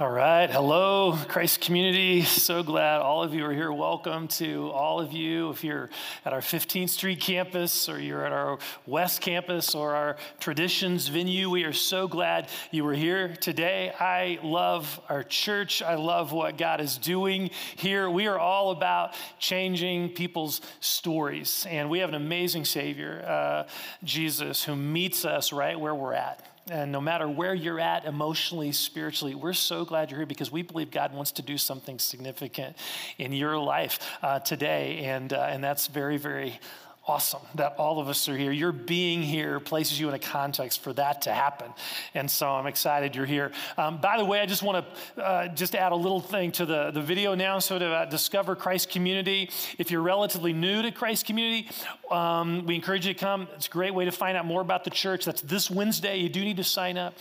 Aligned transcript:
All 0.00 0.08
right. 0.08 0.48
Hello, 0.48 1.18
Christ 1.26 1.60
community. 1.60 2.22
So 2.22 2.62
glad 2.62 3.00
all 3.00 3.24
of 3.24 3.34
you 3.34 3.44
are 3.44 3.52
here. 3.52 3.72
Welcome 3.72 4.28
to 4.28 4.70
all 4.70 5.00
of 5.00 5.12
you. 5.12 5.50
If 5.50 5.64
you're 5.64 5.90
at 6.24 6.32
our 6.32 6.40
15th 6.40 6.90
Street 6.90 7.18
campus 7.18 7.88
or 7.88 7.98
you're 7.98 8.24
at 8.24 8.30
our 8.30 8.60
West 8.86 9.20
campus 9.20 9.74
or 9.74 9.96
our 9.96 10.16
Traditions 10.38 11.08
venue, 11.08 11.50
we 11.50 11.64
are 11.64 11.72
so 11.72 12.06
glad 12.06 12.48
you 12.70 12.84
were 12.84 12.94
here 12.94 13.34
today. 13.40 13.90
I 13.90 14.38
love 14.44 15.00
our 15.08 15.24
church. 15.24 15.82
I 15.82 15.96
love 15.96 16.30
what 16.30 16.56
God 16.56 16.80
is 16.80 16.96
doing 16.96 17.50
here. 17.74 18.08
We 18.08 18.28
are 18.28 18.38
all 18.38 18.70
about 18.70 19.14
changing 19.40 20.10
people's 20.10 20.60
stories. 20.78 21.66
And 21.68 21.90
we 21.90 21.98
have 21.98 22.08
an 22.08 22.14
amazing 22.14 22.66
Savior, 22.66 23.24
uh, 23.26 23.68
Jesus, 24.04 24.62
who 24.62 24.76
meets 24.76 25.24
us 25.24 25.52
right 25.52 25.78
where 25.78 25.92
we're 25.92 26.14
at. 26.14 26.44
And 26.70 26.92
no 26.92 27.00
matter 27.00 27.28
where 27.28 27.54
you're 27.54 27.80
at 27.80 28.04
emotionally, 28.04 28.72
spiritually, 28.72 29.34
we're 29.34 29.54
so 29.54 29.84
glad 29.84 30.10
you're 30.10 30.20
here 30.20 30.26
because 30.26 30.52
we 30.52 30.62
believe 30.62 30.90
God 30.90 31.14
wants 31.14 31.32
to 31.32 31.42
do 31.42 31.56
something 31.56 31.98
significant 31.98 32.76
in 33.16 33.32
your 33.32 33.58
life 33.58 33.98
uh, 34.22 34.40
today. 34.40 35.04
And, 35.04 35.32
uh, 35.32 35.48
and 35.50 35.64
that's 35.64 35.86
very, 35.86 36.18
very 36.18 36.60
awesome 37.08 37.40
that 37.54 37.74
all 37.78 38.00
of 38.00 38.08
us 38.08 38.28
are 38.28 38.36
here. 38.36 38.52
Your 38.52 38.72
being 38.72 39.22
here 39.22 39.60
places 39.60 39.98
you 39.98 40.08
in 40.08 40.14
a 40.14 40.18
context 40.18 40.82
for 40.82 40.92
that 40.92 41.22
to 41.22 41.32
happen. 41.32 41.72
And 42.14 42.30
so 42.30 42.50
I'm 42.50 42.66
excited 42.66 43.16
you're 43.16 43.26
here. 43.26 43.50
Um, 43.76 43.98
by 43.98 44.18
the 44.18 44.24
way, 44.24 44.40
I 44.40 44.46
just 44.46 44.62
want 44.62 44.84
to 45.16 45.22
uh, 45.22 45.48
just 45.48 45.74
add 45.74 45.92
a 45.92 45.96
little 45.96 46.20
thing 46.20 46.52
to 46.52 46.66
the, 46.66 46.90
the 46.90 47.00
video 47.00 47.34
now. 47.34 47.58
So 47.58 47.78
to 47.78 47.86
uh, 47.86 48.04
discover 48.04 48.54
Christ 48.54 48.90
Community, 48.90 49.50
if 49.78 49.90
you're 49.90 50.02
relatively 50.02 50.52
new 50.52 50.82
to 50.82 50.90
Christ 50.90 51.26
Community, 51.26 51.68
um, 52.10 52.66
we 52.66 52.74
encourage 52.74 53.06
you 53.06 53.14
to 53.14 53.18
come. 53.18 53.48
It's 53.54 53.66
a 53.66 53.70
great 53.70 53.94
way 53.94 54.04
to 54.04 54.12
find 54.12 54.36
out 54.36 54.44
more 54.44 54.60
about 54.60 54.84
the 54.84 54.90
church. 54.90 55.24
That's 55.24 55.42
this 55.42 55.70
Wednesday. 55.70 56.18
You 56.18 56.28
do 56.28 56.44
need 56.44 56.58
to 56.58 56.64
sign 56.64 56.98
up. 56.98 57.14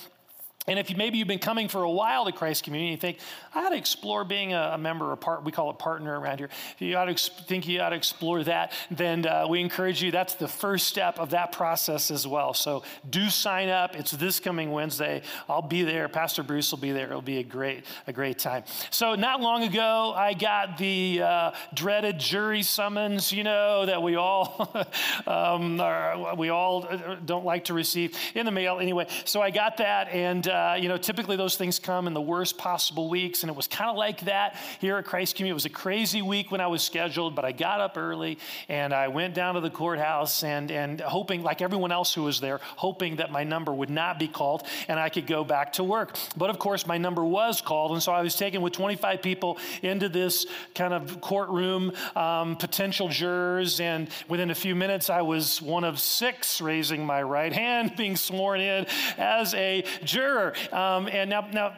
And 0.70 0.78
if 0.78 0.90
you, 0.90 0.98
maybe 0.98 1.18
you've 1.18 1.30
been 1.30 1.40
coming 1.40 1.70
for 1.70 1.84
a 1.84 1.90
while 1.90 2.26
to 2.26 2.34
Christ 2.34 2.66
Community, 2.66 2.92
you 2.92 2.98
think, 2.98 3.20
I 3.56 3.66
ought 3.66 3.70
to 3.70 3.78
explore 3.78 4.26
being 4.26 4.54
a, 4.54 4.72
a 4.74 4.78
member 4.78 5.10
or 5.10 5.16
part, 5.16 5.46
we 5.46 5.54
call 5.54 5.70
it 5.70 5.80
partner 5.80 6.20
around 6.20 6.40
here. 6.40 6.50
If 6.74 6.82
you 6.82 6.98
ought 6.98 7.06
to 7.06 7.16
think 7.46 7.70
you 7.70 7.80
ought 7.80 7.92
to 7.92 7.96
explore 7.96 8.44
that, 8.44 8.74
then 8.92 9.26
uh, 9.26 9.48
we 9.48 9.62
encourage 9.62 10.04
you. 10.04 10.12
That's 10.12 10.36
the 10.36 10.48
first 10.50 10.88
step 10.88 11.20
of 11.20 11.30
that 11.30 11.54
process 11.54 12.12
as 12.12 12.28
well. 12.28 12.54
So 12.54 12.84
do 13.10 13.30
sign 13.30 13.70
up. 13.70 13.96
It's 13.96 14.12
this 14.12 14.42
coming 14.42 14.72
Wednesday. 14.72 15.22
I'll 15.48 15.62
be 15.62 15.84
there. 15.84 16.10
Pastor 16.10 16.44
Bruce 16.44 16.70
will 16.72 16.80
be 16.80 16.92
there. 16.92 17.08
It'll 17.08 17.22
be 17.22 17.38
a 17.38 17.44
great, 17.44 17.86
a 18.06 18.12
great 18.12 18.38
time. 18.38 18.66
So 18.90 19.16
not 19.16 19.40
long 19.40 19.64
ago, 19.64 20.14
I 20.18 20.34
got 20.34 20.78
the 20.78 21.22
uh, 21.24 21.52
dreaded 21.74 22.20
jury 22.20 22.62
summons, 22.62 23.32
you 23.32 23.46
know, 23.46 23.86
that 23.86 24.04
we 24.04 24.18
all, 24.18 24.70
um, 25.28 25.80
are, 25.80 26.36
we 26.36 26.50
all 26.50 26.86
uh, 26.90 27.16
don't 27.26 27.46
like 27.46 27.64
to 27.66 27.74
receive 27.74 28.18
in 28.36 28.46
the 28.46 28.52
mail 28.52 28.80
anyway. 28.80 29.08
So 29.24 29.42
I 29.42 29.50
got 29.50 29.78
that 29.78 30.10
and 30.10 30.46
uh, 30.46 30.57
uh, 30.58 30.74
you 30.74 30.90
know, 30.90 30.98
typically 30.98 31.36
those 31.36 31.56
things 31.56 31.78
come 31.78 32.08
in 32.08 32.14
the 32.14 32.22
worst 32.22 32.58
possible 32.58 33.10
weeks, 33.10 33.44
and 33.44 33.50
it 33.52 33.56
was 33.56 33.68
kind 33.68 33.92
of 33.92 33.96
like 33.96 34.22
that 34.22 34.56
here 34.80 34.98
at 34.98 35.06
Christ 35.06 35.36
Community. 35.36 35.52
It 35.52 35.54
was 35.54 35.66
a 35.66 35.70
crazy 35.70 36.22
week 36.22 36.52
when 36.52 36.62
I 36.62 36.68
was 36.68 36.82
scheduled, 36.82 37.36
but 37.36 37.46
I 37.46 37.52
got 37.52 37.80
up 37.80 37.96
early 37.96 38.40
and 38.68 38.92
I 38.92 39.08
went 39.10 39.36
down 39.36 39.54
to 39.54 39.62
the 39.62 39.70
courthouse 39.70 40.44
and, 40.44 40.72
and 40.72 41.00
hoping, 41.00 41.44
like 41.44 41.62
everyone 41.62 41.92
else 41.92 42.14
who 42.14 42.24
was 42.24 42.40
there, 42.40 42.60
hoping 42.76 43.18
that 43.18 43.32
my 43.32 43.44
number 43.44 43.72
would 43.72 43.92
not 43.92 44.18
be 44.18 44.28
called 44.28 44.64
and 44.88 45.00
I 45.00 45.10
could 45.10 45.28
go 45.28 45.44
back 45.44 45.74
to 45.74 45.84
work. 45.84 46.18
But 46.36 46.50
of 46.50 46.58
course, 46.58 46.88
my 46.88 46.98
number 46.98 47.24
was 47.24 47.62
called, 47.62 47.92
and 47.92 48.02
so 48.02 48.12
I 48.12 48.22
was 48.22 48.36
taken 48.36 48.62
with 48.62 48.74
25 48.74 49.22
people 49.22 49.60
into 49.84 50.10
this 50.10 50.48
kind 50.74 50.94
of 50.94 51.22
courtroom, 51.22 51.92
um, 52.16 52.56
potential 52.56 53.10
jurors, 53.10 53.80
and 53.80 54.10
within 54.28 54.50
a 54.50 54.56
few 54.56 54.76
minutes, 54.76 55.12
I 55.12 55.22
was 55.22 55.62
one 55.62 55.84
of 55.84 56.00
six 56.00 56.62
raising 56.62 57.06
my 57.06 57.22
right 57.22 57.54
hand, 57.54 57.94
being 57.98 58.16
sworn 58.16 58.60
in 58.60 58.88
as 59.18 59.54
a 59.54 59.84
juror. 60.04 60.47
Um, 60.72 61.08
and 61.08 61.30
now, 61.30 61.48
now 61.52 61.74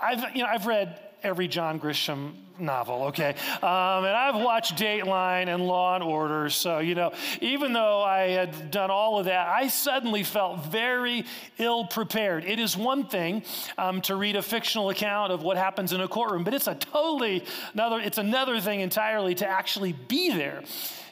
I've, 0.00 0.34
you 0.34 0.42
know, 0.42 0.48
I've 0.48 0.66
read 0.66 0.98
every 1.22 1.48
John 1.48 1.78
Grisham 1.78 2.32
novel, 2.58 3.04
okay? 3.04 3.30
Um, 3.62 4.04
and 4.04 4.16
I've 4.16 4.36
watched 4.36 4.76
Dateline 4.76 5.52
and 5.52 5.66
Law 5.66 5.94
and 5.94 6.04
Order, 6.04 6.50
so, 6.50 6.78
you 6.78 6.94
know, 6.94 7.12
even 7.40 7.72
though 7.72 8.02
I 8.02 8.28
had 8.28 8.70
done 8.70 8.90
all 8.90 9.18
of 9.18 9.26
that, 9.26 9.48
I 9.48 9.68
suddenly 9.68 10.22
felt 10.22 10.64
very 10.66 11.24
ill 11.58 11.86
prepared. 11.86 12.44
It 12.44 12.58
is 12.58 12.76
one 12.76 13.06
thing 13.06 13.42
um, 13.78 14.00
to 14.02 14.14
read 14.14 14.36
a 14.36 14.42
fictional 14.42 14.90
account 14.90 15.32
of 15.32 15.42
what 15.42 15.56
happens 15.56 15.92
in 15.92 16.00
a 16.00 16.08
courtroom, 16.08 16.44
but 16.44 16.54
it's 16.54 16.66
a 16.66 16.74
totally 16.74 17.44
another, 17.74 18.00
it's 18.00 18.18
another 18.18 18.60
thing 18.60 18.80
entirely 18.80 19.34
to 19.36 19.46
actually 19.46 19.92
be 19.92 20.34
there 20.34 20.62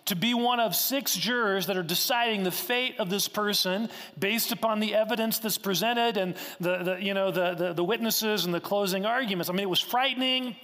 to 0.08 0.16
be 0.16 0.34
one 0.34 0.58
of 0.58 0.74
six 0.74 1.14
jurors 1.14 1.66
that 1.66 1.76
are 1.76 1.82
deciding 1.82 2.42
the 2.42 2.50
fate 2.50 2.98
of 2.98 3.10
this 3.10 3.28
person 3.28 3.88
based 4.18 4.52
upon 4.52 4.80
the 4.80 4.94
evidence 4.94 5.38
that's 5.38 5.58
presented 5.58 6.16
and 6.16 6.34
the, 6.60 6.82
the 6.82 6.98
you 7.00 7.14
know 7.14 7.30
the, 7.30 7.54
the, 7.54 7.72
the 7.74 7.84
witnesses 7.84 8.44
and 8.44 8.54
the 8.54 8.60
closing 8.60 9.04
arguments 9.04 9.50
i 9.50 9.52
mean 9.52 9.62
it 9.62 9.70
was 9.70 9.80
frightening 9.80 10.56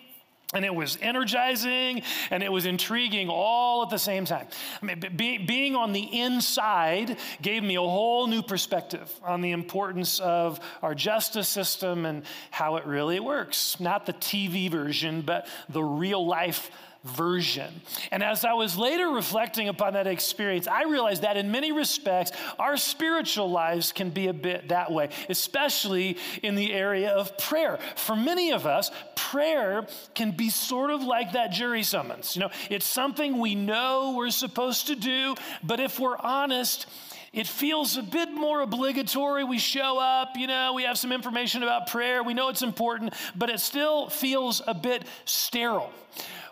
and 0.54 0.65
it 0.65 0.75
was 0.75 0.97
energizing 1.03 2.03
and 2.31 2.43
it 2.43 2.50
was 2.50 2.65
intriguing 2.65 3.28
all 3.28 3.83
at 3.83 3.91
the 3.91 3.99
same 3.99 4.25
time. 4.25 4.47
I 4.81 4.87
mean, 4.87 5.04
be, 5.16 5.38
being 5.38 5.75
on 5.75 5.93
the 5.93 6.21
inside 6.21 7.19
gave 7.43 7.62
me 7.62 7.75
a 7.75 7.81
whole 7.81 8.28
new 8.28 8.43
perspective 8.43 9.12
on 9.25 9.41
the 9.41 9.50
importance 9.50 10.21
of 10.21 10.60
our 10.81 10.94
justice 10.94 11.49
system 11.49 12.06
and 12.06 12.22
how 12.50 12.77
it 12.77 12.87
really 12.87 13.19
works. 13.21 13.81
Not 13.81 14.06
the 14.06 14.12
TV 14.12 14.71
version, 14.71 15.22
but 15.22 15.49
the 15.69 15.83
real 15.83 16.25
life 16.25 16.71
version. 17.04 17.82
And 18.10 18.22
as 18.22 18.44
I 18.44 18.54
was 18.54 18.76
later 18.76 19.09
reflecting 19.09 19.69
upon 19.69 19.92
that 19.92 20.06
experience, 20.06 20.66
I 20.66 20.84
realized 20.84 21.22
that 21.22 21.37
in 21.37 21.50
many 21.50 21.70
respects, 21.70 22.32
our 22.59 22.76
spiritual 22.76 23.50
lives 23.50 23.92
can 23.92 24.10
be 24.10 24.28
a 24.28 24.32
bit 24.32 24.69
that 24.69 24.91
way, 24.91 25.10
especially 25.28 26.16
in 26.42 26.54
the 26.54 26.72
area 26.72 27.10
of 27.10 27.37
prayer. 27.38 27.78
For 27.97 28.16
many 28.16 28.53
of 28.53 28.66
us, 28.66 28.91
prayer 29.15 29.87
can 30.15 30.32
be 30.32 30.48
sort 30.48 30.91
of 30.91 31.03
like 31.03 31.32
that 31.32 31.53
jury 31.53 31.82
summons. 31.82 32.34
You 32.34 32.42
know, 32.42 32.50
it's 32.70 32.87
something 32.87 33.38
we 33.38 33.54
know 33.54 34.15
we're 34.16 34.31
supposed 34.31 34.86
to 34.86 34.97
do, 34.97 35.34
but 35.62 35.81
if 35.81 36.00
we're 36.00 36.19
honest, 36.19 36.86
it 37.34 37.48
feels 37.48 37.97
a 37.97 38.03
bit 38.03 38.31
more 38.31 38.60
obligatory. 38.60 39.42
We 39.42 39.59
show 39.59 39.98
up, 39.98 40.36
you 40.36 40.47
know, 40.47 40.72
we 40.72 40.84
have 40.84 40.97
some 40.97 41.10
information 41.10 41.62
about 41.62 41.88
prayer, 41.88 42.22
we 42.22 42.32
know 42.32 42.48
it's 42.48 42.62
important, 42.62 43.12
but 43.34 43.50
it 43.50 43.60
still 43.60 44.09
feels 44.09 44.62
a 44.66 44.72
bit 44.72 45.04
sterile. 45.25 45.92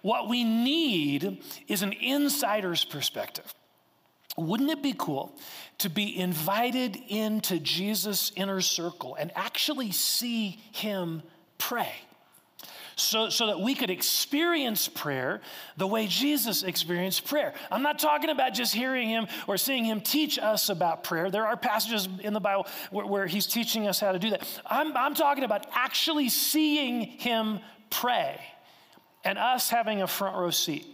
What 0.03 0.29
we 0.29 0.45
need 0.45 1.43
is 1.69 1.83
an 1.83 1.93
insider's 1.93 2.85
perspective. 2.85 3.55
Wouldn't 4.37 4.71
it 4.71 4.83
be 4.83 4.95
cool 4.97 5.37
to 5.79 5.91
be 5.91 6.19
invited 6.19 6.97
into 7.09 7.59
Jesus' 7.59 8.33
inner 8.35 8.61
circle 8.61 9.15
and 9.15 9.31
actually 9.37 9.93
see 9.93 10.61
him 10.73 11.23
pray? 11.59 11.93
So, 12.95 13.31
so 13.31 13.47
that 13.47 13.61
we 13.61 13.75
could 13.75 13.89
experience 13.89 14.87
prayer 14.87 15.41
the 15.79 15.87
way 15.87 16.07
Jesus 16.07 16.63
experienced 16.63 17.25
prayer. 17.25 17.55
I'm 17.71 17.83
not 17.83 17.99
talking 17.99 18.29
about 18.29 18.53
just 18.53 18.75
hearing 18.75 19.09
him 19.09 19.27
or 19.47 19.57
seeing 19.57 19.85
him 19.85 20.03
teach 20.03 20.39
us 20.39 20.69
about 20.69 21.03
prayer. 21.03 21.31
There 21.31 21.47
are 21.47 21.57
passages 21.57 22.07
in 22.21 22.35
the 22.35 22.41
Bible 22.41 22.67
where, 22.91 23.07
where 23.07 23.27
he's 23.27 23.47
teaching 23.47 23.89
us 23.89 23.99
how 23.99 24.13
to 24.13 24.19
do 24.19 24.31
that. 24.31 24.47
I'm, 24.67 24.95
I'm 24.95 25.15
talking 25.15 25.45
about 25.45 25.67
actually 25.75 26.29
seeing 26.29 27.03
him 27.03 27.61
pray 27.89 28.39
and 29.25 29.39
us 29.39 29.71
having 29.71 30.03
a 30.03 30.07
front 30.07 30.37
row 30.37 30.51
seat. 30.51 30.87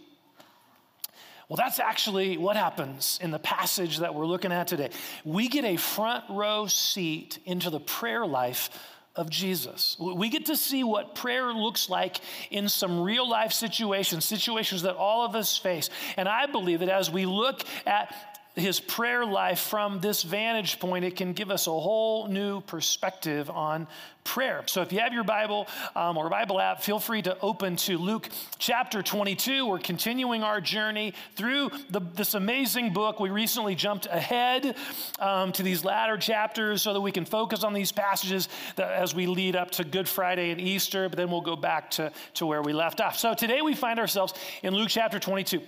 Well, 1.49 1.57
that's 1.57 1.81
actually 1.81 2.37
what 2.37 2.57
happens 2.57 3.19
in 3.23 3.31
the 3.31 3.39
passage 3.39 3.99
that 3.99 4.15
we're 4.15 4.27
looking 4.27 4.53
at 4.53 4.69
today. 4.69 4.91
We 5.25 5.49
get 5.49 5.65
a 5.65 5.77
front 5.77 6.25
row 6.29 6.67
seat 6.67 7.39
into 7.47 7.71
the 7.71 7.81
prayer 7.81 8.27
life 8.27 8.69
of 9.17 9.31
Jesus. 9.31 9.97
We 9.99 10.29
get 10.29 10.47
to 10.47 10.57
see 10.57 10.85
what 10.85 11.15
prayer 11.15 11.53
looks 11.53 11.89
like 11.89 12.19
in 12.51 12.69
some 12.69 13.01
real 13.01 13.29
life 13.29 13.53
situations, 13.53 14.25
situations 14.25 14.83
that 14.83 14.95
all 14.95 15.25
of 15.25 15.35
us 15.35 15.57
face. 15.57 15.91
And 16.17 16.29
I 16.29 16.47
believe 16.47 16.81
that 16.81 16.89
as 16.89 17.11
we 17.11 17.27
look 17.27 17.63
at 17.85 18.15
his 18.59 18.81
prayer 18.81 19.25
life 19.25 19.61
from 19.61 20.01
this 20.01 20.23
vantage 20.23 20.79
point, 20.79 21.05
it 21.05 21.17
can 21.17 21.33
give 21.33 21.51
us 21.51 21.67
a 21.67 21.71
whole 21.71 22.29
new 22.29 22.61
perspective 22.63 23.51
on 23.51 23.87
prayer. 24.25 24.63
So 24.67 24.83
if 24.83 24.93
you 24.93 25.01
have 25.01 25.15
your 25.15 25.25
Bible 25.25 25.67
um, 25.97 26.19
or 26.19 26.29
Bible 26.29 26.61
app, 26.61 26.83
feel 26.83 26.99
free 26.99 27.23
to 27.23 27.39
open 27.41 27.77
to 27.77 27.97
Luke 27.97 28.29
chapter 28.59 29.03
22. 29.03 29.67
We're 29.67 29.79
continuing 29.79 30.43
our 30.43 30.61
journey 30.61 31.15
through 31.35 31.71
the, 31.89 32.01
this 32.15 32.35
amazing 32.35 32.93
book. 32.93 33.21
We 33.21 33.31
recently 33.31 33.75
jumped 33.75 34.07
ahead 34.07 34.77
um, 35.19 35.53
to 35.53 35.63
these 35.63 35.83
latter 35.83 36.19
chapters 36.19 36.83
so 36.83 36.93
that 36.93 37.01
we 37.01 37.11
can 37.11 37.25
focus 37.25 37.65
on 37.65 37.73
these 37.73 37.91
passages 37.91 38.51
as 38.77 39.15
we 39.15 39.27
lead 39.27 39.57
up 39.57 39.71
to 39.73 39.85
Good 39.85 40.09
Friday 40.09 40.51
and 40.51 40.61
Easter, 40.61 41.09
but 41.09 41.17
then 41.17 41.31
we'll 41.31 41.41
go 41.41 41.57
back 41.57 41.91
to, 41.93 42.13
to 42.35 42.45
where 42.45 42.61
we 42.61 42.75
left 42.75 43.01
off. 43.01 43.19
So 43.19 43.33
today 43.33 43.63
we 43.63 43.75
find 43.75 43.99
ourselves 43.99 44.35
in 44.63 44.75
Luke 44.75 44.91
chapter 44.91 45.19
22. 45.19 45.63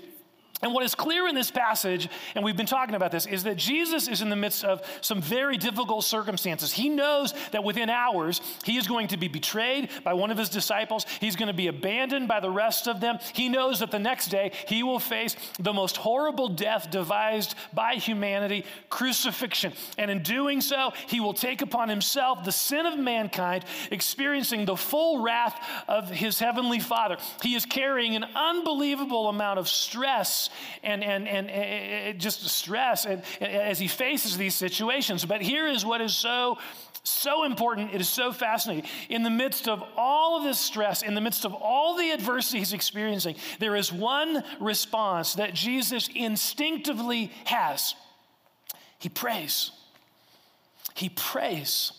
And 0.62 0.74
what 0.74 0.84
is 0.84 0.94
clear 0.94 1.26
in 1.26 1.34
this 1.34 1.50
passage, 1.50 2.08
and 2.34 2.44
we've 2.44 2.56
been 2.56 2.66
talking 2.66 2.94
about 2.94 3.12
this, 3.12 3.24
is 3.24 3.44
that 3.44 3.56
Jesus 3.56 4.08
is 4.08 4.20
in 4.20 4.28
the 4.28 4.36
midst 4.36 4.62
of 4.62 4.82
some 5.00 5.22
very 5.22 5.56
difficult 5.56 6.04
circumstances. 6.04 6.70
He 6.70 6.90
knows 6.90 7.32
that 7.52 7.64
within 7.64 7.88
hours, 7.88 8.42
he 8.64 8.76
is 8.76 8.86
going 8.86 9.08
to 9.08 9.16
be 9.16 9.28
betrayed 9.28 9.88
by 10.04 10.12
one 10.12 10.30
of 10.30 10.36
his 10.36 10.50
disciples. 10.50 11.06
He's 11.18 11.34
going 11.34 11.48
to 11.48 11.54
be 11.54 11.68
abandoned 11.68 12.28
by 12.28 12.40
the 12.40 12.50
rest 12.50 12.88
of 12.88 13.00
them. 13.00 13.18
He 13.32 13.48
knows 13.48 13.78
that 13.78 13.90
the 13.90 13.98
next 13.98 14.28
day 14.28 14.52
he 14.68 14.82
will 14.82 14.98
face 14.98 15.34
the 15.58 15.72
most 15.72 15.96
horrible 15.96 16.48
death 16.48 16.90
devised 16.90 17.54
by 17.72 17.94
humanity 17.94 18.66
crucifixion. 18.90 19.72
And 19.96 20.10
in 20.10 20.22
doing 20.22 20.60
so, 20.60 20.92
he 21.08 21.20
will 21.20 21.34
take 21.34 21.62
upon 21.62 21.88
himself 21.88 22.44
the 22.44 22.52
sin 22.52 22.84
of 22.84 22.98
mankind, 22.98 23.64
experiencing 23.90 24.66
the 24.66 24.76
full 24.76 25.22
wrath 25.22 25.58
of 25.88 26.10
his 26.10 26.38
heavenly 26.38 26.80
Father. 26.80 27.16
He 27.42 27.54
is 27.54 27.64
carrying 27.64 28.14
an 28.14 28.26
unbelievable 28.34 29.28
amount 29.28 29.58
of 29.58 29.66
stress 29.66 30.49
and, 30.82 31.02
and, 31.02 31.28
and, 31.28 31.50
and 31.50 32.20
just 32.20 32.46
stress 32.48 33.06
and, 33.06 33.22
as 33.40 33.78
he 33.78 33.88
faces 33.88 34.36
these 34.36 34.54
situations. 34.54 35.24
But 35.24 35.42
here 35.42 35.66
is 35.66 35.84
what 35.84 36.00
is 36.00 36.14
so 36.14 36.58
so 37.02 37.44
important. 37.44 37.94
It 37.94 38.00
is 38.00 38.08
so 38.08 38.32
fascinating. 38.32 38.88
In 39.08 39.22
the 39.22 39.30
midst 39.30 39.68
of 39.68 39.82
all 39.96 40.36
of 40.36 40.44
this 40.44 40.58
stress, 40.58 41.02
in 41.02 41.14
the 41.14 41.20
midst 41.20 41.44
of 41.44 41.54
all 41.54 41.96
the 41.96 42.10
adversity 42.10 42.58
he's 42.58 42.72
experiencing, 42.72 43.36
there 43.58 43.76
is 43.76 43.92
one 43.92 44.44
response 44.60 45.34
that 45.34 45.54
Jesus 45.54 46.08
instinctively 46.14 47.32
has. 47.44 47.94
He 48.98 49.08
prays. 49.08 49.70
He 50.94 51.08
prays. 51.08 51.92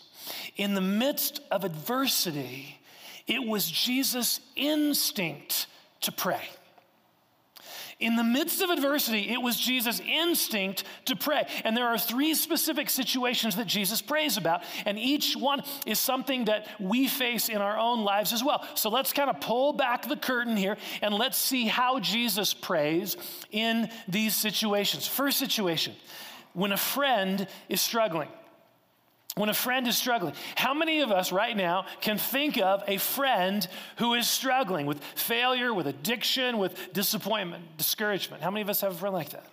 In 0.56 0.76
the 0.76 0.82
midst 0.82 1.42
of 1.50 1.64
adversity, 1.64 2.80
it 3.28 3.44
was 3.44 3.70
Jesus' 3.70 4.40
instinct 4.56 5.68
to 6.02 6.12
pray. 6.12 6.42
In 8.02 8.16
the 8.16 8.24
midst 8.24 8.62
of 8.62 8.72
adversity, 8.72 9.30
it 9.30 9.40
was 9.42 9.56
Jesus' 9.56 10.02
instinct 10.02 10.84
to 11.06 11.16
pray. 11.16 11.48
And 11.64 11.78
there 11.78 11.88
are 11.88 12.00
three 12.00 12.34
specific 12.34 12.90
situations 12.90 13.56
that 13.58 13.68
Jesus 13.68 14.02
prays 14.02 14.38
about, 14.38 14.64
and 14.86 14.98
each 14.98 15.36
one 15.36 15.62
is 15.86 16.00
something 16.00 16.46
that 16.46 16.68
we 16.80 17.08
face 17.08 17.48
in 17.48 17.58
our 17.58 17.78
own 17.78 18.04
lives 18.04 18.34
as 18.34 18.44
well. 18.44 18.66
So 18.74 18.90
let's 18.90 19.14
kind 19.14 19.30
of 19.30 19.40
pull 19.40 19.74
back 19.74 20.10
the 20.10 20.18
curtain 20.18 20.58
here 20.58 20.78
and 21.04 21.14
let's 21.14 21.38
see 21.38 21.68
how 21.68 22.00
Jesus 22.00 22.56
prays 22.56 23.18
in 23.52 23.88
these 24.08 24.36
situations. 24.36 25.08
First 25.08 25.38
situation, 25.38 25.94
when 26.54 26.72
a 26.72 26.78
friend 26.78 27.48
is 27.70 27.82
struggling 27.82 28.30
when 29.36 29.50
a 29.50 29.54
friend 29.54 29.88
is 29.88 29.98
struggling. 29.98 30.34
How 30.56 30.74
many 30.74 31.02
of 31.02 31.12
us 31.12 31.32
right 31.32 31.56
now 31.56 31.86
can 32.02 32.18
think 32.18 32.58
of 32.58 32.84
a 32.88 32.98
friend 32.98 33.66
who 33.98 34.14
is 34.14 34.30
struggling 34.30 34.86
with 34.86 35.02
failure, 35.16 35.74
with 35.74 35.88
addiction, 35.88 36.58
with 36.58 36.92
disappointment, 36.94 37.78
discouragement? 37.78 38.44
How 38.44 38.52
many 38.52 38.62
of 38.62 38.70
us 38.70 38.82
have 38.82 38.92
a 38.92 38.96
friend 38.96 39.16
like 39.16 39.30
that? 39.30 39.46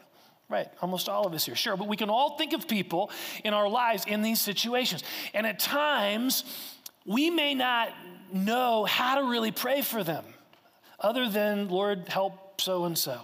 Right, 0.48 0.68
almost 0.80 1.10
all 1.10 1.26
of 1.26 1.34
us 1.34 1.44
here, 1.44 1.54
sure. 1.54 1.76
But 1.76 1.88
we 1.88 1.96
can 1.96 2.08
all 2.08 2.38
think 2.38 2.54
of 2.54 2.66
people 2.66 3.10
in 3.44 3.52
our 3.52 3.68
lives 3.68 4.04
in 4.06 4.22
these 4.22 4.40
situations. 4.40 5.04
And 5.34 5.46
at 5.46 5.58
times, 5.58 6.42
we 7.04 7.28
may 7.28 7.54
not 7.54 7.90
know 8.32 8.84
how 8.84 9.20
to 9.20 9.28
really 9.28 9.52
pray 9.52 9.82
for 9.82 10.02
them, 10.02 10.24
other 10.98 11.28
than, 11.28 11.68
Lord, 11.68 12.08
help 12.08 12.47
so 12.60 12.84
and 12.84 12.98
so. 12.98 13.20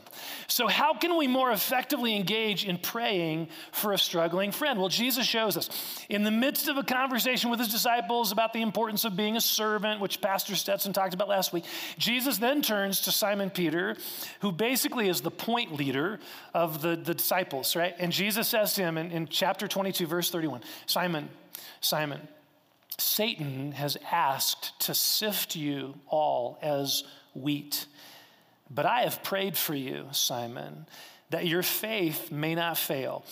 So, 0.47 0.69
how 0.69 0.95
can 0.95 1.17
we 1.17 1.27
more 1.27 1.51
effectively 1.51 2.15
engage 2.15 2.65
in 2.65 2.79
praying 2.79 3.49
for 3.73 3.93
a 3.93 3.99
struggling 3.99 4.53
friend? 4.53 4.79
Well, 4.79 4.89
Jesus 4.89 5.27
shows 5.27 5.57
us. 5.57 5.69
In 6.09 6.23
the 6.23 6.31
midst 6.31 6.69
of 6.69 6.77
a 6.77 6.83
conversation 6.83 7.51
with 7.51 7.59
his 7.59 7.69
disciples 7.69 8.33
about 8.33 8.53
the 8.53 8.63
importance 8.63 9.05
of 9.05 9.17
being 9.17 9.37
a 9.37 9.41
servant, 9.41 10.01
which 10.01 10.21
Pastor 10.21 10.55
Stetson 10.55 10.93
talked 10.93 11.15
about 11.15 11.29
last 11.29 11.53
week, 11.53 11.65
Jesus 11.99 12.39
then 12.39 12.63
turns 12.63 13.01
to 13.03 13.13
Simon 13.13 13.51
Peter, 13.51 13.97
who 14.41 14.53
basically 14.53 15.09
is 15.09 15.21
the 15.21 15.31
point 15.31 15.75
leader 15.75 16.21
of 16.55 16.81
the, 16.81 16.97
the 16.97 17.15
disciples, 17.15 17.75
right? 17.75 17.95
And 17.99 18.13
Jesus 18.13 18.49
says 18.49 18.75
to 18.75 18.83
him 18.83 18.97
in, 18.97 19.11
in 19.11 19.27
chapter 19.27 19.67
22, 19.67 20.07
verse 20.07 20.31
31 20.31 20.63
Simon, 20.87 21.29
Simon, 21.81 22.29
Satan 22.99 23.73
has 23.73 23.97
asked 24.13 24.79
to 24.81 24.95
sift 24.95 25.57
you 25.57 25.95
all 26.09 26.59
as 26.63 27.03
wheat. 27.35 27.87
But 28.71 28.87
I 28.87 29.03
have 29.03 29.23
prayed 29.23 29.57
for 29.57 29.75
you, 29.75 30.09
Simon, 30.13 30.87
that 31.31 31.47
your 31.47 31.63
faith 31.63 32.31
may 32.31 32.55
not 32.55 32.79
fail. 32.79 33.25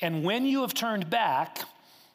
And 0.00 0.24
when 0.24 0.46
you 0.46 0.62
have 0.62 0.74
turned 0.74 1.10
back, 1.10 1.60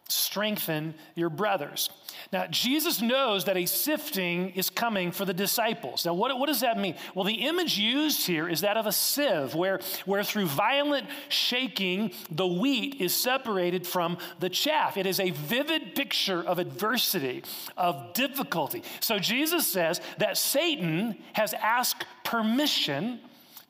strengthen 0.08 0.94
your 1.16 1.30
brothers. 1.30 1.90
Now, 2.32 2.46
Jesus 2.48 3.02
knows 3.02 3.46
that 3.46 3.58
a 3.58 3.66
sifting 3.66 4.52
is 4.52 4.70
coming 4.70 5.12
for 5.12 5.26
the 5.26 5.34
disciples. 5.34 6.06
Now, 6.06 6.14
what, 6.14 6.38
what 6.38 6.46
does 6.46 6.62
that 6.62 6.78
mean? 6.78 6.96
Well, 7.16 7.26
the 7.26 7.46
image 7.46 7.78
used 7.78 8.28
here 8.28 8.48
is 8.48 8.62
that 8.62 8.78
of 8.78 8.86
a 8.86 8.92
sieve, 8.92 9.56
where, 9.56 9.80
where 10.06 10.24
through 10.24 10.46
violent 10.46 11.08
shaking, 11.30 12.12
the 12.30 12.48
wheat 12.48 13.02
is 13.02 13.16
separated 13.16 13.88
from 13.88 14.18
the 14.40 14.50
chaff. 14.50 14.96
It 14.96 15.08
is 15.08 15.20
a 15.20 15.32
vivid 15.32 15.96
picture 15.96 16.44
of 16.44 16.60
adversity, 16.60 17.44
of 17.76 18.14
difficulty. 18.14 18.84
So, 19.00 19.18
Jesus 19.18 19.68
says 19.68 20.02
that 20.20 20.38
Satan 20.38 21.18
has 21.34 21.54
asked 21.56 22.06
permission 22.24 23.20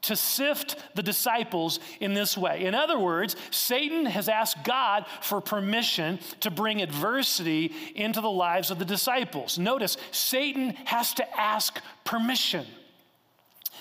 to 0.04 0.16
sift 0.16 0.76
the 0.94 1.04
disciples 1.04 1.80
in 2.00 2.14
this 2.14 2.38
way. 2.38 2.66
In 2.66 2.76
other 2.76 3.00
words, 3.00 3.36
Satan 3.52 4.06
has 4.06 4.30
asked 4.30 4.64
God 4.64 5.06
for 5.22 5.42
permission 5.42 6.20
to 6.42 6.52
bring 6.52 6.82
adversity 6.82 7.74
into 7.96 8.22
the 8.22 8.30
lives 8.30 8.72
of 8.72 8.80
the 8.80 8.86
disciples. 8.86 9.58
Notice, 9.58 9.98
Satan 10.12 10.72
has 10.86 11.14
to 11.16 11.40
ask 11.40 11.80
permission. 12.04 12.66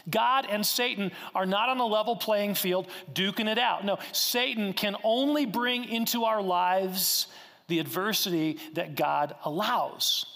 God 0.09 0.47
and 0.49 0.65
Satan 0.67 1.13
are 1.35 1.47
not 1.47 1.69
on 1.69 1.79
a 1.79 1.87
level 1.87 2.17
playing 2.17 2.55
field 2.55 2.89
duking 3.13 3.51
it 3.51 3.59
out. 3.59 3.85
No, 3.85 3.99
Satan 4.13 4.73
can 4.73 4.97
only 5.03 5.47
bring 5.47 5.85
into 5.85 6.25
our 6.25 6.43
lives 6.43 7.27
the 7.69 7.79
adversity 7.79 8.59
that 8.75 8.95
God 8.95 9.35
allows. 9.45 10.27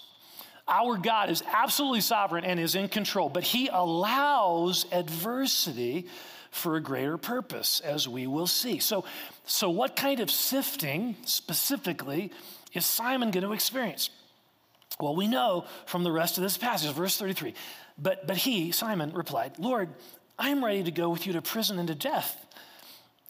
Our 0.69 0.97
God 0.97 1.29
is 1.29 1.43
absolutely 1.51 2.01
sovereign 2.01 2.45
and 2.45 2.59
is 2.59 2.75
in 2.75 2.87
control, 2.87 3.27
but 3.27 3.43
He 3.43 3.67
allows 3.67 4.85
adversity 4.91 6.07
for 6.51 6.75
a 6.75 6.81
greater 6.81 7.17
purpose, 7.17 7.79
as 7.79 8.07
we 8.07 8.27
will 8.27 8.47
see. 8.47 8.79
So, 8.79 9.05
so 9.45 9.69
what 9.69 9.95
kind 9.95 10.19
of 10.19 10.31
sifting 10.31 11.15
specifically 11.25 12.31
is 12.73 12.85
Simon 12.85 13.31
going 13.31 13.43
to 13.43 13.53
experience? 13.53 14.09
Well, 14.99 15.15
we 15.15 15.27
know 15.27 15.65
from 15.85 16.03
the 16.03 16.11
rest 16.11 16.37
of 16.37 16.43
this 16.43 16.57
passage, 16.57 16.91
verse 16.91 17.17
33. 17.17 17.53
But, 17.97 18.27
but 18.27 18.37
he, 18.37 18.71
Simon, 18.71 19.13
replied, 19.13 19.59
Lord, 19.59 19.89
I 20.37 20.49
am 20.49 20.63
ready 20.63 20.83
to 20.83 20.91
go 20.91 21.09
with 21.09 21.27
you 21.27 21.33
to 21.33 21.41
prison 21.41 21.79
and 21.79 21.87
to 21.87 21.95
death. 21.95 22.45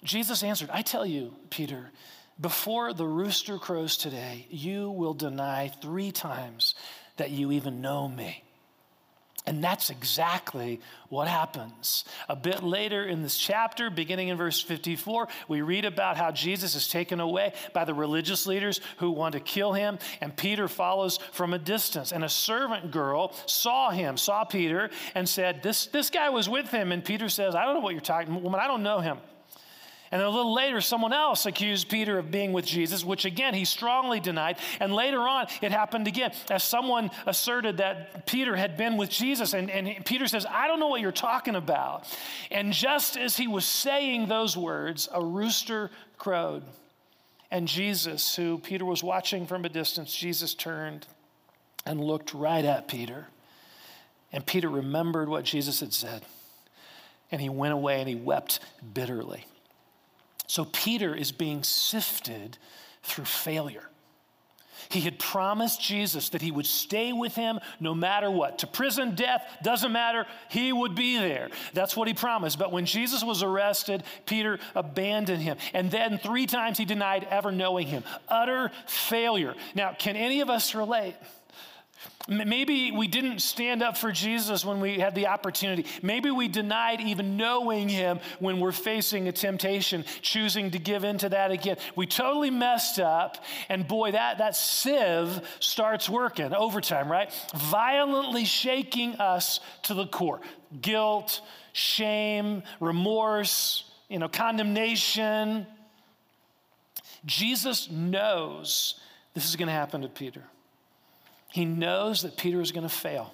Jesus 0.03 0.43
answered, 0.43 0.69
I 0.71 0.81
tell 0.81 1.05
you, 1.05 1.35
Peter, 1.49 1.91
before 2.39 2.93
the 2.93 3.05
rooster 3.05 3.57
crows 3.57 3.97
today, 3.97 4.47
you 4.49 4.91
will 4.91 5.13
deny 5.13 5.67
three 5.67 6.11
times 6.11 6.75
that 7.19 7.29
you 7.29 7.51
even 7.51 7.81
know 7.81 8.07
me. 8.07 8.43
And 9.45 9.63
that's 9.63 9.89
exactly 9.89 10.79
what 11.07 11.27
happens. 11.27 12.03
A 12.27 12.35
bit 12.35 12.61
later 12.61 13.05
in 13.05 13.23
this 13.23 13.37
chapter, 13.37 13.89
beginning 13.89 14.27
in 14.27 14.37
verse 14.37 14.61
54, 14.61 15.27
we 15.47 15.61
read 15.61 15.85
about 15.85 16.17
how 16.17 16.29
Jesus 16.31 16.75
is 16.75 16.87
taken 16.87 17.19
away 17.19 17.53
by 17.73 17.85
the 17.85 17.93
religious 17.93 18.45
leaders 18.45 18.79
who 18.97 19.09
want 19.09 19.33
to 19.33 19.39
kill 19.39 19.73
him, 19.73 19.97
and 20.21 20.35
Peter 20.35 20.67
follows 20.67 21.17
from 21.31 21.53
a 21.53 21.57
distance. 21.57 22.11
And 22.11 22.23
a 22.23 22.29
servant 22.29 22.91
girl 22.91 23.33
saw 23.45 23.89
him, 23.89 24.17
saw 24.17 24.43
Peter, 24.43 24.91
and 25.15 25.27
said, 25.27 25.63
This, 25.63 25.87
this 25.87 26.09
guy 26.09 26.29
was 26.29 26.49
with 26.49 26.69
him. 26.69 26.91
And 26.91 27.03
Peter 27.03 27.29
says, 27.29 27.55
I 27.55 27.65
don't 27.65 27.75
know 27.75 27.81
what 27.81 27.93
you're 27.93 28.01
talking, 28.01 28.43
woman, 28.43 28.59
I 28.59 28.67
don't 28.67 28.83
know 28.83 28.99
him. 28.99 29.17
And 30.11 30.19
then 30.19 30.27
a 30.27 30.31
little 30.31 30.53
later, 30.53 30.81
someone 30.81 31.13
else 31.13 31.45
accused 31.45 31.87
Peter 31.87 32.17
of 32.17 32.31
being 32.31 32.51
with 32.51 32.65
Jesus, 32.65 33.05
which 33.05 33.25
again 33.25 33.53
he 33.53 33.63
strongly 33.63 34.19
denied. 34.19 34.57
And 34.79 34.93
later 34.93 35.19
on, 35.19 35.47
it 35.61 35.71
happened 35.71 36.07
again 36.07 36.31
as 36.49 36.63
someone 36.63 37.11
asserted 37.27 37.77
that 37.77 38.25
Peter 38.25 38.55
had 38.55 38.75
been 38.75 38.97
with 38.97 39.09
Jesus. 39.09 39.53
And, 39.53 39.69
and 39.69 40.03
Peter 40.05 40.27
says, 40.27 40.47
I 40.49 40.67
don't 40.67 40.79
know 40.79 40.87
what 40.87 41.01
you're 41.01 41.11
talking 41.11 41.55
about. 41.55 42.07
And 42.49 42.73
just 42.73 43.17
as 43.17 43.37
he 43.37 43.47
was 43.47 43.65
saying 43.65 44.27
those 44.27 44.57
words, 44.57 45.07
a 45.13 45.23
rooster 45.23 45.91
crowed. 46.17 46.63
And 47.51 47.67
Jesus, 47.67 48.35
who 48.35 48.57
Peter 48.57 48.85
was 48.85 49.03
watching 49.03 49.45
from 49.45 49.63
a 49.63 49.69
distance, 49.69 50.15
Jesus 50.15 50.55
turned 50.55 51.05
and 51.85 52.03
looked 52.03 52.33
right 52.33 52.65
at 52.65 52.87
Peter. 52.87 53.27
And 54.31 54.45
Peter 54.45 54.69
remembered 54.69 55.29
what 55.29 55.43
Jesus 55.43 55.79
had 55.79 55.93
said. 55.93 56.23
And 57.31 57.39
he 57.39 57.49
went 57.49 57.73
away 57.73 57.99
and 57.99 58.09
he 58.09 58.15
wept 58.15 58.59
bitterly. 58.93 59.45
So 60.49 60.65
Peter 60.65 61.13
is 61.13 61.31
being 61.31 61.61
sifted 61.61 62.57
through 63.03 63.25
failure. 63.25 63.87
He 64.89 65.01
had 65.01 65.19
promised 65.19 65.79
Jesus 65.79 66.29
that 66.29 66.41
he 66.41 66.49
would 66.49 66.65
stay 66.65 67.13
with 67.13 67.35
him 67.35 67.59
no 67.79 67.93
matter 67.93 68.31
what. 68.31 68.57
To 68.59 68.67
prison, 68.67 69.13
death, 69.13 69.43
doesn't 69.61 69.91
matter, 69.91 70.25
he 70.49 70.73
would 70.73 70.95
be 70.95 71.19
there. 71.19 71.49
That's 71.73 71.95
what 71.95 72.07
he 72.07 72.15
promised. 72.15 72.57
But 72.57 72.71
when 72.71 72.87
Jesus 72.87 73.23
was 73.23 73.43
arrested, 73.43 74.03
Peter 74.25 74.57
abandoned 74.73 75.43
him. 75.43 75.57
And 75.75 75.91
then 75.91 76.17
three 76.17 76.47
times 76.47 76.79
he 76.79 76.85
denied 76.85 77.27
ever 77.29 77.51
knowing 77.51 77.85
him. 77.85 78.03
Utter 78.27 78.71
failure. 78.87 79.53
Now, 79.75 79.93
can 79.93 80.15
any 80.15 80.41
of 80.41 80.49
us 80.49 80.73
relate? 80.73 81.13
Maybe 82.27 82.91
we 82.91 83.07
didn't 83.07 83.39
stand 83.39 83.81
up 83.81 83.97
for 83.97 84.11
Jesus 84.11 84.63
when 84.63 84.79
we 84.79 84.99
had 84.99 85.15
the 85.15 85.27
opportunity. 85.27 85.85
Maybe 86.03 86.29
we 86.29 86.47
denied 86.47 87.01
even 87.01 87.37
knowing 87.37 87.89
him 87.89 88.19
when 88.37 88.59
we're 88.59 88.71
facing 88.71 89.27
a 89.27 89.31
temptation, 89.31 90.05
choosing 90.21 90.69
to 90.71 90.79
give 90.79 91.03
into 91.03 91.29
that 91.29 91.49
again. 91.51 91.77
We 91.95 92.05
totally 92.05 92.51
messed 92.51 92.99
up, 92.99 93.43
and 93.67 93.87
boy, 93.87 94.11
that, 94.11 94.37
that 94.37 94.55
sieve 94.55 95.41
starts 95.59 96.07
working 96.07 96.53
overtime, 96.53 97.11
right? 97.11 97.33
Violently 97.55 98.45
shaking 98.45 99.15
us 99.15 99.59
to 99.83 99.95
the 99.95 100.05
core. 100.05 100.39
Guilt, 100.81 101.41
shame, 101.73 102.61
remorse, 102.79 103.85
you 104.07 104.19
know, 104.19 104.29
condemnation. 104.29 105.65
Jesus 107.25 107.89
knows 107.89 108.99
this 109.33 109.49
is 109.49 109.55
going 109.55 109.67
to 109.67 109.73
happen 109.73 110.01
to 110.01 110.07
Peter. 110.07 110.43
He 111.49 111.65
knows 111.65 112.21
that 112.21 112.37
Peter 112.37 112.61
is 112.61 112.71
going 112.71 112.87
to 112.87 112.93
fail 112.93 113.33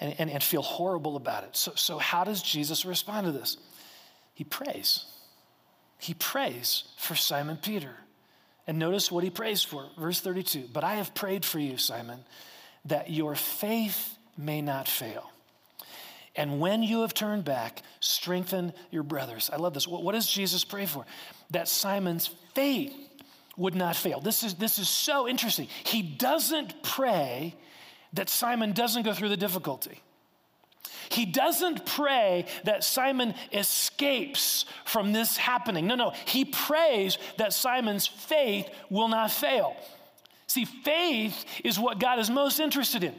and, 0.00 0.14
and, 0.18 0.30
and 0.30 0.42
feel 0.42 0.62
horrible 0.62 1.16
about 1.16 1.44
it. 1.44 1.56
So, 1.56 1.72
so, 1.74 1.98
how 1.98 2.24
does 2.24 2.42
Jesus 2.42 2.84
respond 2.84 3.26
to 3.26 3.32
this? 3.32 3.56
He 4.34 4.44
prays. 4.44 5.04
He 5.98 6.14
prays 6.14 6.84
for 6.96 7.14
Simon 7.14 7.58
Peter. 7.58 7.94
And 8.66 8.78
notice 8.78 9.10
what 9.10 9.24
he 9.24 9.30
prays 9.30 9.62
for. 9.62 9.88
Verse 9.98 10.20
32 10.20 10.68
But 10.72 10.84
I 10.84 10.94
have 10.94 11.14
prayed 11.14 11.44
for 11.44 11.58
you, 11.58 11.76
Simon, 11.76 12.20
that 12.84 13.10
your 13.10 13.34
faith 13.34 14.16
may 14.36 14.62
not 14.62 14.88
fail. 14.88 15.30
And 16.36 16.60
when 16.60 16.82
you 16.82 17.00
have 17.00 17.12
turned 17.12 17.44
back, 17.44 17.82
strengthen 17.98 18.72
your 18.90 19.02
brothers. 19.02 19.50
I 19.52 19.56
love 19.56 19.74
this. 19.74 19.88
What, 19.88 20.02
what 20.02 20.12
does 20.12 20.26
Jesus 20.26 20.64
pray 20.64 20.86
for? 20.86 21.04
That 21.50 21.68
Simon's 21.68 22.28
faith 22.54 22.94
would 23.60 23.74
not 23.74 23.94
fail. 23.94 24.20
This 24.20 24.42
is, 24.42 24.54
this 24.54 24.78
is 24.78 24.88
so 24.88 25.28
interesting. 25.28 25.68
He 25.84 26.00
doesn't 26.00 26.82
pray 26.82 27.54
that 28.14 28.30
Simon 28.30 28.72
doesn't 28.72 29.02
go 29.02 29.12
through 29.12 29.28
the 29.28 29.36
difficulty. 29.36 30.00
He 31.10 31.26
doesn't 31.26 31.84
pray 31.84 32.46
that 32.64 32.84
Simon 32.84 33.34
escapes 33.52 34.64
from 34.86 35.12
this 35.12 35.36
happening. 35.36 35.86
No, 35.86 35.94
no. 35.94 36.14
He 36.24 36.46
prays 36.46 37.18
that 37.36 37.52
Simon's 37.52 38.06
faith 38.06 38.66
will 38.88 39.08
not 39.08 39.30
fail. 39.30 39.76
See, 40.46 40.64
faith 40.64 41.44
is 41.62 41.78
what 41.78 42.00
God 42.00 42.18
is 42.18 42.30
most 42.30 42.60
interested 42.60 43.04
in. 43.04 43.14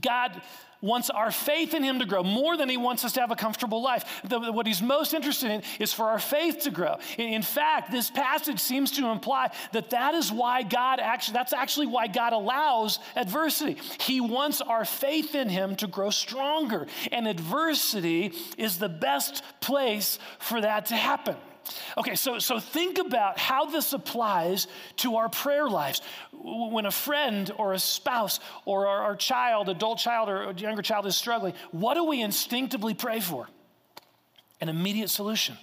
God 0.00 0.40
wants 0.80 1.10
our 1.10 1.30
faith 1.30 1.74
in 1.74 1.82
Him 1.82 1.98
to 1.98 2.06
grow 2.06 2.22
more 2.22 2.56
than 2.56 2.68
He 2.68 2.76
wants 2.76 3.04
us 3.04 3.12
to 3.12 3.20
have 3.20 3.30
a 3.30 3.36
comfortable 3.36 3.82
life. 3.82 4.22
The, 4.24 4.52
what 4.52 4.66
He's 4.66 4.82
most 4.82 5.14
interested 5.14 5.50
in 5.50 5.62
is 5.80 5.92
for 5.92 6.06
our 6.06 6.18
faith 6.18 6.60
to 6.60 6.70
grow. 6.70 6.96
In, 7.18 7.34
in, 7.34 7.42
fact, 7.42 7.90
this 7.90 8.10
passage 8.10 8.60
seems 8.60 8.90
to 8.92 9.06
imply 9.08 9.50
that 9.72 9.90
that 9.90 10.14
is 10.14 10.32
why 10.32 10.62
God 10.62 11.00
actually, 11.00 11.34
that's 11.34 11.52
actually 11.52 11.86
why 11.86 12.06
God 12.06 12.32
allows 12.32 12.98
adversity. 13.14 13.78
He 14.00 14.20
wants 14.20 14.60
our 14.60 14.84
faith 14.84 15.34
in 15.34 15.48
Him 15.48 15.76
to 15.76 15.86
grow 15.86 16.10
stronger. 16.10 16.86
And 17.12 17.26
adversity 17.26 18.32
is 18.58 18.78
the 18.78 18.88
best 18.88 19.42
place 19.60 20.18
for 20.38 20.60
that 20.60 20.86
to 20.86 20.94
happen. 20.94 21.36
Okay, 21.96 22.14
so, 22.14 22.38
so 22.38 22.58
think 22.58 22.98
about 22.98 23.38
how 23.38 23.64
this 23.64 23.92
applies 23.92 24.66
to 24.96 25.16
our 25.16 25.28
prayer 25.28 25.68
lives. 25.68 26.02
When 26.32 26.86
a 26.86 26.90
friend 26.90 27.50
or 27.56 27.72
a 27.72 27.78
spouse 27.78 28.40
or 28.64 28.86
our, 28.86 29.02
our 29.02 29.16
child, 29.16 29.68
adult 29.68 29.98
child 29.98 30.28
or 30.28 30.52
younger 30.56 30.82
child 30.82 31.06
is 31.06 31.16
struggling, 31.16 31.54
what 31.72 31.94
do 31.94 32.04
we 32.04 32.22
instinctively 32.22 32.94
pray 32.94 33.20
for? 33.20 33.48
An 34.60 34.68
immediate 34.68 35.10
solution, 35.10 35.56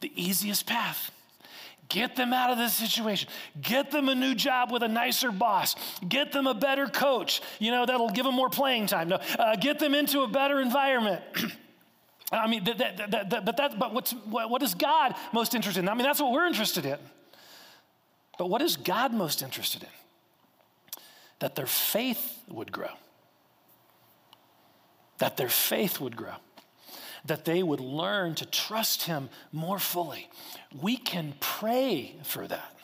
the 0.00 0.12
easiest 0.14 0.66
path. 0.66 1.10
Get 1.88 2.16
them 2.16 2.34
out 2.34 2.50
of 2.50 2.58
this 2.58 2.74
situation. 2.74 3.30
Get 3.62 3.90
them 3.90 4.10
a 4.10 4.14
new 4.14 4.34
job 4.34 4.70
with 4.70 4.82
a 4.82 4.88
nicer 4.88 5.32
boss. 5.32 5.74
Get 6.06 6.32
them 6.32 6.46
a 6.46 6.52
better 6.52 6.86
coach, 6.86 7.40
you 7.58 7.70
know, 7.70 7.86
that'll 7.86 8.10
give 8.10 8.26
them 8.26 8.34
more 8.34 8.50
playing 8.50 8.88
time. 8.88 9.08
No, 9.08 9.16
uh, 9.38 9.56
get 9.56 9.78
them 9.78 9.94
into 9.94 10.20
a 10.20 10.28
better 10.28 10.60
environment. 10.60 11.22
I 12.30 12.46
mean, 12.46 12.64
that, 12.64 12.78
that, 12.78 13.30
that, 13.30 13.44
but, 13.44 13.56
that, 13.56 13.78
but 13.78 13.94
what's, 13.94 14.12
what 14.12 14.62
is 14.62 14.74
God 14.74 15.14
most 15.32 15.54
interested 15.54 15.80
in? 15.80 15.88
I 15.88 15.94
mean, 15.94 16.02
that's 16.04 16.20
what 16.20 16.32
we're 16.32 16.46
interested 16.46 16.84
in. 16.84 16.98
But 18.38 18.50
what 18.50 18.60
is 18.60 18.76
God 18.76 19.14
most 19.14 19.42
interested 19.42 19.82
in? 19.82 19.88
That 21.38 21.56
their 21.56 21.66
faith 21.66 22.38
would 22.48 22.70
grow. 22.70 22.90
That 25.18 25.36
their 25.36 25.48
faith 25.48 26.00
would 26.00 26.16
grow. 26.16 26.34
That 27.24 27.44
they 27.44 27.62
would 27.62 27.80
learn 27.80 28.34
to 28.36 28.46
trust 28.46 29.02
Him 29.04 29.30
more 29.50 29.78
fully. 29.78 30.28
We 30.80 30.96
can 30.96 31.34
pray 31.40 32.16
for 32.24 32.46
that. 32.46 32.74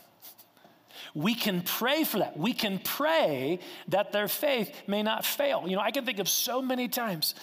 We 1.14 1.34
can 1.34 1.60
pray 1.60 2.04
for 2.04 2.18
that. 2.18 2.36
We 2.36 2.54
can 2.54 2.78
pray 2.78 3.60
that 3.88 4.10
their 4.10 4.26
faith 4.26 4.74
may 4.86 5.02
not 5.02 5.24
fail. 5.24 5.64
You 5.66 5.76
know, 5.76 5.82
I 5.82 5.90
can 5.90 6.04
think 6.04 6.18
of 6.18 6.28
so 6.28 6.62
many 6.62 6.88
times 6.88 7.34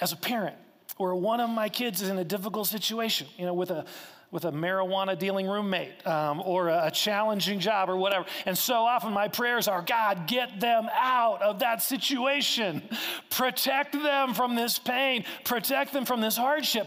as 0.00 0.12
a 0.12 0.16
parent 0.16 0.56
or 1.00 1.14
one 1.14 1.40
of 1.40 1.48
my 1.48 1.70
kids 1.70 2.02
is 2.02 2.10
in 2.10 2.18
a 2.18 2.24
difficult 2.24 2.66
situation, 2.66 3.26
you 3.38 3.46
know, 3.46 3.54
with 3.54 3.70
a 3.70 3.86
with 4.30 4.44
a 4.44 4.52
marijuana 4.52 5.18
dealing 5.18 5.48
roommate 5.48 6.06
um, 6.06 6.40
or 6.44 6.68
a, 6.68 6.86
a 6.86 6.90
challenging 6.90 7.58
job 7.58 7.88
or 7.88 7.96
whatever. 7.96 8.26
And 8.46 8.56
so 8.56 8.74
often 8.74 9.12
my 9.12 9.26
prayers 9.26 9.66
are 9.66 9.82
God, 9.82 10.28
get 10.28 10.60
them 10.60 10.88
out 10.94 11.42
of 11.42 11.60
that 11.60 11.82
situation. 11.82 12.82
Protect 13.30 13.92
them 13.92 14.34
from 14.34 14.54
this 14.54 14.78
pain. 14.78 15.24
Protect 15.44 15.92
them 15.92 16.04
from 16.04 16.20
this 16.20 16.36
hardship. 16.36 16.86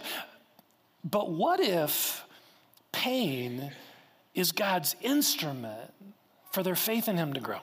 But 1.04 1.32
what 1.32 1.60
if 1.60 2.24
pain 2.94 3.74
is 4.34 4.54
God's 4.54 4.96
instrument 5.02 5.92
for 6.52 6.64
their 6.64 6.76
faith 6.76 7.10
in 7.10 7.18
Him 7.18 7.34
to 7.34 7.42
grow? 7.42 7.60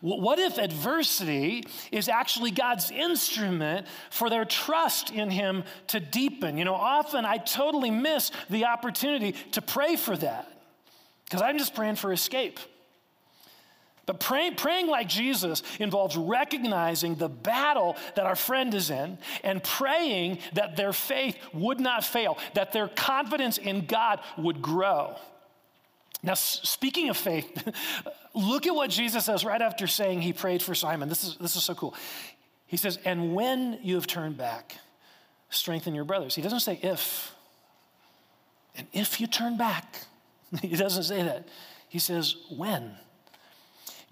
What 0.00 0.38
if 0.38 0.58
adversity 0.58 1.64
is 1.90 2.08
actually 2.08 2.50
God's 2.50 2.90
instrument 2.90 3.86
for 4.10 4.28
their 4.28 4.44
trust 4.44 5.10
in 5.10 5.30
Him 5.30 5.64
to 5.88 6.00
deepen? 6.00 6.58
You 6.58 6.64
know, 6.64 6.74
often 6.74 7.24
I 7.24 7.38
totally 7.38 7.90
miss 7.90 8.30
the 8.50 8.66
opportunity 8.66 9.32
to 9.52 9.62
pray 9.62 9.96
for 9.96 10.16
that 10.16 10.48
because 11.24 11.42
I'm 11.42 11.58
just 11.58 11.74
praying 11.74 11.96
for 11.96 12.12
escape. 12.12 12.58
But 14.06 14.20
praying, 14.20 14.54
praying 14.54 14.86
like 14.86 15.08
Jesus 15.08 15.64
involves 15.80 16.16
recognizing 16.16 17.16
the 17.16 17.28
battle 17.28 17.96
that 18.14 18.24
our 18.24 18.36
friend 18.36 18.72
is 18.72 18.90
in 18.90 19.18
and 19.42 19.62
praying 19.62 20.38
that 20.52 20.76
their 20.76 20.92
faith 20.92 21.36
would 21.52 21.80
not 21.80 22.04
fail, 22.04 22.38
that 22.54 22.72
their 22.72 22.86
confidence 22.86 23.58
in 23.58 23.86
God 23.86 24.20
would 24.38 24.62
grow. 24.62 25.16
Now, 26.22 26.34
speaking 26.34 27.08
of 27.08 27.16
faith, 27.16 27.68
look 28.34 28.66
at 28.66 28.74
what 28.74 28.90
Jesus 28.90 29.24
says 29.24 29.44
right 29.44 29.60
after 29.60 29.86
saying 29.86 30.22
he 30.22 30.32
prayed 30.32 30.62
for 30.62 30.74
Simon. 30.74 31.08
This 31.08 31.24
is, 31.24 31.36
this 31.36 31.56
is 31.56 31.64
so 31.64 31.74
cool. 31.74 31.94
He 32.66 32.76
says, 32.76 32.98
And 33.04 33.34
when 33.34 33.78
you 33.82 33.94
have 33.94 34.06
turned 34.06 34.36
back, 34.36 34.76
strengthen 35.50 35.94
your 35.94 36.04
brothers. 36.04 36.34
He 36.34 36.42
doesn't 36.42 36.60
say 36.60 36.78
if. 36.82 37.32
And 38.76 38.86
if 38.92 39.20
you 39.20 39.26
turn 39.26 39.56
back, 39.56 39.96
he 40.62 40.76
doesn't 40.76 41.04
say 41.04 41.22
that. 41.22 41.48
He 41.88 41.98
says 41.98 42.36
when. 42.50 42.96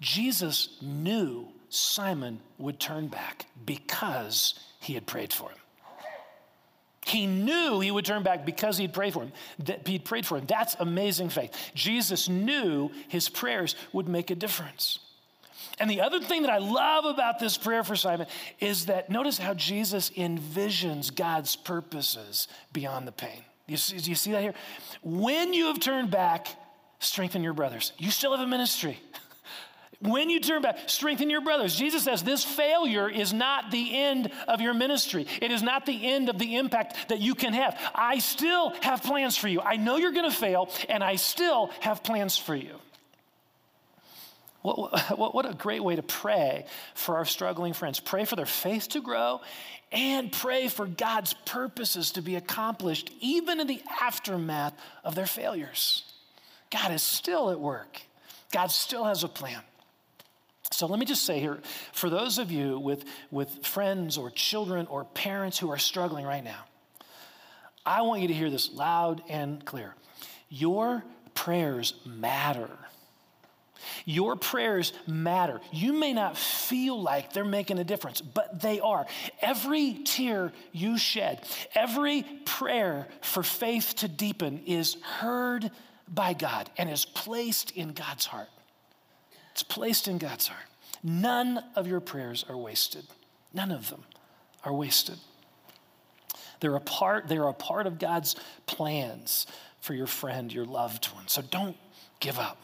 Jesus 0.01 0.77
knew 0.81 1.47
Simon 1.69 2.39
would 2.57 2.79
turn 2.79 3.07
back 3.07 3.45
because 3.65 4.59
he 4.79 4.93
had 4.93 5.05
prayed 5.05 5.33
for 5.33 5.49
him. 5.49 5.57
He 7.05 7.27
knew 7.27 7.79
he 7.79 7.91
would 7.91 8.03
turn 8.03 8.23
back 8.23 8.45
because 8.45 8.77
he'd 8.77 8.93
prayed 8.93 9.13
for 9.13 9.23
him. 9.23 9.31
He'd 9.85 10.05
prayed 10.05 10.25
for 10.25 10.37
him. 10.37 10.45
That's 10.47 10.75
amazing 10.79 11.29
faith. 11.29 11.53
Jesus 11.75 12.27
knew 12.27 12.89
his 13.07 13.29
prayers 13.29 13.75
would 13.93 14.09
make 14.09 14.31
a 14.31 14.35
difference. 14.35 14.99
And 15.79 15.89
the 15.89 16.01
other 16.01 16.19
thing 16.19 16.41
that 16.41 16.51
I 16.51 16.57
love 16.57 17.05
about 17.05 17.37
this 17.39 17.57
prayer 17.57 17.83
for 17.83 17.95
Simon 17.95 18.25
is 18.59 18.87
that 18.87 19.09
notice 19.09 19.37
how 19.37 19.53
Jesus 19.53 20.09
envisions 20.11 21.13
God's 21.13 21.55
purposes 21.55 22.47
beyond 22.73 23.07
the 23.07 23.11
pain. 23.11 23.43
You 23.67 23.77
see, 23.77 23.97
do 23.97 24.09
you 24.09 24.15
see 24.15 24.31
that 24.31 24.41
here? 24.41 24.53
When 25.03 25.53
you 25.53 25.67
have 25.67 25.79
turned 25.79 26.09
back, 26.09 26.47
strengthen 26.99 27.43
your 27.43 27.53
brothers. 27.53 27.93
You 27.97 28.09
still 28.09 28.35
have 28.35 28.45
a 28.45 28.49
ministry. 28.49 28.99
When 30.01 30.29
you 30.29 30.39
turn 30.39 30.61
back, 30.61 30.89
strengthen 30.89 31.29
your 31.29 31.41
brothers. 31.41 31.75
Jesus 31.75 32.03
says 32.03 32.23
this 32.23 32.43
failure 32.43 33.09
is 33.09 33.33
not 33.33 33.71
the 33.71 33.97
end 33.97 34.31
of 34.47 34.61
your 34.61 34.73
ministry. 34.73 35.27
It 35.41 35.51
is 35.51 35.63
not 35.63 35.85
the 35.85 36.05
end 36.05 36.29
of 36.29 36.37
the 36.37 36.57
impact 36.57 37.09
that 37.09 37.19
you 37.19 37.35
can 37.35 37.53
have. 37.53 37.79
I 37.93 38.19
still 38.19 38.71
have 38.81 39.03
plans 39.03 39.37
for 39.37 39.47
you. 39.47 39.61
I 39.61 39.77
know 39.77 39.97
you're 39.97 40.11
going 40.11 40.29
to 40.29 40.35
fail, 40.35 40.69
and 40.89 41.03
I 41.03 41.15
still 41.15 41.71
have 41.79 42.03
plans 42.03 42.37
for 42.37 42.55
you. 42.55 42.75
What, 44.61 45.17
what, 45.17 45.35
what, 45.35 45.45
a 45.45 45.53
great 45.53 45.83
way 45.83 45.95
to 45.95 46.01
pray 46.01 46.65
for 46.95 47.17
our 47.17 47.25
struggling 47.25 47.73
friends. 47.73 47.99
Pray 47.99 48.25
for 48.25 48.35
their 48.35 48.47
faith 48.47 48.89
to 48.89 49.01
grow 49.01 49.41
and 49.91 50.31
pray 50.31 50.67
for 50.69 50.87
God's 50.87 51.33
purposes 51.45 52.11
to 52.13 52.21
be 52.21 52.35
accomplished, 52.35 53.11
even 53.21 53.59
in 53.59 53.67
the 53.67 53.81
aftermath 54.01 54.73
of 55.03 55.13
their 55.13 55.27
failures. 55.27 56.03
God 56.71 56.91
is 56.91 57.03
still 57.03 57.51
at 57.51 57.59
work, 57.59 58.01
God 58.51 58.71
still 58.71 59.03
has 59.03 59.23
a 59.23 59.27
plan. 59.27 59.61
So 60.71 60.87
let 60.87 60.99
me 60.99 61.05
just 61.05 61.23
say 61.23 61.39
here 61.39 61.59
for 61.93 62.09
those 62.09 62.37
of 62.37 62.51
you 62.51 62.79
with, 62.79 63.05
with 63.31 63.65
friends 63.65 64.17
or 64.17 64.29
children 64.31 64.87
or 64.87 65.05
parents 65.05 65.57
who 65.57 65.71
are 65.71 65.77
struggling 65.77 66.25
right 66.25 66.43
now, 66.43 66.65
I 67.85 68.01
want 68.01 68.21
you 68.21 68.27
to 68.27 68.33
hear 68.33 68.49
this 68.49 68.71
loud 68.71 69.21
and 69.29 69.63
clear. 69.63 69.95
Your 70.49 71.03
prayers 71.33 71.93
matter. 72.05 72.71
Your 74.05 74.35
prayers 74.35 74.93
matter. 75.05 75.61
You 75.71 75.93
may 75.93 76.13
not 76.13 76.37
feel 76.37 76.99
like 76.99 77.33
they're 77.33 77.45
making 77.45 77.77
a 77.79 77.83
difference, 77.83 78.21
but 78.21 78.61
they 78.61 78.79
are. 78.79 79.05
Every 79.41 79.99
tear 80.03 80.51
you 80.71 80.97
shed, 80.97 81.47
every 81.75 82.23
prayer 82.45 83.07
for 83.21 83.43
faith 83.43 83.95
to 83.97 84.07
deepen 84.07 84.63
is 84.65 84.95
heard 85.03 85.69
by 86.07 86.33
God 86.33 86.69
and 86.77 86.89
is 86.89 87.05
placed 87.05 87.71
in 87.71 87.93
God's 87.93 88.25
heart. 88.25 88.49
It's 89.55 89.63
placed 89.63 90.09
in 90.09 90.17
God's 90.17 90.47
heart. 90.47 90.65
None 91.01 91.63
of 91.77 91.87
your 91.87 92.01
prayers 92.01 92.43
are 92.49 92.57
wasted. 92.57 93.05
None 93.53 93.71
of 93.71 93.89
them 93.89 94.03
are 94.65 94.73
wasted. 94.73 95.15
They're 96.59 96.75
a 96.75 96.81
part, 96.81 97.29
they're 97.29 97.47
a 97.47 97.53
part 97.53 97.87
of 97.87 97.97
God's 97.97 98.35
plans 98.65 99.47
for 99.79 99.93
your 99.93 100.07
friend, 100.07 100.51
your 100.51 100.65
loved 100.65 101.05
one. 101.05 101.29
So 101.29 101.41
don't 101.41 101.77
give 102.19 102.37
up. 102.37 102.61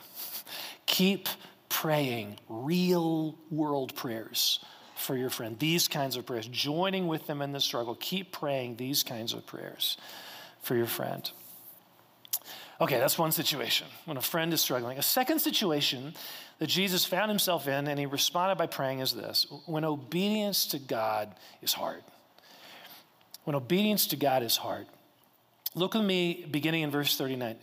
Keep 0.86 1.30
praying 1.70 2.40
real 2.50 3.38
world 3.50 3.96
prayers 3.96 4.60
for 4.98 5.16
your 5.16 5.30
friend. 5.30 5.58
These 5.60 5.88
kinds 5.88 6.18
of 6.18 6.26
prayers, 6.26 6.46
joining 6.48 7.08
with 7.08 7.26
them 7.26 7.42
in 7.42 7.54
the 7.54 7.62
struggle. 7.62 7.96
Keep 8.02 8.34
praying 8.34 8.76
these 8.76 9.02
kinds 9.02 9.32
of 9.32 9.46
prayers 9.46 9.96
for 10.62 10.76
your 10.76 10.88
friend. 10.88 11.32
Okay, 12.82 12.98
that's 12.98 13.18
one 13.18 13.32
situation 13.32 13.88
when 14.06 14.18
a 14.18 14.22
friend 14.22 14.52
is 14.52 14.60
struggling. 14.60 14.98
A 14.98 15.04
second 15.04 15.40
situation 15.40 16.16
that 16.62 16.68
Jesus 16.68 17.04
found 17.04 17.32
himself 17.32 17.68
in 17.68 17.88
and 17.88 18.00
he 18.00 18.06
responded 18.06 18.56
by 18.56 18.68
praying 18.68 19.00
is 19.00 19.14
this 19.14 19.48
when 19.66 19.84
obedience 19.84 20.68
to 20.68 20.78
God 20.78 21.34
is 21.64 21.74
hard. 21.74 22.04
When 23.46 23.56
obedience 23.56 24.06
to 24.08 24.16
God 24.16 24.44
is 24.44 24.58
hard. 24.58 24.86
Look 25.74 25.96
with 25.96 26.04
me 26.04 26.46
beginning 26.52 26.84
in 26.84 26.92
verse 26.92 27.18
39. 27.18 27.56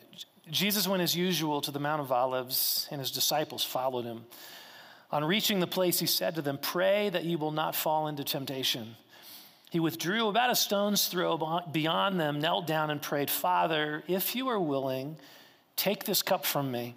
Jesus 0.50 0.88
went 0.88 1.00
as 1.00 1.14
usual 1.14 1.60
to 1.60 1.70
the 1.70 1.78
Mount 1.78 2.00
of 2.00 2.10
Olives, 2.10 2.88
and 2.90 3.00
his 3.00 3.12
disciples 3.12 3.62
followed 3.62 4.04
him. 4.04 4.24
On 5.12 5.24
reaching 5.24 5.60
the 5.60 5.68
place, 5.68 6.00
he 6.00 6.06
said 6.06 6.34
to 6.34 6.42
them, 6.42 6.58
Pray 6.60 7.08
that 7.08 7.22
you 7.22 7.38
will 7.38 7.52
not 7.52 7.76
fall 7.76 8.08
into 8.08 8.24
temptation. 8.24 8.96
He 9.70 9.78
withdrew 9.78 10.26
about 10.26 10.50
a 10.50 10.56
stone's 10.56 11.06
throw 11.06 11.60
beyond 11.70 12.18
them, 12.18 12.40
knelt 12.40 12.66
down, 12.66 12.90
and 12.90 13.00
prayed, 13.00 13.30
Father, 13.30 14.02
if 14.08 14.34
you 14.34 14.48
are 14.48 14.58
willing, 14.58 15.18
take 15.76 16.02
this 16.02 16.20
cup 16.20 16.44
from 16.44 16.72
me. 16.72 16.96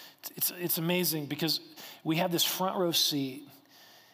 it's, 0.35 0.51
it's 0.59 0.77
amazing 0.77 1.25
because 1.25 1.59
we 2.03 2.17
have 2.17 2.31
this 2.31 2.43
front 2.43 2.77
row 2.77 2.91
seat 2.91 3.47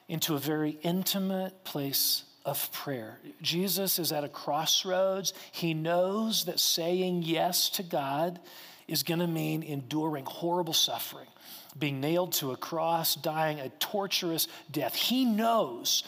into 0.07 0.35
a 0.35 0.39
very 0.39 0.77
intimate 0.83 1.63
place 1.63 2.23
of 2.45 2.71
prayer. 2.71 3.19
Jesus 3.41 3.99
is 3.99 4.11
at 4.13 4.23
a 4.23 4.29
crossroads. 4.29 5.33
He 5.51 5.73
knows 5.73 6.45
that 6.45 6.59
saying 6.59 7.23
yes 7.23 7.69
to 7.71 7.83
God 7.83 8.39
is 8.87 9.03
going 9.03 9.19
to 9.19 9.27
mean 9.27 9.63
enduring 9.63 10.23
horrible 10.25 10.73
suffering, 10.73 11.27
being 11.77 11.99
nailed 11.99 12.31
to 12.33 12.51
a 12.51 12.57
cross, 12.57 13.15
dying 13.15 13.59
a 13.59 13.67
torturous 13.69 14.47
death. 14.71 14.95
He 14.95 15.25
knows 15.25 16.05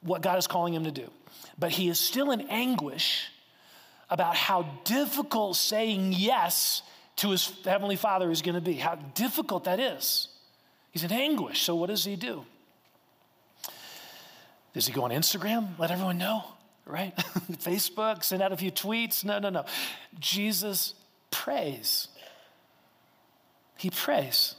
what 0.00 0.22
God 0.22 0.38
is 0.38 0.46
calling 0.46 0.72
him 0.72 0.84
to 0.84 0.90
do, 0.90 1.10
but 1.58 1.72
he 1.72 1.88
is 1.88 2.00
still 2.00 2.30
in 2.30 2.40
anguish 2.48 3.28
about 4.08 4.34
how 4.34 4.62
difficult 4.84 5.56
saying 5.56 6.14
yes 6.16 6.82
to 7.20 7.30
his 7.30 7.52
heavenly 7.64 7.96
father 7.96 8.30
is 8.30 8.40
going 8.40 8.54
to 8.54 8.62
be, 8.62 8.74
how 8.74 8.94
difficult 9.14 9.64
that 9.64 9.78
is. 9.78 10.28
He's 10.90 11.04
in 11.04 11.12
anguish. 11.12 11.62
So, 11.62 11.74
what 11.74 11.88
does 11.88 12.04
he 12.04 12.16
do? 12.16 12.44
Does 14.72 14.86
he 14.86 14.92
go 14.92 15.04
on 15.04 15.10
Instagram? 15.10 15.78
Let 15.78 15.90
everyone 15.90 16.16
know, 16.16 16.44
right? 16.86 17.14
Facebook, 17.52 18.24
send 18.24 18.42
out 18.42 18.52
a 18.52 18.56
few 18.56 18.72
tweets? 18.72 19.22
No, 19.22 19.38
no, 19.38 19.50
no. 19.50 19.66
Jesus 20.18 20.94
prays. 21.30 22.08
He 23.76 23.90
prays. 23.90 24.54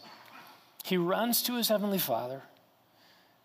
He 0.84 0.98
runs 0.98 1.42
to 1.44 1.56
his 1.56 1.68
heavenly 1.68 2.00
Father. 2.00 2.44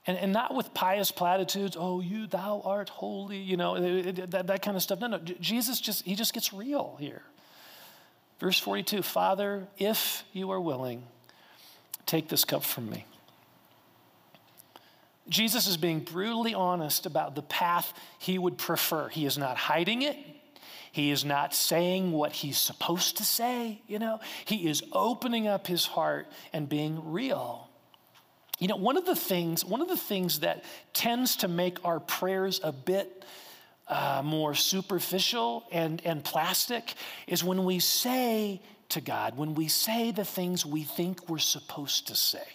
And, 0.07 0.19
and 0.19 0.33
not 0.33 0.55
with 0.55 0.75
pious 0.75 1.11
platitudes, 1.11 1.75
oh, 1.79 2.01
you, 2.01 2.27
thou 2.27 2.61
art 2.65 2.91
holy, 2.91 3.39
you 3.39 3.57
know, 3.57 4.13
that, 4.13 4.47
that 4.47 4.63
kind 4.63 4.77
of 4.77 4.83
stuff. 4.83 5.01
No, 5.01 5.07
no. 5.07 5.19
Jesus 5.19 5.81
just, 5.81 6.05
he 6.05 6.15
just 6.15 6.35
gets 6.35 6.53
real 6.53 6.97
here. 7.01 7.23
Verse 8.39 8.59
42 8.59 9.03
Father, 9.03 9.67
if 9.79 10.25
you 10.33 10.51
are 10.51 10.61
willing, 10.61 11.03
take 12.05 12.29
this 12.29 12.45
cup 12.45 12.65
from 12.65 12.91
me. 12.91 13.05
Jesus 15.29 15.67
is 15.67 15.77
being 15.77 16.01
brutally 16.01 16.55
honest 16.55 17.05
about 17.05 17.35
the 17.35 17.43
path 17.43 17.93
he 18.19 18.39
would 18.39 18.59
prefer. 18.59 19.09
He 19.09 19.27
is 19.27 19.37
not 19.37 19.57
hiding 19.57 20.03
it, 20.03 20.17
he 20.93 21.11
is 21.11 21.25
not 21.25 21.55
saying 21.55 22.13
what 22.13 22.33
he's 22.33 22.59
supposed 22.59 23.19
to 23.19 23.25
say, 23.25 23.83
you 23.87 23.99
know. 23.99 24.21
He 24.45 24.69
is 24.69 24.83
opening 24.93 25.47
up 25.47 25.67
his 25.67 25.85
heart 25.85 26.27
and 26.53 26.69
being 26.69 27.13
real. 27.13 27.69
You 28.59 28.69
know, 28.69 28.77
one 28.77 28.97
of 28.97 29.05
the 29.05 29.15
things, 29.15 29.65
one 29.65 29.83
of 29.83 29.89
the 29.89 29.97
things 29.97 30.41
that 30.41 30.65
tends 30.95 31.37
to 31.37 31.49
make 31.49 31.85
our 31.85 32.01
prayers 32.01 32.61
a 32.63 32.73
bit 32.73 33.25
uh, 33.89 34.23
more 34.25 34.55
superficial 34.55 35.65
and, 35.71 36.03
and 36.05 36.25
plastic 36.25 36.95
is 37.27 37.45
when 37.45 37.65
we 37.65 37.79
say 37.79 38.61
to 38.91 39.01
God, 39.01 39.37
when 39.37 39.55
we 39.55 39.69
say 39.69 40.11
the 40.11 40.25
things 40.25 40.65
we 40.65 40.83
think 40.83 41.29
we're 41.29 41.39
supposed 41.39 42.09
to 42.09 42.15
say 42.15 42.47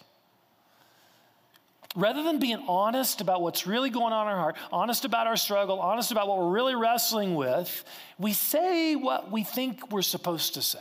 rather 1.96 2.24
than 2.24 2.40
being 2.40 2.64
honest 2.68 3.22
about 3.22 3.42
what's 3.42 3.68
really 3.68 3.90
going 3.90 4.14
on 4.14 4.28
in 4.28 4.34
our 4.34 4.40
heart, 4.40 4.56
honest 4.72 5.06
about 5.06 5.28
our 5.28 5.36
struggle, 5.36 5.80
honest 5.80 6.12
about 6.12 6.28
what 6.28 6.38
we're 6.38 6.52
really 6.52 6.76
wrestling 6.76 7.36
with, 7.36 7.84
we 8.18 8.34
say 8.34 8.96
what 8.96 9.32
we 9.32 9.44
think 9.44 9.92
we're 9.92 10.02
supposed 10.02 10.54
to 10.54 10.62
say. 10.62 10.80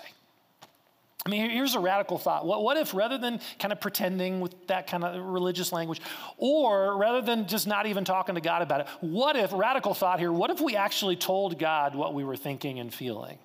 I 1.26 1.28
mean, 1.28 1.50
here's 1.50 1.74
a 1.74 1.80
radical 1.80 2.16
thought. 2.16 2.46
What, 2.46 2.62
what, 2.62 2.78
if 2.78 2.94
rather 2.94 3.18
than 3.18 3.40
kind 3.59 3.72
of 3.72 3.80
pretending 3.80 4.40
with 4.40 4.66
that 4.68 4.87
kind 4.87 5.04
of 5.04 5.22
religious 5.22 5.70
language, 5.70 6.00
or 6.38 6.96
rather 6.96 7.20
than 7.20 7.46
just 7.46 7.66
not 7.66 7.87
even 7.87 8.04
talking 8.04 8.37
to 8.37 8.40
God 8.40 8.62
about 8.62 8.80
it, 8.80 8.87
what 9.00 9.37
if, 9.37 9.52
radical 9.52 9.92
thought 9.92 10.18
here, 10.18 10.33
what 10.33 10.50
if 10.50 10.61
we 10.61 10.76
actually 10.76 11.16
told 11.16 11.59
God 11.59 11.94
what 11.94 12.14
we 12.14 12.24
were 12.24 12.37
thinking 12.37 12.78
and 12.78 12.92
feeling? 12.92 13.38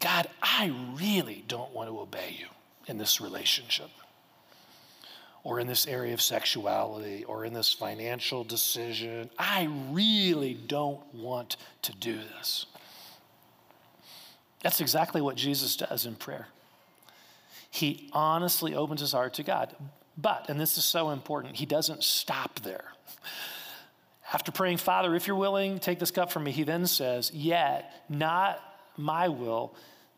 God, 0.00 0.28
I 0.42 0.72
really 0.94 1.44
don't 1.48 1.72
want 1.74 1.90
to 1.90 1.98
obey 1.98 2.36
you 2.38 2.46
in 2.86 2.96
this 2.96 3.20
relationship 3.20 3.90
or 5.44 5.60
in 5.60 5.66
this 5.66 5.86
area 5.86 6.14
of 6.14 6.22
sexuality 6.22 7.24
or 7.24 7.44
in 7.44 7.52
this 7.52 7.72
financial 7.72 8.42
decision. 8.42 9.30
I 9.38 9.68
really 9.90 10.54
don't 10.54 11.02
want 11.14 11.56
to 11.82 11.92
do 11.92 12.16
this. 12.36 12.66
That's 14.62 14.80
exactly 14.80 15.20
what 15.20 15.36
Jesus 15.36 15.76
does 15.76 16.06
in 16.06 16.14
prayer. 16.14 16.48
He 17.70 18.08
honestly 18.12 18.74
opens 18.74 19.00
his 19.00 19.12
heart 19.12 19.34
to 19.34 19.42
God. 19.42 19.74
But, 20.16 20.48
and 20.48 20.58
this 20.58 20.78
is 20.78 20.84
so 20.84 21.10
important, 21.10 21.56
he 21.56 21.66
doesn't 21.66 22.02
stop 22.02 22.60
there. 22.60 22.84
After 24.32 24.50
praying, 24.50 24.78
Father, 24.78 25.14
if 25.14 25.26
you're 25.26 25.36
willing, 25.36 25.78
take 25.78 25.98
this 25.98 26.10
cup 26.10 26.32
from 26.32 26.44
me, 26.44 26.52
he 26.52 26.64
then 26.64 26.86
says, 26.86 27.30
Yet 27.32 27.92
not 28.08 28.60
my 28.96 29.28
will, 29.28 29.74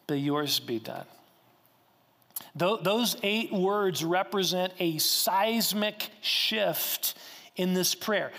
but 0.06 0.14
yours 0.14 0.60
be 0.60 0.78
done. 0.78 1.04
Those 2.54 3.16
eight 3.22 3.52
words 3.52 4.04
represent 4.04 4.72
a 4.78 4.98
seismic 4.98 6.10
shift 6.20 7.14
in 7.56 7.74
this 7.74 7.94
prayer. 7.94 8.32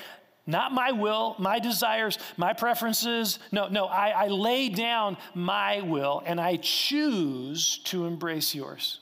Not 0.50 0.72
my 0.72 0.92
will, 0.92 1.36
my 1.38 1.60
desires, 1.60 2.18
my 2.36 2.54
preferences. 2.54 3.38
No, 3.52 3.68
no, 3.68 3.86
I, 3.86 4.10
I 4.10 4.28
lay 4.30 4.70
down 4.70 5.16
my 5.36 5.82
will 5.82 6.24
and 6.26 6.42
I 6.42 6.56
choose 6.56 7.78
to 7.86 8.08
embrace 8.08 8.56
yours. 8.56 9.00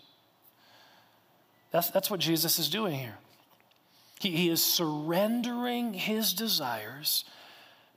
That's, 1.72 1.90
that's 1.90 2.12
what 2.12 2.20
Jesus 2.20 2.60
is 2.60 2.70
doing 2.70 3.00
here. 3.00 3.18
He, 4.20 4.32
he 4.32 4.50
is 4.50 4.62
surrendering 4.62 5.94
his 5.94 6.34
desires 6.34 7.24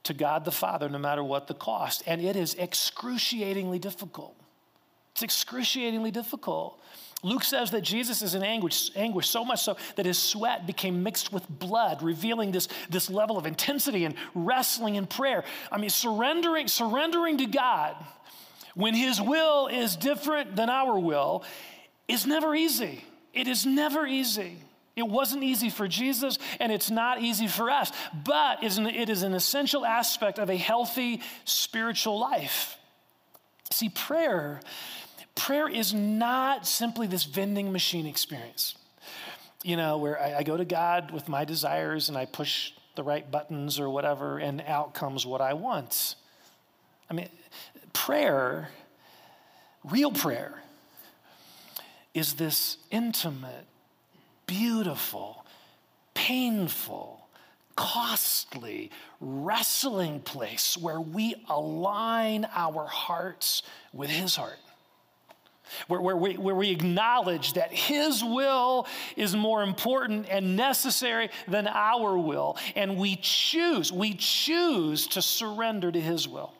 to 0.04 0.14
God 0.14 0.44
the 0.44 0.52
Father, 0.52 0.88
no 0.88 0.98
matter 0.98 1.24
what 1.24 1.48
the 1.48 1.54
cost. 1.54 2.04
And 2.06 2.22
it 2.22 2.36
is 2.36 2.54
excruciatingly 2.54 3.80
difficult. 3.80 4.36
It's 5.10 5.24
excruciatingly 5.24 6.12
difficult. 6.12 6.80
Luke 7.22 7.44
says 7.44 7.70
that 7.72 7.82
Jesus 7.82 8.22
is 8.22 8.34
in 8.34 8.42
anguish, 8.42 8.90
anguish 8.96 9.28
so 9.28 9.44
much 9.44 9.62
so 9.62 9.76
that 9.96 10.06
his 10.06 10.18
sweat 10.18 10.66
became 10.66 11.02
mixed 11.02 11.32
with 11.32 11.46
blood, 11.48 12.02
revealing 12.02 12.50
this, 12.50 12.68
this 12.88 13.10
level 13.10 13.36
of 13.36 13.46
intensity 13.46 14.04
and 14.06 14.14
wrestling 14.34 14.94
in 14.94 15.06
prayer. 15.06 15.44
I 15.70 15.78
mean, 15.78 15.90
surrendering, 15.90 16.66
surrendering 16.68 17.38
to 17.38 17.46
God 17.46 17.94
when 18.74 18.94
his 18.94 19.20
will 19.20 19.66
is 19.66 19.96
different 19.96 20.56
than 20.56 20.70
our 20.70 20.98
will 20.98 21.44
is 22.08 22.26
never 22.26 22.54
easy. 22.54 23.04
It 23.34 23.48
is 23.48 23.66
never 23.66 24.06
easy. 24.06 24.56
It 24.96 25.06
wasn't 25.06 25.44
easy 25.44 25.70
for 25.70 25.86
Jesus, 25.86 26.38
and 26.58 26.72
it's 26.72 26.90
not 26.90 27.20
easy 27.20 27.46
for 27.46 27.70
us, 27.70 27.92
but 28.24 28.62
it 28.62 29.08
is 29.08 29.22
an 29.22 29.34
essential 29.34 29.84
aspect 29.84 30.38
of 30.38 30.50
a 30.50 30.56
healthy 30.56 31.22
spiritual 31.44 32.18
life. 32.18 32.76
See, 33.72 33.88
prayer, 33.88 34.60
prayer 35.40 35.68
is 35.68 35.94
not 35.94 36.66
simply 36.66 37.06
this 37.06 37.24
vending 37.24 37.72
machine 37.72 38.06
experience, 38.06 38.74
you 39.64 39.74
know, 39.74 39.96
where 39.96 40.20
I, 40.20 40.38
I 40.38 40.42
go 40.42 40.56
to 40.56 40.66
God 40.66 41.12
with 41.12 41.28
my 41.28 41.46
desires 41.46 42.10
and 42.10 42.18
I 42.18 42.26
push 42.26 42.72
the 42.94 43.02
right 43.02 43.28
buttons 43.30 43.80
or 43.80 43.88
whatever, 43.88 44.38
and 44.38 44.60
out 44.66 44.92
comes 44.92 45.24
what 45.24 45.40
I 45.40 45.54
want. 45.54 46.14
I 47.08 47.14
mean, 47.14 47.28
prayer, 47.94 48.68
real 49.82 50.12
prayer, 50.12 50.62
is 52.12 52.34
this 52.34 52.76
intimate, 52.90 53.64
beautiful, 54.46 55.46
painful, 56.12 57.26
costly, 57.76 58.90
wrestling 59.20 60.20
place 60.20 60.76
where 60.76 61.00
we 61.00 61.34
align 61.48 62.46
our 62.54 62.86
hearts 62.86 63.62
with 63.94 64.10
His 64.10 64.36
heart. 64.36 64.58
Where, 65.88 66.00
where, 66.00 66.16
we, 66.16 66.34
where 66.36 66.54
we 66.54 66.70
acknowledge 66.70 67.54
that 67.54 67.72
His 67.72 68.22
will 68.22 68.86
is 69.16 69.34
more 69.34 69.62
important 69.62 70.26
and 70.30 70.56
necessary 70.56 71.30
than 71.48 71.66
our 71.66 72.18
will. 72.18 72.56
And 72.76 72.96
we 72.96 73.16
choose, 73.16 73.92
we 73.92 74.14
choose 74.14 75.06
to 75.08 75.22
surrender 75.22 75.90
to 75.92 76.00
His 76.00 76.28
will. 76.28 76.52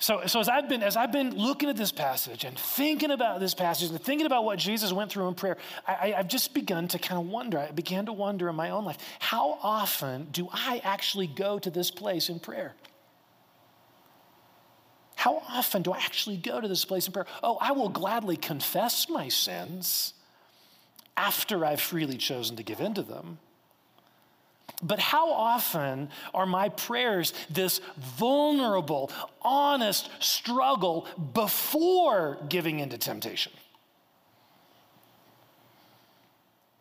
So, 0.00 0.22
so 0.26 0.40
as 0.40 0.48
I've 0.48 0.66
been 0.66 0.82
as 0.82 0.96
I've 0.96 1.12
been 1.12 1.36
looking 1.36 1.68
at 1.68 1.76
this 1.76 1.92
passage 1.92 2.44
and 2.44 2.58
thinking 2.58 3.10
about 3.10 3.38
this 3.38 3.52
passage 3.52 3.90
and 3.90 4.00
thinking 4.00 4.26
about 4.26 4.44
what 4.44 4.58
Jesus 4.58 4.94
went 4.94 5.12
through 5.12 5.28
in 5.28 5.34
prayer, 5.34 5.58
I, 5.86 6.14
have 6.16 6.26
just 6.26 6.54
begun 6.54 6.88
to 6.88 6.98
kind 6.98 7.20
of 7.20 7.28
wonder. 7.28 7.58
I 7.58 7.70
began 7.70 8.06
to 8.06 8.12
wonder 8.12 8.48
in 8.48 8.56
my 8.56 8.70
own 8.70 8.86
life, 8.86 8.96
how 9.18 9.58
often 9.62 10.28
do 10.32 10.48
I 10.50 10.80
actually 10.84 11.26
go 11.26 11.58
to 11.58 11.68
this 11.70 11.90
place 11.90 12.30
in 12.30 12.40
prayer? 12.40 12.72
How 15.20 15.42
often 15.50 15.82
do 15.82 15.92
I 15.92 15.98
actually 15.98 16.38
go 16.38 16.62
to 16.62 16.66
this 16.66 16.86
place 16.86 17.06
in 17.06 17.12
prayer? 17.12 17.26
Oh, 17.42 17.58
I 17.60 17.72
will 17.72 17.90
gladly 17.90 18.38
confess 18.38 19.06
my 19.10 19.28
sins 19.28 20.14
after 21.14 21.62
I've 21.62 21.82
freely 21.82 22.16
chosen 22.16 22.56
to 22.56 22.62
give 22.62 22.80
in 22.80 22.94
to 22.94 23.02
them. 23.02 23.38
But 24.82 24.98
how 24.98 25.30
often 25.30 26.08
are 26.32 26.46
my 26.46 26.70
prayers 26.70 27.34
this 27.50 27.82
vulnerable, 27.98 29.10
honest 29.42 30.08
struggle 30.20 31.06
before 31.34 32.38
giving 32.48 32.80
into 32.80 32.96
temptation? 32.96 33.52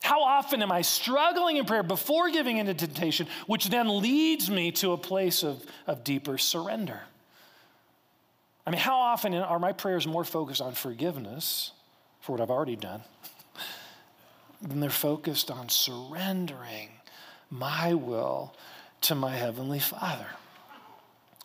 How 0.01 0.23
often 0.23 0.61
am 0.61 0.71
I 0.71 0.83
struggling 0.83 1.57
in 1.57 1.65
prayer 1.65 1.83
before 1.83 2.29
giving 2.29 2.55
into 2.55 2.73
temptation, 2.73 3.27
which 3.47 3.67
then 3.67 3.99
leads 4.01 4.49
me 4.49 4.71
to 4.71 4.93
a 4.93 4.97
place 4.97 5.43
of, 5.43 5.61
of 5.87 6.05
deeper 6.05 6.37
surrender? 6.37 7.01
I 8.65 8.71
mean, 8.71 8.79
how 8.79 8.97
often 8.99 9.33
are 9.33 9.59
my 9.59 9.71
prayers 9.71 10.05
more 10.05 10.23
focused 10.23 10.61
on 10.61 10.73
forgiveness 10.73 11.71
for 12.19 12.33
what 12.33 12.41
I've 12.41 12.51
already 12.51 12.75
done 12.75 13.01
than 14.61 14.79
they're 14.79 14.89
focused 14.89 15.49
on 15.49 15.69
surrendering 15.69 16.89
my 17.49 17.93
will 17.93 18.53
to 19.01 19.15
my 19.15 19.35
Heavenly 19.35 19.79
Father. 19.79 20.27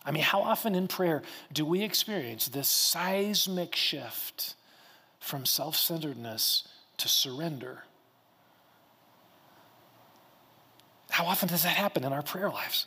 I 0.05 0.11
mean, 0.11 0.23
how 0.23 0.41
often 0.41 0.75
in 0.75 0.87
prayer 0.87 1.23
do 1.51 1.65
we 1.65 1.81
experience 1.81 2.47
this 2.47 2.69
seismic 2.69 3.75
shift 3.75 4.55
from 5.19 5.45
self 5.45 5.75
centeredness 5.75 6.67
to 6.97 7.07
surrender? 7.07 7.83
How 11.09 11.25
often 11.25 11.47
does 11.47 11.63
that 11.63 11.69
happen 11.75 12.03
in 12.03 12.13
our 12.13 12.21
prayer 12.21 12.49
lives? 12.49 12.85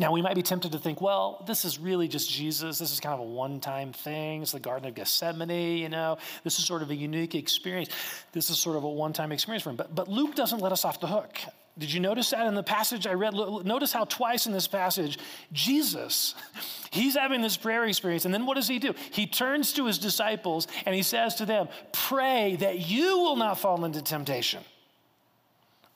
Now, 0.00 0.12
we 0.12 0.22
might 0.22 0.34
be 0.34 0.42
tempted 0.42 0.72
to 0.72 0.78
think, 0.78 1.02
well, 1.02 1.44
this 1.46 1.66
is 1.66 1.78
really 1.78 2.08
just 2.08 2.30
Jesus. 2.30 2.78
This 2.78 2.90
is 2.90 3.00
kind 3.00 3.12
of 3.12 3.20
a 3.20 3.30
one 3.30 3.60
time 3.60 3.92
thing. 3.92 4.40
It's 4.40 4.52
the 4.52 4.58
Garden 4.58 4.88
of 4.88 4.94
Gethsemane, 4.94 5.76
you 5.76 5.90
know. 5.90 6.16
This 6.42 6.58
is 6.58 6.64
sort 6.64 6.80
of 6.80 6.88
a 6.88 6.94
unique 6.94 7.34
experience. 7.34 7.90
This 8.32 8.48
is 8.48 8.58
sort 8.58 8.76
of 8.76 8.84
a 8.84 8.88
one 8.88 9.12
time 9.12 9.30
experience 9.30 9.62
for 9.62 9.68
him. 9.68 9.76
But, 9.76 9.94
but 9.94 10.08
Luke 10.08 10.34
doesn't 10.34 10.60
let 10.60 10.72
us 10.72 10.86
off 10.86 11.00
the 11.00 11.06
hook. 11.06 11.38
Did 11.78 11.92
you 11.92 12.00
notice 12.00 12.30
that 12.30 12.46
in 12.46 12.54
the 12.54 12.62
passage 12.62 13.06
I 13.06 13.12
read? 13.12 13.34
Notice 13.34 13.92
how 13.92 14.06
twice 14.06 14.46
in 14.46 14.54
this 14.54 14.66
passage, 14.66 15.18
Jesus, 15.52 16.34
he's 16.90 17.14
having 17.14 17.42
this 17.42 17.58
prayer 17.58 17.84
experience. 17.84 18.24
And 18.24 18.32
then 18.32 18.46
what 18.46 18.54
does 18.54 18.68
he 18.68 18.78
do? 18.78 18.94
He 19.10 19.26
turns 19.26 19.74
to 19.74 19.84
his 19.84 19.98
disciples 19.98 20.66
and 20.86 20.94
he 20.94 21.02
says 21.02 21.34
to 21.36 21.44
them, 21.44 21.68
Pray 21.92 22.56
that 22.60 22.88
you 22.88 23.18
will 23.18 23.36
not 23.36 23.58
fall 23.58 23.84
into 23.84 24.00
temptation. 24.00 24.62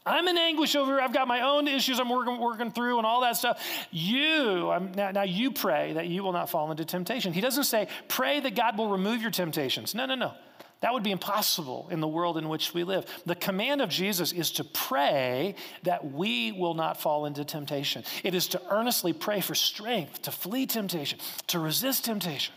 I'm 0.06 0.28
in 0.28 0.36
anguish 0.36 0.76
over, 0.76 1.00
I've 1.00 1.14
got 1.14 1.26
my 1.26 1.40
own 1.40 1.66
issues 1.66 1.98
I'm 1.98 2.10
working, 2.10 2.38
working 2.38 2.72
through 2.72 2.98
and 2.98 3.06
all 3.06 3.22
that 3.22 3.36
stuff. 3.36 3.62
You, 3.90 4.70
I'm, 4.70 4.92
now, 4.92 5.10
now 5.12 5.22
you 5.22 5.50
pray 5.50 5.94
that 5.94 6.08
you 6.08 6.22
will 6.22 6.32
not 6.32 6.50
fall 6.50 6.70
into 6.70 6.84
temptation. 6.84 7.32
He 7.32 7.40
doesn't 7.40 7.64
say, 7.64 7.88
pray 8.08 8.40
that 8.40 8.54
God 8.54 8.76
will 8.76 8.90
remove 8.90 9.22
your 9.22 9.30
temptations. 9.30 9.94
No, 9.94 10.04
no, 10.04 10.14
no. 10.14 10.32
That 10.80 10.92
would 10.92 11.02
be 11.02 11.12
impossible 11.12 11.88
in 11.90 12.00
the 12.00 12.08
world 12.08 12.36
in 12.36 12.50
which 12.50 12.74
we 12.74 12.84
live. 12.84 13.06
The 13.24 13.34
command 13.34 13.80
of 13.80 13.88
Jesus 13.88 14.32
is 14.32 14.50
to 14.52 14.64
pray 14.64 15.54
that 15.84 16.12
we 16.12 16.52
will 16.52 16.74
not 16.74 17.00
fall 17.00 17.24
into 17.24 17.42
temptation. 17.42 18.04
It 18.22 18.34
is 18.34 18.48
to 18.48 18.60
earnestly 18.68 19.14
pray 19.14 19.40
for 19.40 19.54
strength 19.54 20.20
to 20.22 20.30
flee 20.30 20.66
temptation, 20.66 21.18
to 21.46 21.58
resist 21.58 22.04
temptation. 22.04 22.52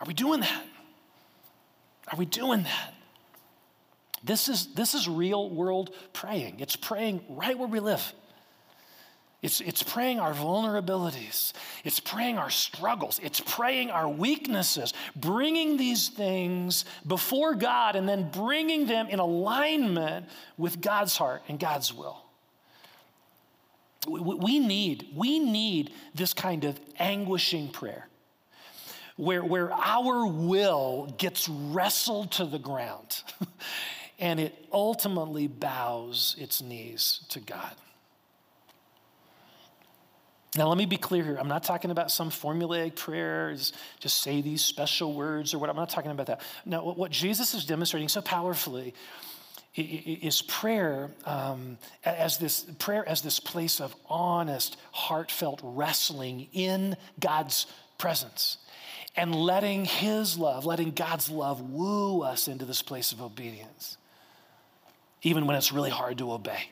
Are 0.00 0.06
we 0.06 0.14
doing 0.14 0.40
that? 0.40 0.64
Are 2.10 2.18
we 2.18 2.26
doing 2.26 2.64
that? 2.64 2.94
This 4.24 4.48
is, 4.48 4.68
this 4.74 4.94
is 4.94 5.08
real 5.08 5.50
world 5.50 5.94
praying. 6.12 6.60
It's 6.60 6.76
praying 6.76 7.22
right 7.28 7.58
where 7.58 7.68
we 7.68 7.80
live. 7.80 8.12
It's, 9.42 9.60
it's 9.60 9.82
praying 9.82 10.20
our 10.20 10.32
vulnerabilities. 10.32 11.52
It's 11.82 11.98
praying 11.98 12.38
our 12.38 12.50
struggles. 12.50 13.18
It's 13.24 13.40
praying 13.40 13.90
our 13.90 14.08
weaknesses, 14.08 14.94
bringing 15.16 15.76
these 15.76 16.08
things 16.08 16.84
before 17.04 17.56
God 17.56 17.96
and 17.96 18.08
then 18.08 18.30
bringing 18.30 18.86
them 18.86 19.08
in 19.08 19.18
alignment 19.18 20.26
with 20.56 20.80
God's 20.80 21.16
heart 21.16 21.42
and 21.48 21.58
God's 21.58 21.92
will. 21.92 22.22
We, 24.08 24.20
we 24.20 24.58
need, 24.60 25.08
we 25.12 25.40
need 25.40 25.92
this 26.14 26.32
kind 26.32 26.64
of 26.64 26.78
anguishing 27.00 27.68
prayer 27.68 28.06
where, 29.16 29.44
where 29.44 29.72
our 29.72 30.26
will 30.26 31.12
gets 31.18 31.48
wrestled 31.48 32.30
to 32.32 32.44
the 32.44 32.58
ground. 32.58 33.22
and 34.22 34.38
it 34.38 34.54
ultimately 34.72 35.48
bows 35.48 36.36
its 36.38 36.62
knees 36.62 37.24
to 37.28 37.40
God. 37.40 37.74
Now, 40.56 40.68
let 40.68 40.78
me 40.78 40.86
be 40.86 40.96
clear 40.96 41.24
here. 41.24 41.36
I'm 41.40 41.48
not 41.48 41.64
talking 41.64 41.90
about 41.90 42.10
some 42.10 42.30
formulaic 42.30 42.94
prayers, 42.94 43.72
just 43.98 44.22
say 44.22 44.40
these 44.40 44.62
special 44.62 45.14
words 45.14 45.52
or 45.52 45.58
what. 45.58 45.70
I'm 45.70 45.76
not 45.76 45.88
talking 45.88 46.12
about 46.12 46.26
that. 46.26 46.40
Now, 46.64 46.84
what 46.84 47.10
Jesus 47.10 47.52
is 47.52 47.64
demonstrating 47.64 48.08
so 48.08 48.22
powerfully 48.22 48.94
is 49.74 50.42
prayer 50.42 51.10
um, 51.24 51.78
as 52.04 52.38
this 52.38 52.62
prayer 52.78 53.08
as 53.08 53.22
this 53.22 53.40
place 53.40 53.80
of 53.80 53.96
honest, 54.06 54.76
heartfelt 54.92 55.58
wrestling 55.64 56.48
in 56.52 56.96
God's 57.18 57.66
presence 57.98 58.58
and 59.16 59.34
letting 59.34 59.84
His 59.84 60.38
love, 60.38 60.64
letting 60.64 60.92
God's 60.92 61.28
love 61.28 61.60
woo 61.60 62.22
us 62.22 62.46
into 62.46 62.66
this 62.66 62.82
place 62.82 63.10
of 63.10 63.20
obedience 63.20 63.96
even 65.22 65.46
when 65.46 65.56
it's 65.56 65.72
really 65.72 65.90
hard 65.90 66.18
to 66.18 66.32
obey. 66.32 66.68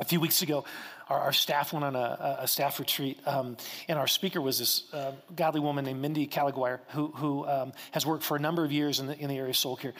A 0.00 0.04
few 0.04 0.20
weeks 0.20 0.42
ago, 0.42 0.64
our, 1.08 1.20
our 1.20 1.32
staff 1.32 1.72
went 1.72 1.84
on 1.84 1.96
a, 1.96 2.38
a 2.40 2.48
staff 2.48 2.78
retreat, 2.78 3.18
um, 3.26 3.56
and 3.88 3.98
our 3.98 4.06
speaker 4.06 4.40
was 4.40 4.58
this 4.58 4.92
uh, 4.92 5.12
godly 5.36 5.60
woman 5.60 5.84
named 5.84 6.00
Mindy 6.00 6.26
Caliguire, 6.26 6.80
who, 6.88 7.08
who 7.08 7.46
um, 7.46 7.72
has 7.90 8.06
worked 8.06 8.24
for 8.24 8.36
a 8.36 8.40
number 8.40 8.64
of 8.64 8.72
years 8.72 9.00
in 9.00 9.06
the, 9.06 9.18
in 9.18 9.28
the 9.28 9.36
area 9.36 9.50
of 9.50 9.56
soul 9.56 9.76
care. 9.76 9.92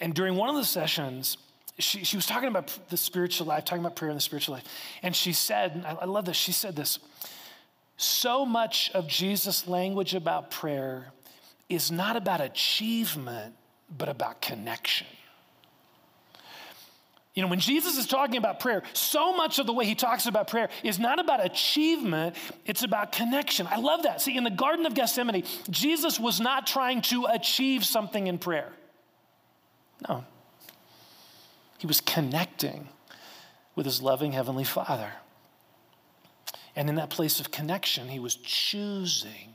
And 0.00 0.14
during 0.14 0.36
one 0.36 0.48
of 0.48 0.56
the 0.56 0.64
sessions, 0.64 1.38
she, 1.78 2.04
she 2.04 2.16
was 2.16 2.26
talking 2.26 2.48
about 2.48 2.76
the 2.90 2.96
spiritual 2.96 3.46
life, 3.46 3.64
talking 3.64 3.82
about 3.82 3.96
prayer 3.96 4.10
and 4.10 4.16
the 4.16 4.22
spiritual 4.22 4.54
life. 4.54 4.64
And 5.02 5.16
she 5.16 5.32
said, 5.32 5.82
I, 5.86 6.02
I 6.02 6.04
love 6.04 6.26
this, 6.26 6.36
she 6.36 6.52
said 6.52 6.76
this 6.76 6.98
so 8.00 8.46
much 8.46 8.90
of 8.94 9.06
Jesus' 9.06 9.68
language 9.68 10.14
about 10.14 10.50
prayer 10.50 11.12
is 11.68 11.90
not 11.92 12.16
about 12.16 12.40
achievement, 12.40 13.54
but 13.96 14.08
about 14.08 14.40
connection. 14.40 15.06
You 17.34 17.42
know, 17.42 17.48
when 17.48 17.60
Jesus 17.60 17.96
is 17.96 18.06
talking 18.06 18.36
about 18.36 18.58
prayer, 18.58 18.82
so 18.92 19.36
much 19.36 19.60
of 19.60 19.66
the 19.66 19.72
way 19.72 19.84
he 19.84 19.94
talks 19.94 20.26
about 20.26 20.48
prayer 20.48 20.68
is 20.82 20.98
not 20.98 21.20
about 21.20 21.44
achievement, 21.44 22.34
it's 22.66 22.82
about 22.82 23.12
connection. 23.12 23.68
I 23.70 23.76
love 23.76 24.02
that. 24.02 24.20
See, 24.20 24.36
in 24.36 24.42
the 24.42 24.50
Garden 24.50 24.84
of 24.84 24.94
Gethsemane, 24.94 25.44
Jesus 25.70 26.18
was 26.18 26.40
not 26.40 26.66
trying 26.66 27.02
to 27.02 27.26
achieve 27.26 27.84
something 27.84 28.26
in 28.26 28.38
prayer. 28.38 28.72
No. 30.08 30.24
He 31.78 31.86
was 31.86 32.00
connecting 32.00 32.88
with 33.76 33.86
his 33.86 34.02
loving 34.02 34.32
Heavenly 34.32 34.64
Father. 34.64 35.12
And 36.74 36.88
in 36.88 36.96
that 36.96 37.10
place 37.10 37.40
of 37.40 37.50
connection, 37.50 38.08
he 38.08 38.18
was 38.18 38.34
choosing 38.34 39.54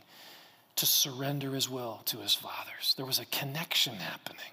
to 0.77 0.85
surrender 0.85 1.53
his 1.53 1.69
will 1.69 2.01
to 2.05 2.17
his 2.17 2.33
father's. 2.33 2.93
There 2.95 3.05
was 3.05 3.19
a 3.19 3.25
connection 3.25 3.95
happening, 3.95 4.51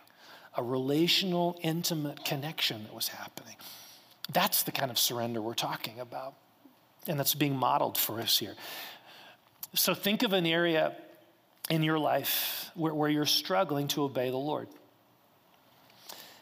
a 0.57 0.63
relational, 0.63 1.59
intimate 1.63 2.25
connection 2.25 2.85
that 2.85 2.95
was 2.95 3.09
happening. 3.09 3.57
That's 4.33 4.63
the 4.63 4.73
kind 4.73 4.91
of 4.91 4.99
surrender 4.99 5.41
we're 5.41 5.55
talking 5.55 6.01
about. 6.01 6.35
And 7.07 7.19
that's 7.19 7.35
being 7.35 7.57
modeled 7.57 7.99
for 7.99 8.21
us 8.21 8.39
here. 8.39 8.55
So 9.75 9.95
think 9.95 10.23
of 10.23 10.33
an 10.33 10.47
area 10.47 10.95
in 11.71 11.83
your 11.83 11.99
life 11.99 12.71
where, 12.75 12.95
where 12.95 13.09
you're 13.09 13.27
struggling 13.27 13.89
to 13.89 14.03
obey 14.03 14.31
the 14.31 14.37
Lord. 14.37 14.69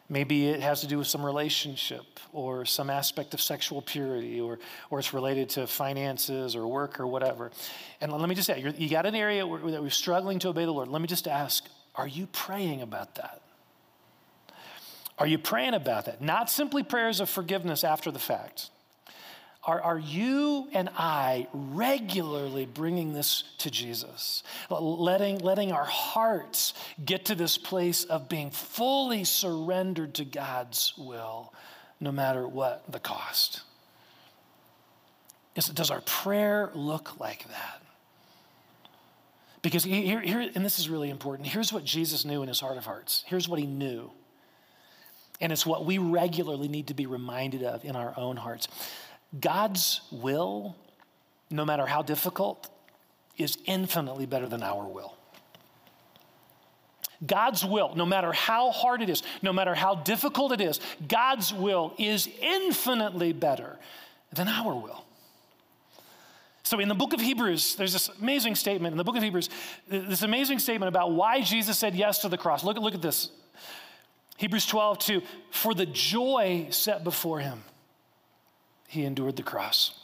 Maybe 0.08 0.48
it 0.48 0.60
has 0.60 0.80
to 0.80 0.88
do 0.88 0.98
with 0.98 1.06
some 1.06 1.24
relationship 1.24 2.18
or 2.32 2.64
some 2.64 2.90
aspect 2.90 3.32
of 3.32 3.40
sexual 3.40 3.80
purity 3.80 4.40
or, 4.40 4.58
or 4.90 4.98
it's 4.98 5.14
related 5.14 5.50
to 5.50 5.68
finances 5.68 6.56
or 6.56 6.66
work 6.66 6.98
or 6.98 7.06
whatever. 7.06 7.52
And 8.00 8.12
let 8.12 8.28
me 8.28 8.34
just 8.34 8.48
say, 8.48 8.60
you 8.76 8.88
got 8.88 9.06
an 9.06 9.14
area 9.14 9.46
where, 9.46 9.70
that 9.70 9.80
we're 9.80 9.90
struggling 9.90 10.40
to 10.40 10.48
obey 10.48 10.64
the 10.64 10.72
Lord. 10.72 10.88
Let 10.88 11.00
me 11.00 11.06
just 11.06 11.28
ask, 11.28 11.64
are 11.94 12.08
you 12.08 12.26
praying 12.26 12.82
about 12.82 13.14
that? 13.14 13.40
Are 15.20 15.26
you 15.26 15.38
praying 15.38 15.74
about 15.74 16.06
that? 16.06 16.22
Not 16.22 16.48
simply 16.48 16.82
prayers 16.82 17.20
of 17.20 17.28
forgiveness 17.28 17.84
after 17.84 18.10
the 18.10 18.18
fact. 18.18 18.70
Are, 19.64 19.78
are 19.82 19.98
you 19.98 20.68
and 20.72 20.88
I 20.96 21.46
regularly 21.52 22.64
bringing 22.64 23.12
this 23.12 23.44
to 23.58 23.70
Jesus? 23.70 24.42
Letting, 24.70 25.40
letting 25.40 25.72
our 25.72 25.84
hearts 25.84 26.72
get 27.04 27.26
to 27.26 27.34
this 27.34 27.58
place 27.58 28.04
of 28.04 28.30
being 28.30 28.50
fully 28.50 29.24
surrendered 29.24 30.14
to 30.14 30.24
God's 30.24 30.94
will, 30.96 31.52
no 32.00 32.10
matter 32.10 32.48
what 32.48 32.90
the 32.90 32.98
cost? 32.98 33.60
Is, 35.54 35.66
does 35.66 35.90
our 35.90 36.00
prayer 36.00 36.70
look 36.74 37.20
like 37.20 37.46
that? 37.48 37.82
Because 39.60 39.84
here, 39.84 40.22
here, 40.22 40.50
and 40.54 40.64
this 40.64 40.78
is 40.78 40.88
really 40.88 41.10
important, 41.10 41.46
here's 41.46 41.70
what 41.70 41.84
Jesus 41.84 42.24
knew 42.24 42.40
in 42.40 42.48
his 42.48 42.60
heart 42.60 42.78
of 42.78 42.86
hearts. 42.86 43.24
Here's 43.26 43.46
what 43.46 43.58
he 43.58 43.66
knew. 43.66 44.10
And 45.40 45.52
it's 45.52 45.64
what 45.64 45.84
we 45.84 45.98
regularly 45.98 46.68
need 46.68 46.88
to 46.88 46.94
be 46.94 47.06
reminded 47.06 47.62
of 47.62 47.84
in 47.84 47.96
our 47.96 48.12
own 48.16 48.36
hearts. 48.36 48.68
God's 49.38 50.00
will, 50.10 50.76
no 51.50 51.64
matter 51.64 51.86
how 51.86 52.02
difficult, 52.02 52.68
is 53.38 53.56
infinitely 53.64 54.26
better 54.26 54.46
than 54.46 54.62
our 54.62 54.86
will. 54.86 55.14
God's 57.26 57.64
will, 57.64 57.94
no 57.94 58.06
matter 58.06 58.32
how 58.32 58.70
hard 58.70 59.02
it 59.02 59.10
is, 59.10 59.22
no 59.42 59.52
matter 59.52 59.74
how 59.74 59.94
difficult 59.94 60.52
it 60.52 60.60
is, 60.60 60.80
God's 61.06 61.52
will 61.52 61.94
is 61.98 62.28
infinitely 62.40 63.32
better 63.32 63.78
than 64.32 64.48
our 64.48 64.74
will. 64.74 65.04
So, 66.62 66.78
in 66.78 66.88
the 66.88 66.94
book 66.94 67.12
of 67.12 67.20
Hebrews, 67.20 67.74
there's 67.74 67.92
this 67.92 68.08
amazing 68.20 68.54
statement 68.54 68.92
in 68.92 68.96
the 68.96 69.04
book 69.04 69.16
of 69.16 69.22
Hebrews, 69.22 69.50
this 69.88 70.22
amazing 70.22 70.60
statement 70.60 70.88
about 70.88 71.12
why 71.12 71.40
Jesus 71.40 71.78
said 71.78 71.94
yes 71.94 72.20
to 72.20 72.28
the 72.28 72.38
cross. 72.38 72.62
Look, 72.62 72.78
look 72.78 72.94
at 72.94 73.02
this. 73.02 73.30
Hebrews 74.40 74.64
12, 74.64 74.98
2. 75.00 75.22
For 75.50 75.74
the 75.74 75.84
joy 75.84 76.68
set 76.70 77.04
before 77.04 77.40
him, 77.40 77.62
he 78.88 79.04
endured 79.04 79.36
the 79.36 79.42
cross. 79.42 80.00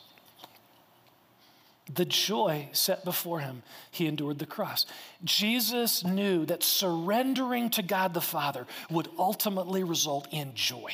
The 1.95 2.05
joy 2.05 2.69
set 2.73 3.03
before 3.03 3.41
him, 3.41 3.63
he 3.91 4.07
endured 4.07 4.39
the 4.39 4.45
cross. 4.45 4.85
Jesus 5.25 6.05
knew 6.05 6.45
that 6.45 6.63
surrendering 6.63 7.71
to 7.71 7.83
God 7.83 8.13
the 8.13 8.21
Father 8.21 8.67
would 8.91 9.09
ultimately 9.19 9.83
result 9.83 10.29
in 10.31 10.53
joy. 10.55 10.93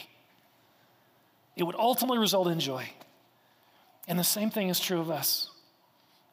It 1.56 1.64
would 1.64 1.74
ultimately 1.74 2.18
result 2.18 2.46
in 2.46 2.60
joy. 2.60 2.90
And 4.06 4.20
the 4.20 4.24
same 4.24 4.50
thing 4.50 4.68
is 4.68 4.78
true 4.78 5.00
of 5.00 5.10
us. 5.10 5.50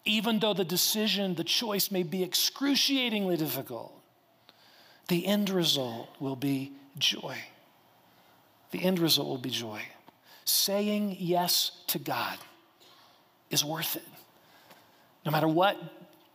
Even 0.05 0.37
though 0.37 0.53
the 0.53 0.63
decision, 0.63 1.33
the 1.33 1.43
choice 1.43 1.89
may 1.89 2.03
be 2.03 2.21
excruciatingly 2.21 3.37
difficult, 3.37 3.99
the 5.07 5.25
end 5.25 5.49
result 5.49 6.07
will 6.19 6.35
be 6.35 6.73
joy. 6.99 7.37
The 8.71 8.83
end 8.83 8.99
result 8.99 9.27
will 9.27 9.37
be 9.37 9.49
joy 9.49 9.81
saying 10.49 11.15
yes 11.19 11.71
to 11.87 11.99
God 11.99 12.37
is 13.49 13.63
worth 13.63 13.95
it. 13.95 14.07
No 15.25 15.31
matter 15.31 15.47
what 15.47 15.77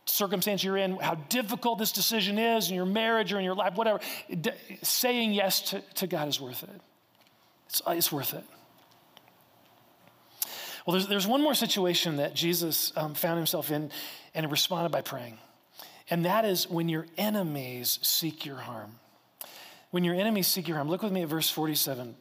circumstance 0.05 0.63
you're 0.63 0.77
in, 0.77 0.97
how 0.97 1.15
difficult 1.15 1.79
this 1.79 1.91
decision 1.91 2.37
is 2.37 2.69
in 2.69 2.75
your 2.75 2.85
marriage 2.85 3.33
or 3.33 3.39
in 3.39 3.45
your 3.45 3.55
life, 3.55 3.75
whatever, 3.75 3.99
saying 4.83 5.33
yes 5.33 5.71
to, 5.71 5.81
to 5.95 6.07
God 6.07 6.27
is 6.27 6.39
worth 6.39 6.63
it. 6.63 6.81
It's, 7.67 7.81
it's 7.87 8.11
worth 8.11 8.33
it. 8.33 8.43
Well, 10.85 10.93
there's, 10.93 11.07
there's 11.07 11.27
one 11.27 11.41
more 11.41 11.55
situation 11.55 12.17
that 12.17 12.35
Jesus 12.35 12.93
um, 12.95 13.15
found 13.15 13.37
himself 13.37 13.71
in 13.71 13.91
and 14.35 14.49
responded 14.51 14.91
by 14.91 15.01
praying. 15.01 15.39
And 16.09 16.25
that 16.25 16.45
is 16.45 16.69
when 16.69 16.87
your 16.87 17.07
enemies 17.17 17.97
seek 18.03 18.45
your 18.45 18.57
harm. 18.57 18.99
When 19.95 20.03
your 20.03 20.15
enemies 20.15 20.47
seek 20.47 20.67
your 20.67 20.75
harm. 20.75 20.89
Look 20.89 21.03
with 21.03 21.13
me 21.13 21.21
at 21.21 21.29
verse 21.29 21.49
47. 21.49 22.15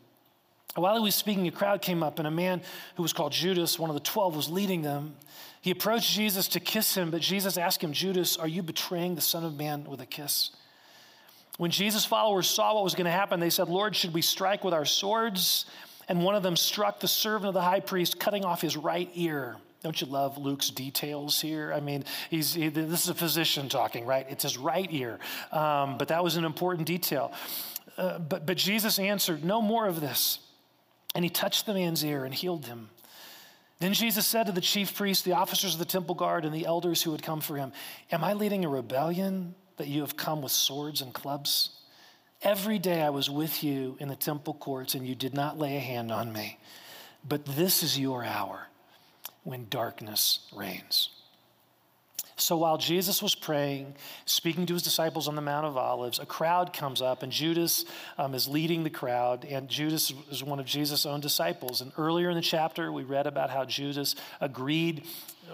While 0.76 0.96
he 0.96 1.02
was 1.02 1.16
speaking, 1.16 1.48
a 1.48 1.50
crowd 1.50 1.82
came 1.82 2.04
up, 2.04 2.20
and 2.20 2.28
a 2.28 2.30
man 2.30 2.62
who 2.94 3.02
was 3.02 3.12
called 3.12 3.32
Judas, 3.32 3.80
one 3.80 3.90
of 3.90 3.94
the 3.94 4.00
twelve, 4.00 4.36
was 4.36 4.48
leading 4.48 4.82
them. 4.82 5.16
He 5.60 5.72
approached 5.72 6.12
Jesus 6.12 6.46
to 6.46 6.60
kiss 6.60 6.94
him, 6.94 7.10
but 7.10 7.20
Jesus 7.20 7.58
asked 7.58 7.82
him, 7.82 7.92
Judas, 7.92 8.36
are 8.36 8.46
you 8.46 8.62
betraying 8.62 9.16
the 9.16 9.20
Son 9.20 9.42
of 9.42 9.56
Man 9.56 9.86
with 9.86 10.00
a 10.00 10.06
kiss? 10.06 10.52
When 11.56 11.72
Jesus' 11.72 12.04
followers 12.04 12.48
saw 12.48 12.76
what 12.76 12.84
was 12.84 12.94
going 12.94 13.06
to 13.06 13.10
happen, 13.10 13.40
they 13.40 13.50
said, 13.50 13.68
Lord, 13.68 13.96
should 13.96 14.14
we 14.14 14.22
strike 14.22 14.62
with 14.62 14.72
our 14.72 14.84
swords? 14.84 15.66
And 16.06 16.22
one 16.22 16.36
of 16.36 16.44
them 16.44 16.54
struck 16.54 17.00
the 17.00 17.08
servant 17.08 17.48
of 17.48 17.54
the 17.54 17.62
high 17.62 17.80
priest, 17.80 18.20
cutting 18.20 18.44
off 18.44 18.60
his 18.60 18.76
right 18.76 19.10
ear. 19.14 19.56
Don't 19.84 20.00
you 20.00 20.06
love 20.06 20.38
Luke's 20.38 20.70
details 20.70 21.42
here? 21.42 21.70
I 21.70 21.80
mean, 21.80 22.04
he's, 22.30 22.54
he, 22.54 22.70
this 22.70 23.02
is 23.04 23.10
a 23.10 23.14
physician 23.14 23.68
talking, 23.68 24.06
right? 24.06 24.24
It's 24.30 24.44
his 24.44 24.56
right 24.56 24.88
ear. 24.90 25.18
Um, 25.52 25.98
but 25.98 26.08
that 26.08 26.24
was 26.24 26.36
an 26.36 26.46
important 26.46 26.86
detail. 26.86 27.34
Uh, 27.98 28.18
but, 28.18 28.46
but 28.46 28.56
Jesus 28.56 28.98
answered, 28.98 29.44
No 29.44 29.60
more 29.60 29.86
of 29.86 30.00
this. 30.00 30.38
And 31.14 31.22
he 31.22 31.28
touched 31.28 31.66
the 31.66 31.74
man's 31.74 32.02
ear 32.02 32.24
and 32.24 32.32
healed 32.32 32.64
him. 32.64 32.88
Then 33.78 33.92
Jesus 33.92 34.26
said 34.26 34.46
to 34.46 34.52
the 34.52 34.62
chief 34.62 34.96
priests, 34.96 35.22
the 35.22 35.34
officers 35.34 35.74
of 35.74 35.78
the 35.78 35.84
temple 35.84 36.14
guard, 36.14 36.46
and 36.46 36.54
the 36.54 36.64
elders 36.64 37.02
who 37.02 37.12
had 37.12 37.22
come 37.22 37.42
for 37.42 37.58
him, 37.58 37.70
Am 38.10 38.24
I 38.24 38.32
leading 38.32 38.64
a 38.64 38.70
rebellion 38.70 39.54
that 39.76 39.86
you 39.86 40.00
have 40.00 40.16
come 40.16 40.40
with 40.40 40.52
swords 40.52 41.02
and 41.02 41.12
clubs? 41.12 41.78
Every 42.40 42.78
day 42.78 43.02
I 43.02 43.10
was 43.10 43.28
with 43.28 43.62
you 43.62 43.98
in 44.00 44.08
the 44.08 44.16
temple 44.16 44.54
courts, 44.54 44.94
and 44.94 45.06
you 45.06 45.14
did 45.14 45.34
not 45.34 45.58
lay 45.58 45.76
a 45.76 45.80
hand 45.80 46.10
on 46.10 46.32
me. 46.32 46.58
But 47.28 47.44
this 47.44 47.82
is 47.82 47.98
your 47.98 48.24
hour 48.24 48.68
when 49.44 49.66
darkness 49.70 50.40
reigns. 50.54 51.10
So 52.36 52.56
while 52.56 52.78
Jesus 52.78 53.22
was 53.22 53.36
praying, 53.36 53.94
speaking 54.24 54.66
to 54.66 54.74
his 54.74 54.82
disciples 54.82 55.28
on 55.28 55.36
the 55.36 55.42
Mount 55.42 55.66
of 55.66 55.76
Olives, 55.76 56.18
a 56.18 56.26
crowd 56.26 56.72
comes 56.72 57.00
up, 57.00 57.22
and 57.22 57.30
Judas 57.30 57.84
um, 58.18 58.34
is 58.34 58.48
leading 58.48 58.82
the 58.82 58.90
crowd. 58.90 59.44
And 59.44 59.68
Judas 59.68 60.12
is 60.30 60.42
one 60.42 60.58
of 60.58 60.66
Jesus' 60.66 61.06
own 61.06 61.20
disciples. 61.20 61.80
And 61.80 61.92
earlier 61.96 62.30
in 62.30 62.36
the 62.36 62.42
chapter, 62.42 62.90
we 62.90 63.04
read 63.04 63.28
about 63.28 63.50
how 63.50 63.64
Judas 63.64 64.16
agreed. 64.40 65.04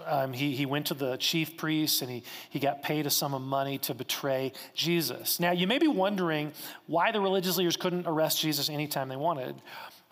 Um, 0.07 0.33
he, 0.33 0.55
he 0.55 0.65
went 0.65 0.87
to 0.87 0.95
the 0.95 1.17
chief 1.17 1.55
priests 1.55 2.01
and 2.01 2.09
he, 2.09 2.23
he 2.49 2.59
got 2.59 2.81
paid 2.81 3.05
a 3.05 3.11
sum 3.11 3.35
of 3.35 3.41
money 3.41 3.77
to 3.79 3.93
betray 3.93 4.53
Jesus. 4.73 5.39
Now, 5.39 5.51
you 5.51 5.67
may 5.67 5.77
be 5.77 5.87
wondering 5.87 6.51
why 6.87 7.11
the 7.11 7.21
religious 7.21 7.57
leaders 7.57 7.77
couldn't 7.77 8.07
arrest 8.07 8.41
Jesus 8.41 8.69
anytime 8.69 9.09
they 9.09 9.17
wanted 9.17 9.61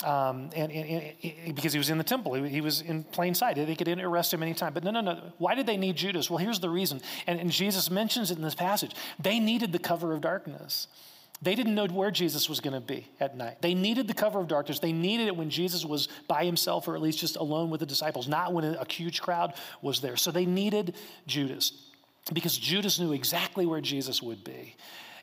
um, 0.03 0.49
and, 0.55 0.71
and, 0.71 1.13
and, 1.45 1.55
because 1.55 1.73
he 1.73 1.77
was 1.77 1.89
in 1.89 1.97
the 1.97 2.03
temple, 2.03 2.33
he, 2.33 2.47
he, 2.47 2.61
was 2.61 2.81
in 2.81 3.03
plain 3.03 3.35
sight. 3.35 3.57
They 3.57 3.75
could 3.75 3.87
arrest 3.87 4.33
him 4.33 4.41
anytime. 4.41 4.73
But 4.73 4.83
no, 4.85 4.91
no, 4.91 5.01
no. 5.01 5.19
Why 5.37 5.55
did 5.55 5.65
they 5.65 5.75
need 5.75 5.97
Judas? 5.97 6.29
Well, 6.29 6.37
here's 6.37 6.61
the 6.61 6.69
reason. 6.69 7.01
And, 7.27 7.39
and 7.39 7.51
Jesus 7.51 7.91
mentions 7.91 8.31
it 8.31 8.37
in 8.37 8.43
this 8.43 8.55
passage. 8.55 8.95
They 9.19 9.39
needed 9.39 9.73
the 9.73 9.79
cover 9.79 10.13
of 10.13 10.21
darkness. 10.21 10.87
They 11.41 11.55
didn't 11.55 11.75
know 11.75 11.87
where 11.87 12.11
Jesus 12.11 12.49
was 12.49 12.59
going 12.59 12.73
to 12.73 12.81
be 12.81 13.07
at 13.19 13.35
night. 13.35 13.61
They 13.61 13.73
needed 13.73 14.07
the 14.07 14.13
cover 14.13 14.39
of 14.39 14.47
darkness. 14.47 14.79
They 14.79 14.91
needed 14.91 15.27
it 15.27 15.35
when 15.35 15.49
Jesus 15.49 15.85
was 15.85 16.07
by 16.27 16.45
himself 16.45 16.87
or 16.87 16.95
at 16.95 17.01
least 17.01 17.19
just 17.19 17.37
alone 17.37 17.69
with 17.69 17.79
the 17.79 17.85
disciples, 17.85 18.27
not 18.27 18.53
when 18.53 18.65
a 18.65 18.85
huge 18.89 19.21
crowd 19.21 19.53
was 19.81 20.01
there. 20.01 20.17
So 20.17 20.31
they 20.31 20.45
needed 20.45 20.95
Judas 21.27 21.71
because 22.33 22.57
Judas 22.57 22.99
knew 22.99 23.13
exactly 23.13 23.65
where 23.65 23.81
Jesus 23.81 24.21
would 24.21 24.43
be 24.43 24.75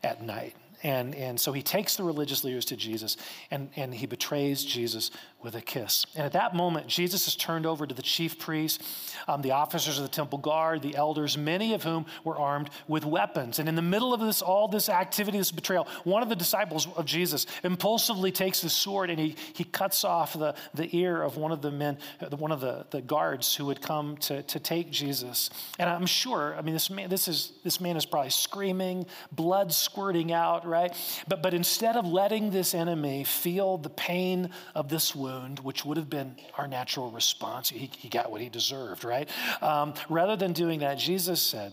at 0.02 0.22
night. 0.22 0.54
And, 0.82 1.14
and 1.14 1.40
so 1.40 1.52
he 1.52 1.62
takes 1.62 1.96
the 1.96 2.04
religious 2.04 2.44
leaders 2.44 2.64
to 2.66 2.76
Jesus 2.76 3.16
and, 3.50 3.70
and 3.76 3.94
he 3.94 4.06
betrays 4.06 4.64
Jesus 4.64 5.10
with 5.42 5.54
a 5.54 5.60
kiss. 5.60 6.06
And 6.16 6.24
at 6.24 6.32
that 6.32 6.54
moment, 6.54 6.88
Jesus 6.88 7.28
is 7.28 7.36
turned 7.36 7.66
over 7.66 7.86
to 7.86 7.94
the 7.94 8.02
chief 8.02 8.38
priests, 8.38 9.14
um, 9.28 9.42
the 9.42 9.52
officers 9.52 9.98
of 9.98 10.02
the 10.02 10.10
temple 10.10 10.38
guard, 10.38 10.82
the 10.82 10.96
elders, 10.96 11.38
many 11.38 11.74
of 11.74 11.84
whom 11.84 12.06
were 12.24 12.36
armed 12.36 12.70
with 12.88 13.04
weapons. 13.04 13.58
And 13.58 13.68
in 13.68 13.76
the 13.76 13.82
middle 13.82 14.12
of 14.12 14.20
this, 14.20 14.42
all 14.42 14.66
this 14.66 14.88
activity, 14.88 15.38
this 15.38 15.52
betrayal, 15.52 15.86
one 16.04 16.22
of 16.22 16.28
the 16.28 16.36
disciples 16.36 16.88
of 16.96 17.04
Jesus 17.04 17.46
impulsively 17.62 18.32
takes 18.32 18.60
the 18.60 18.70
sword 18.70 19.10
and 19.10 19.20
he, 19.20 19.36
he 19.52 19.62
cuts 19.62 20.04
off 20.04 20.32
the, 20.32 20.54
the 20.74 20.88
ear 20.96 21.22
of 21.22 21.36
one 21.36 21.52
of 21.52 21.62
the 21.62 21.70
men, 21.70 21.98
one 22.30 22.50
of 22.50 22.60
the, 22.60 22.86
the 22.90 23.02
guards 23.02 23.54
who 23.54 23.68
had 23.68 23.80
come 23.80 24.16
to, 24.16 24.42
to 24.42 24.58
take 24.58 24.90
Jesus. 24.90 25.50
And 25.78 25.88
I'm 25.88 26.06
sure, 26.06 26.56
I 26.58 26.62
mean, 26.62 26.74
this 26.74 26.90
man, 26.90 27.08
this 27.08 27.28
is, 27.28 27.52
this 27.62 27.80
man 27.80 27.96
is 27.96 28.06
probably 28.06 28.30
screaming, 28.30 29.06
blood 29.30 29.72
squirting 29.72 30.32
out, 30.32 30.66
right? 30.66 30.92
But, 31.28 31.42
but 31.42 31.54
instead 31.54 31.96
of 31.96 32.06
letting 32.06 32.50
this 32.50 32.74
enemy 32.74 33.22
feel 33.22 33.78
the 33.78 33.90
pain 33.90 34.50
of 34.74 34.88
this 34.88 35.14
wound, 35.14 35.35
which 35.62 35.84
would 35.84 35.96
have 35.96 36.10
been 36.10 36.36
our 36.56 36.66
natural 36.66 37.10
response, 37.10 37.70
he, 37.70 37.90
he 37.98 38.08
got 38.08 38.30
what 38.30 38.40
he 38.40 38.48
deserved, 38.48 39.04
right? 39.04 39.28
Um, 39.62 39.94
rather 40.08 40.36
than 40.36 40.52
doing 40.52 40.80
that, 40.80 40.98
Jesus 40.98 41.40
said, 41.40 41.72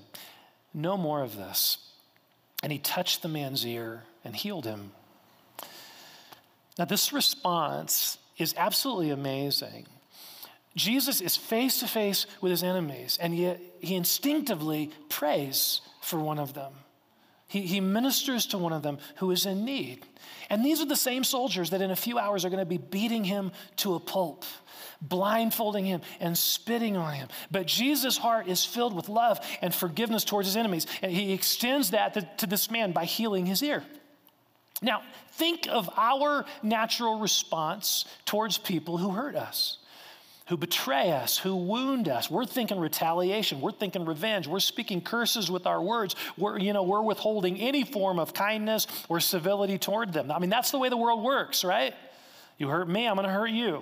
No 0.73 0.97
more 0.97 1.21
of 1.21 1.35
this. 1.35 1.77
And 2.61 2.71
he 2.71 2.79
touched 2.79 3.21
the 3.21 3.27
man's 3.27 3.65
ear 3.65 4.03
and 4.23 4.35
healed 4.35 4.65
him. 4.65 4.91
Now, 6.77 6.85
this 6.85 7.11
response 7.13 8.17
is 8.37 8.55
absolutely 8.57 9.11
amazing. 9.11 9.85
Jesus 10.75 11.21
is 11.21 11.35
face 11.37 11.79
to 11.79 11.87
face 11.87 12.25
with 12.41 12.49
his 12.49 12.63
enemies, 12.63 13.19
and 13.21 13.35
yet 13.37 13.61
he 13.79 13.95
instinctively 13.95 14.91
prays 15.09 15.81
for 16.01 16.19
one 16.19 16.39
of 16.39 16.53
them. 16.53 16.73
He, 17.53 17.61
he 17.61 17.81
ministers 17.81 18.47
to 18.47 18.57
one 18.57 18.73
of 18.73 18.81
them 18.81 18.97
who 19.17 19.29
is 19.29 19.45
in 19.45 19.63
need. 19.63 20.03
And 20.49 20.65
these 20.65 20.81
are 20.81 20.87
the 20.87 20.95
same 20.95 21.23
soldiers 21.23 21.69
that 21.69 21.83
in 21.83 21.91
a 21.91 21.95
few 21.95 22.17
hours 22.17 22.43
are 22.43 22.49
going 22.49 22.57
to 22.57 22.65
be 22.65 22.79
beating 22.79 23.23
him 23.23 23.51
to 23.75 23.93
a 23.93 23.99
pulp, 23.99 24.43
blindfolding 25.03 25.85
him 25.85 26.01
and 26.19 26.35
spitting 26.35 26.97
on 26.97 27.13
him. 27.13 27.27
But 27.51 27.67
Jesus' 27.67 28.17
heart 28.17 28.47
is 28.47 28.65
filled 28.65 28.95
with 28.95 29.07
love 29.07 29.39
and 29.61 29.71
forgiveness 29.71 30.23
towards 30.23 30.47
his 30.47 30.57
enemies. 30.57 30.87
And 31.03 31.11
he 31.11 31.31
extends 31.31 31.91
that 31.91 32.15
to, 32.15 32.27
to 32.37 32.47
this 32.47 32.71
man 32.71 32.91
by 32.91 33.05
healing 33.05 33.45
his 33.45 33.61
ear. 33.61 33.83
Now, 34.81 35.03
think 35.33 35.67
of 35.69 35.91
our 35.95 36.45
natural 36.63 37.19
response 37.19 38.05
towards 38.25 38.57
people 38.57 38.97
who 38.97 39.11
hurt 39.11 39.35
us 39.35 39.77
who 40.53 40.57
betray 40.57 41.11
us, 41.11 41.35
who 41.35 41.55
wound 41.55 42.07
us. 42.07 42.29
We're 42.29 42.45
thinking 42.45 42.79
retaliation. 42.79 43.59
We're 43.59 43.71
thinking 43.71 44.05
revenge. 44.05 44.45
We're 44.45 44.59
speaking 44.59 45.01
curses 45.01 45.49
with 45.49 45.65
our 45.65 45.81
words. 45.81 46.15
We're, 46.37 46.59
you 46.59 46.73
know, 46.73 46.83
we're 46.83 47.01
withholding 47.01 47.59
any 47.59 47.83
form 47.83 48.19
of 48.19 48.35
kindness 48.35 48.85
or 49.09 49.19
civility 49.19 49.79
toward 49.79 50.13
them. 50.13 50.31
I 50.31 50.37
mean, 50.37 50.51
that's 50.51 50.69
the 50.69 50.77
way 50.77 50.89
the 50.89 50.97
world 50.97 51.23
works, 51.23 51.63
right? 51.63 51.95
You 52.59 52.67
hurt 52.67 52.87
me, 52.87 53.07
I'm 53.07 53.15
going 53.15 53.27
to 53.27 53.33
hurt 53.33 53.49
you. 53.49 53.81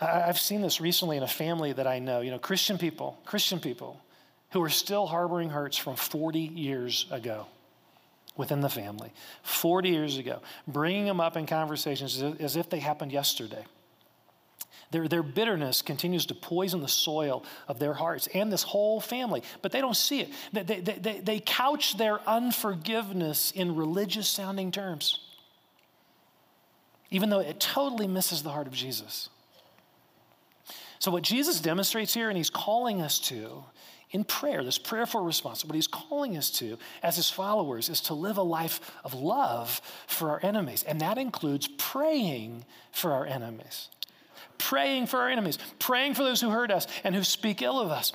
I've 0.00 0.38
seen 0.38 0.62
this 0.62 0.80
recently 0.80 1.18
in 1.18 1.22
a 1.22 1.28
family 1.28 1.74
that 1.74 1.86
I 1.86 1.98
know, 1.98 2.22
you 2.22 2.30
know, 2.30 2.38
Christian 2.38 2.78
people, 2.78 3.20
Christian 3.26 3.60
people 3.60 4.00
who 4.52 4.62
are 4.62 4.70
still 4.70 5.06
harboring 5.06 5.50
hurts 5.50 5.76
from 5.76 5.96
40 5.96 6.40
years 6.40 7.04
ago 7.10 7.46
within 8.36 8.60
the 8.60 8.68
family 8.68 9.12
40 9.42 9.88
years 9.88 10.18
ago, 10.18 10.40
bringing 10.66 11.06
them 11.06 11.20
up 11.20 11.36
in 11.36 11.46
conversations 11.46 12.22
as 12.22 12.56
if 12.56 12.68
they 12.70 12.78
happened 12.78 13.12
yesterday. 13.12 13.64
Their, 14.92 15.08
their 15.08 15.22
bitterness 15.22 15.82
continues 15.82 16.26
to 16.26 16.34
poison 16.34 16.80
the 16.80 16.88
soil 16.88 17.44
of 17.66 17.78
their 17.78 17.94
hearts 17.94 18.28
and 18.32 18.52
this 18.52 18.62
whole 18.62 19.00
family, 19.00 19.42
but 19.60 19.72
they 19.72 19.80
don't 19.80 19.96
see 19.96 20.20
it. 20.20 20.30
They, 20.52 20.62
they, 20.62 20.80
they, 20.80 21.20
they 21.20 21.40
couch 21.40 21.96
their 21.98 22.20
unforgiveness 22.28 23.50
in 23.50 23.74
religious 23.74 24.28
sounding 24.28 24.70
terms, 24.70 25.20
even 27.10 27.30
though 27.30 27.40
it 27.40 27.58
totally 27.58 28.06
misses 28.06 28.42
the 28.42 28.50
heart 28.50 28.68
of 28.68 28.72
Jesus. 28.72 29.28
So, 30.98 31.10
what 31.10 31.22
Jesus 31.22 31.60
demonstrates 31.60 32.14
here, 32.14 32.28
and 32.28 32.36
he's 32.36 32.50
calling 32.50 33.02
us 33.02 33.18
to, 33.20 33.64
in 34.10 34.24
prayer, 34.24 34.62
this 34.62 34.78
prayerful 34.78 35.22
response, 35.22 35.64
what 35.64 35.74
he's 35.74 35.88
calling 35.88 36.36
us 36.36 36.50
to 36.50 36.78
as 37.02 37.16
his 37.16 37.28
followers 37.28 37.88
is 37.88 38.00
to 38.02 38.14
live 38.14 38.36
a 38.36 38.42
life 38.42 38.80
of 39.04 39.14
love 39.14 39.80
for 40.06 40.30
our 40.30 40.40
enemies. 40.42 40.84
And 40.84 41.00
that 41.00 41.18
includes 41.18 41.68
praying 41.76 42.64
for 42.92 43.12
our 43.12 43.26
enemies. 43.26 43.88
Praying 44.58 45.06
for 45.06 45.18
our 45.20 45.28
enemies, 45.28 45.58
praying 45.78 46.14
for 46.14 46.22
those 46.22 46.40
who 46.40 46.50
hurt 46.50 46.70
us 46.70 46.86
and 47.04 47.14
who 47.14 47.24
speak 47.24 47.62
ill 47.62 47.80
of 47.80 47.90
us. 47.90 48.12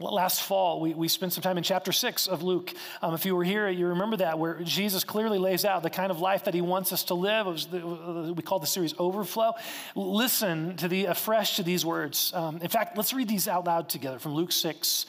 Last 0.00 0.42
fall, 0.42 0.80
we, 0.80 0.94
we 0.94 1.08
spent 1.08 1.34
some 1.34 1.42
time 1.42 1.58
in 1.58 1.62
chapter 1.62 1.92
six 1.92 2.26
of 2.26 2.42
Luke. 2.42 2.72
Um, 3.02 3.12
if 3.12 3.26
you 3.26 3.36
were 3.36 3.44
here, 3.44 3.68
you 3.68 3.88
remember 3.88 4.16
that, 4.18 4.38
where 4.38 4.60
Jesus 4.62 5.04
clearly 5.04 5.38
lays 5.38 5.66
out 5.66 5.82
the 5.82 5.90
kind 5.90 6.10
of 6.10 6.20
life 6.20 6.44
that 6.44 6.54
he 6.54 6.62
wants 6.62 6.90
us 6.90 7.04
to 7.04 7.14
live. 7.14 7.46
The, 7.70 8.32
we 8.34 8.42
call 8.42 8.58
the 8.60 8.66
series 8.66 8.94
Overflow. 8.98 9.52
Listen 9.94 10.76
to 10.78 10.88
the 10.88 11.04
afresh 11.04 11.56
to 11.56 11.62
these 11.62 11.84
words. 11.84 12.32
Um, 12.34 12.56
in 12.62 12.68
fact, 12.68 12.96
let's 12.96 13.12
read 13.12 13.28
these 13.28 13.46
out 13.46 13.66
loud 13.66 13.90
together 13.90 14.18
from 14.18 14.32
Luke 14.32 14.52
6, 14.52 15.04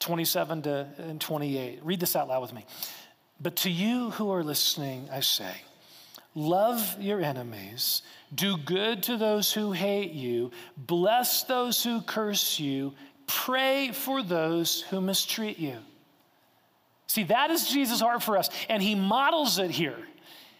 27 0.00 0.62
to 0.62 0.88
and 0.98 1.20
28. 1.20 1.80
Read 1.84 2.00
this 2.00 2.16
out 2.16 2.26
loud 2.26 2.42
with 2.42 2.52
me. 2.52 2.66
But 3.40 3.56
to 3.56 3.70
you 3.70 4.10
who 4.10 4.32
are 4.32 4.42
listening, 4.42 5.08
I 5.12 5.20
say, 5.20 5.52
love 6.34 6.96
your 6.98 7.20
enemies, 7.20 8.02
do 8.34 8.56
good 8.56 9.04
to 9.04 9.16
those 9.16 9.52
who 9.52 9.70
hate 9.70 10.10
you, 10.10 10.50
bless 10.76 11.44
those 11.44 11.84
who 11.84 12.00
curse 12.00 12.58
you 12.58 12.94
Pray 13.26 13.90
for 13.92 14.22
those 14.22 14.82
who 14.82 15.00
mistreat 15.00 15.58
you. 15.58 15.78
See, 17.06 17.24
that 17.24 17.50
is 17.50 17.68
Jesus' 17.68 18.00
heart 18.00 18.22
for 18.22 18.36
us, 18.36 18.48
and 18.68 18.82
he 18.82 18.94
models 18.94 19.58
it 19.58 19.70
here 19.70 19.98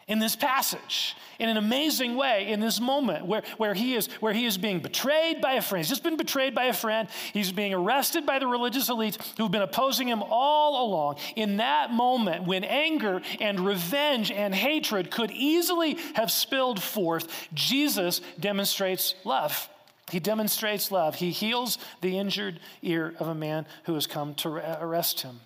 in 0.06 0.18
this 0.18 0.36
passage 0.36 1.16
in 1.38 1.48
an 1.48 1.56
amazing 1.56 2.16
way 2.16 2.48
in 2.48 2.60
this 2.60 2.80
moment 2.80 3.26
where, 3.26 3.42
where, 3.56 3.74
he 3.74 3.94
is, 3.94 4.06
where 4.20 4.32
he 4.32 4.44
is 4.44 4.58
being 4.58 4.80
betrayed 4.80 5.40
by 5.40 5.54
a 5.54 5.62
friend. 5.62 5.80
He's 5.80 5.88
just 5.88 6.02
been 6.02 6.16
betrayed 6.16 6.54
by 6.54 6.64
a 6.64 6.72
friend. 6.72 7.08
He's 7.32 7.52
being 7.52 7.74
arrested 7.74 8.26
by 8.26 8.38
the 8.38 8.46
religious 8.46 8.88
elites 8.90 9.18
who've 9.36 9.50
been 9.50 9.62
opposing 9.62 10.08
him 10.08 10.22
all 10.22 10.86
along. 10.86 11.16
In 11.36 11.56
that 11.56 11.90
moment, 11.90 12.46
when 12.46 12.64
anger 12.64 13.22
and 13.40 13.60
revenge 13.60 14.30
and 14.30 14.54
hatred 14.54 15.10
could 15.10 15.30
easily 15.30 15.96
have 16.14 16.30
spilled 16.30 16.82
forth, 16.82 17.48
Jesus 17.54 18.20
demonstrates 18.38 19.14
love. 19.24 19.68
He 20.10 20.20
demonstrates 20.20 20.90
love. 20.90 21.14
He 21.14 21.30
heals 21.30 21.78
the 22.00 22.18
injured 22.18 22.60
ear 22.82 23.14
of 23.18 23.28
a 23.28 23.34
man 23.34 23.66
who 23.84 23.94
has 23.94 24.06
come 24.06 24.34
to 24.36 24.48
arrest 24.82 25.22
him. 25.22 25.40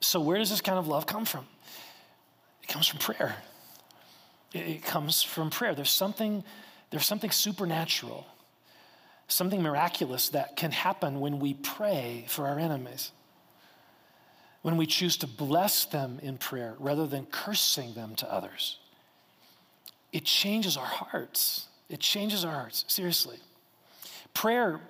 So, 0.00 0.20
where 0.20 0.38
does 0.38 0.50
this 0.50 0.60
kind 0.60 0.78
of 0.78 0.86
love 0.86 1.06
come 1.06 1.24
from? 1.24 1.46
It 2.62 2.68
comes 2.68 2.86
from 2.86 2.98
prayer. 2.98 3.36
It 4.52 4.84
comes 4.84 5.22
from 5.22 5.50
prayer. 5.50 5.74
There's 5.74 5.90
something, 5.90 6.44
there's 6.90 7.06
something 7.06 7.30
supernatural, 7.30 8.26
something 9.26 9.62
miraculous 9.62 10.28
that 10.30 10.56
can 10.56 10.70
happen 10.70 11.20
when 11.20 11.40
we 11.40 11.54
pray 11.54 12.26
for 12.28 12.46
our 12.46 12.58
enemies. 12.58 13.10
When 14.62 14.76
we 14.76 14.86
choose 14.86 15.16
to 15.18 15.26
bless 15.26 15.84
them 15.86 16.20
in 16.22 16.38
prayer 16.38 16.74
rather 16.78 17.06
than 17.06 17.26
cursing 17.26 17.94
them 17.94 18.14
to 18.16 18.32
others. 18.32 18.78
It 20.12 20.24
changes 20.24 20.76
our 20.76 20.86
hearts. 20.86 21.66
It 21.88 22.00
changes 22.00 22.44
our 22.44 22.52
hearts, 22.52 22.84
seriously. 22.88 23.38
Prayer, 24.32 24.80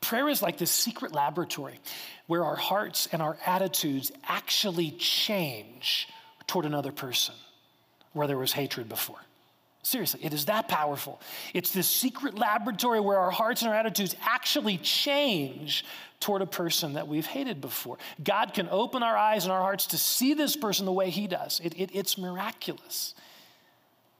prayer 0.00 0.28
is 0.28 0.40
like 0.40 0.56
this 0.56 0.70
secret 0.70 1.12
laboratory 1.12 1.78
where 2.26 2.44
our 2.44 2.56
hearts 2.56 3.08
and 3.12 3.20
our 3.20 3.36
attitudes 3.44 4.12
actually 4.24 4.92
change 4.92 6.08
toward 6.46 6.64
another 6.64 6.92
person 6.92 7.34
where 8.12 8.26
there 8.26 8.38
was 8.38 8.52
hatred 8.52 8.88
before. 8.88 9.18
Seriously, 9.82 10.20
it 10.22 10.34
is 10.34 10.44
that 10.44 10.68
powerful. 10.68 11.20
It's 11.54 11.72
this 11.72 11.88
secret 11.88 12.38
laboratory 12.38 13.00
where 13.00 13.18
our 13.18 13.30
hearts 13.30 13.62
and 13.62 13.70
our 13.70 13.74
attitudes 13.74 14.14
actually 14.20 14.76
change 14.76 15.86
toward 16.20 16.42
a 16.42 16.46
person 16.46 16.94
that 16.94 17.08
we've 17.08 17.24
hated 17.24 17.62
before. 17.62 17.96
God 18.22 18.52
can 18.52 18.68
open 18.70 19.02
our 19.02 19.16
eyes 19.16 19.44
and 19.44 19.52
our 19.52 19.62
hearts 19.62 19.86
to 19.88 19.98
see 19.98 20.34
this 20.34 20.54
person 20.54 20.84
the 20.84 20.92
way 20.92 21.08
He 21.08 21.26
does. 21.26 21.60
It, 21.64 21.74
it, 21.78 21.90
it's 21.94 22.18
miraculous. 22.18 23.14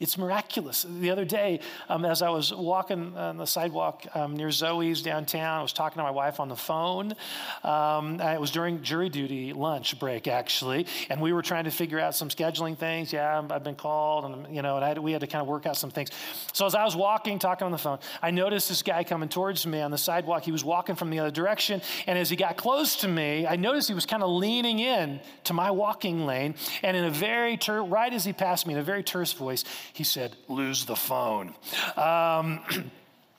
It's 0.00 0.16
miraculous. 0.16 0.86
The 0.88 1.10
other 1.10 1.26
day, 1.26 1.60
um, 1.90 2.06
as 2.06 2.22
I 2.22 2.30
was 2.30 2.54
walking 2.54 3.14
on 3.18 3.36
the 3.36 3.44
sidewalk 3.44 4.06
um, 4.14 4.34
near 4.34 4.50
Zoe's 4.50 5.02
downtown, 5.02 5.58
I 5.58 5.62
was 5.62 5.74
talking 5.74 5.98
to 5.98 6.02
my 6.02 6.10
wife 6.10 6.40
on 6.40 6.48
the 6.48 6.56
phone. 6.56 7.14
Um, 7.62 8.18
it 8.18 8.40
was 8.40 8.50
during 8.50 8.82
jury 8.82 9.10
duty 9.10 9.52
lunch 9.52 9.98
break, 9.98 10.26
actually, 10.26 10.86
and 11.10 11.20
we 11.20 11.34
were 11.34 11.42
trying 11.42 11.64
to 11.64 11.70
figure 11.70 12.00
out 12.00 12.14
some 12.14 12.30
scheduling 12.30 12.78
things. 12.78 13.12
Yeah, 13.12 13.46
I've 13.50 13.62
been 13.62 13.74
called, 13.74 14.24
and 14.24 14.56
you 14.56 14.62
know, 14.62 14.76
and 14.76 14.84
had, 14.86 14.98
we 14.98 15.12
had 15.12 15.20
to 15.20 15.26
kind 15.26 15.42
of 15.42 15.48
work 15.48 15.66
out 15.66 15.76
some 15.76 15.90
things. 15.90 16.08
So 16.54 16.64
as 16.64 16.74
I 16.74 16.82
was 16.82 16.96
walking, 16.96 17.38
talking 17.38 17.66
on 17.66 17.72
the 17.72 17.76
phone, 17.76 17.98
I 18.22 18.30
noticed 18.30 18.70
this 18.70 18.82
guy 18.82 19.04
coming 19.04 19.28
towards 19.28 19.66
me 19.66 19.82
on 19.82 19.90
the 19.90 19.98
sidewalk. 19.98 20.44
He 20.44 20.52
was 20.52 20.64
walking 20.64 20.94
from 20.94 21.10
the 21.10 21.18
other 21.18 21.30
direction, 21.30 21.82
and 22.06 22.18
as 22.18 22.30
he 22.30 22.36
got 22.36 22.56
close 22.56 22.96
to 22.96 23.08
me, 23.08 23.46
I 23.46 23.56
noticed 23.56 23.88
he 23.88 23.94
was 23.94 24.06
kind 24.06 24.22
of 24.22 24.30
leaning 24.30 24.78
in 24.78 25.20
to 25.44 25.52
my 25.52 25.70
walking 25.70 26.24
lane, 26.24 26.54
and 26.82 26.96
in 26.96 27.04
a 27.04 27.10
very 27.10 27.58
ter- 27.58 27.82
right 27.82 28.14
as 28.14 28.24
he 28.24 28.32
passed 28.32 28.66
me, 28.66 28.72
in 28.72 28.80
a 28.80 28.82
very 28.82 29.02
terse 29.02 29.34
voice 29.34 29.62
he 29.92 30.04
said, 30.04 30.36
lose 30.48 30.84
the 30.84 30.96
phone. 30.96 31.54
Um, 31.96 32.60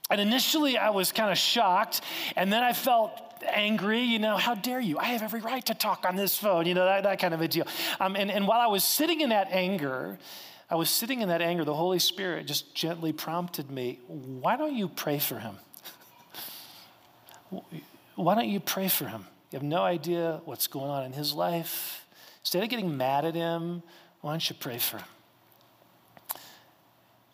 and 0.10 0.22
initially 0.22 0.78
I 0.78 0.90
was 0.90 1.12
kind 1.12 1.32
of 1.32 1.38
shocked, 1.38 2.02
and 2.36 2.52
then 2.52 2.64
I 2.64 2.74
felt 2.74 3.12
angry, 3.48 4.02
you 4.02 4.20
know, 4.20 4.38
how 4.38 4.56
dare 4.56 4.80
you? 4.80 4.98
I 5.00 5.06
have 5.06 5.24
every 5.24 5.42
right 5.42 5.66
to 5.66 5.74
talk 5.74 6.06
on 6.08 6.16
this 6.16 6.38
phone, 6.38 6.66
you 6.66 6.74
know, 6.74 6.86
that, 6.86 7.04
that 7.04 7.20
kind 7.20 7.34
of 7.34 7.42
a 7.42 7.48
deal. 7.48 7.66
Um, 8.00 8.16
and, 8.16 8.30
and 8.30 8.48
while 8.48 8.60
I 8.60 8.68
was 8.68 8.84
sitting 8.84 9.22
in 9.22 9.30
that 9.30 9.48
anger, 9.52 10.18
I 10.70 10.76
was 10.76 10.90
sitting 10.90 11.22
in 11.22 11.30
that 11.30 11.42
anger, 11.42 11.66
the 11.66 11.74
Holy 11.74 12.00
Spirit 12.00 12.48
just 12.48 12.74
gently 12.74 13.12
prompted 13.12 13.70
me, 13.70 14.00
why 14.08 14.56
don't 14.56 14.76
you 14.76 14.88
pray 14.88 15.20
for 15.20 15.40
him? 15.40 15.58
Why 18.16 18.36
don't 18.36 18.48
you 18.48 18.60
pray 18.60 18.88
for 18.88 19.06
him? 19.06 19.26
You 19.52 19.58
have 19.58 19.64
no 19.64 19.82
idea 19.82 20.40
what's 20.46 20.68
going 20.68 20.90
on 20.90 21.04
in 21.04 21.12
his 21.12 21.34
life. 21.34 22.06
Instead 22.40 22.64
of 22.64 22.70
getting 22.70 22.96
mad 22.96 23.26
at 23.26 23.36
him, 23.36 23.84
why 24.22 24.32
don't 24.32 24.50
you 24.50 24.56
pray 24.58 24.78
for 24.78 24.98
him? 24.98 25.08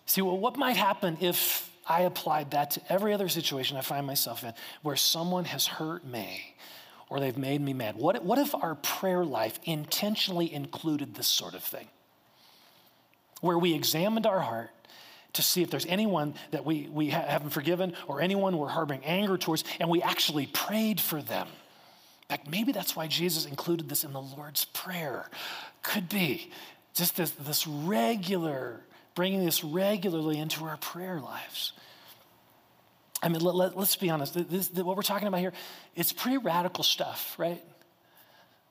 See, 0.08 0.22
well, 0.22 0.38
what 0.38 0.58
might 0.58 0.78
happen 0.78 1.18
if 1.22 1.70
I 1.86 2.02
applied 2.02 2.52
that 2.52 2.72
to 2.72 2.82
every 2.90 3.14
other 3.14 3.30
situation 3.30 3.78
I 3.78 3.82
find 3.82 4.08
myself 4.08 4.44
in 4.44 4.54
where 4.82 4.96
someone 4.96 5.46
has 5.46 5.68
hurt 5.68 6.06
me 6.06 6.56
or 7.10 7.20
they've 7.20 7.38
made 7.38 7.62
me 7.62 7.74
mad? 7.74 7.96
What, 7.96 8.24
what 8.24 8.40
if 8.40 8.56
our 8.56 8.76
prayer 8.76 9.24
life 9.24 9.60
intentionally 9.66 10.52
included 10.52 11.14
this 11.14 11.28
sort 11.28 11.54
of 11.54 11.64
thing? 11.64 11.88
Where 13.42 13.58
we 13.58 13.74
examined 13.74 14.26
our 14.26 14.40
heart 14.40 14.72
to 15.34 15.42
see 15.42 15.62
if 15.62 15.70
there's 15.70 15.86
anyone 15.86 16.34
that 16.52 16.66
we, 16.66 16.90
we 16.92 17.10
ha- 17.10 17.26
haven't 17.28 17.52
forgiven 17.52 17.94
or 18.08 18.22
anyone 18.22 18.58
we're 18.58 18.68
harboring 18.70 19.04
anger 19.06 19.38
towards, 19.38 19.64
and 19.80 19.90
we 19.90 20.02
actually 20.02 20.48
prayed 20.48 21.00
for 21.00 21.22
them. 21.22 21.48
In 22.30 22.38
fact, 22.38 22.50
maybe 22.50 22.72
that's 22.72 22.96
why 22.96 23.08
Jesus 23.08 23.46
included 23.46 23.88
this 23.88 24.04
in 24.04 24.14
the 24.14 24.22
Lord's 24.22 24.66
Prayer. 24.66 25.30
Could 25.84 26.10
be 26.10 26.52
just 26.94 27.16
this, 27.16 27.32
this 27.32 27.68
regular, 27.68 28.82
bringing 29.18 29.44
this 29.44 29.64
regularly 29.64 30.38
into 30.38 30.64
our 30.64 30.78
prayer 30.78 31.20
lives. 31.20 31.74
I 33.24 33.30
mean, 33.30 33.42
let, 33.42 33.56
us 33.56 33.76
let, 33.76 34.00
be 34.00 34.12
honest. 34.12 34.36
This, 34.36 34.68
this, 34.68 34.84
what 34.84 34.96
we're 34.96 35.02
talking 35.02 35.28
about 35.28 35.40
here, 35.40 35.54
it's 35.96 36.14
pretty 36.14 36.38
radical 36.38 36.84
stuff, 36.84 37.34
right? 37.40 37.64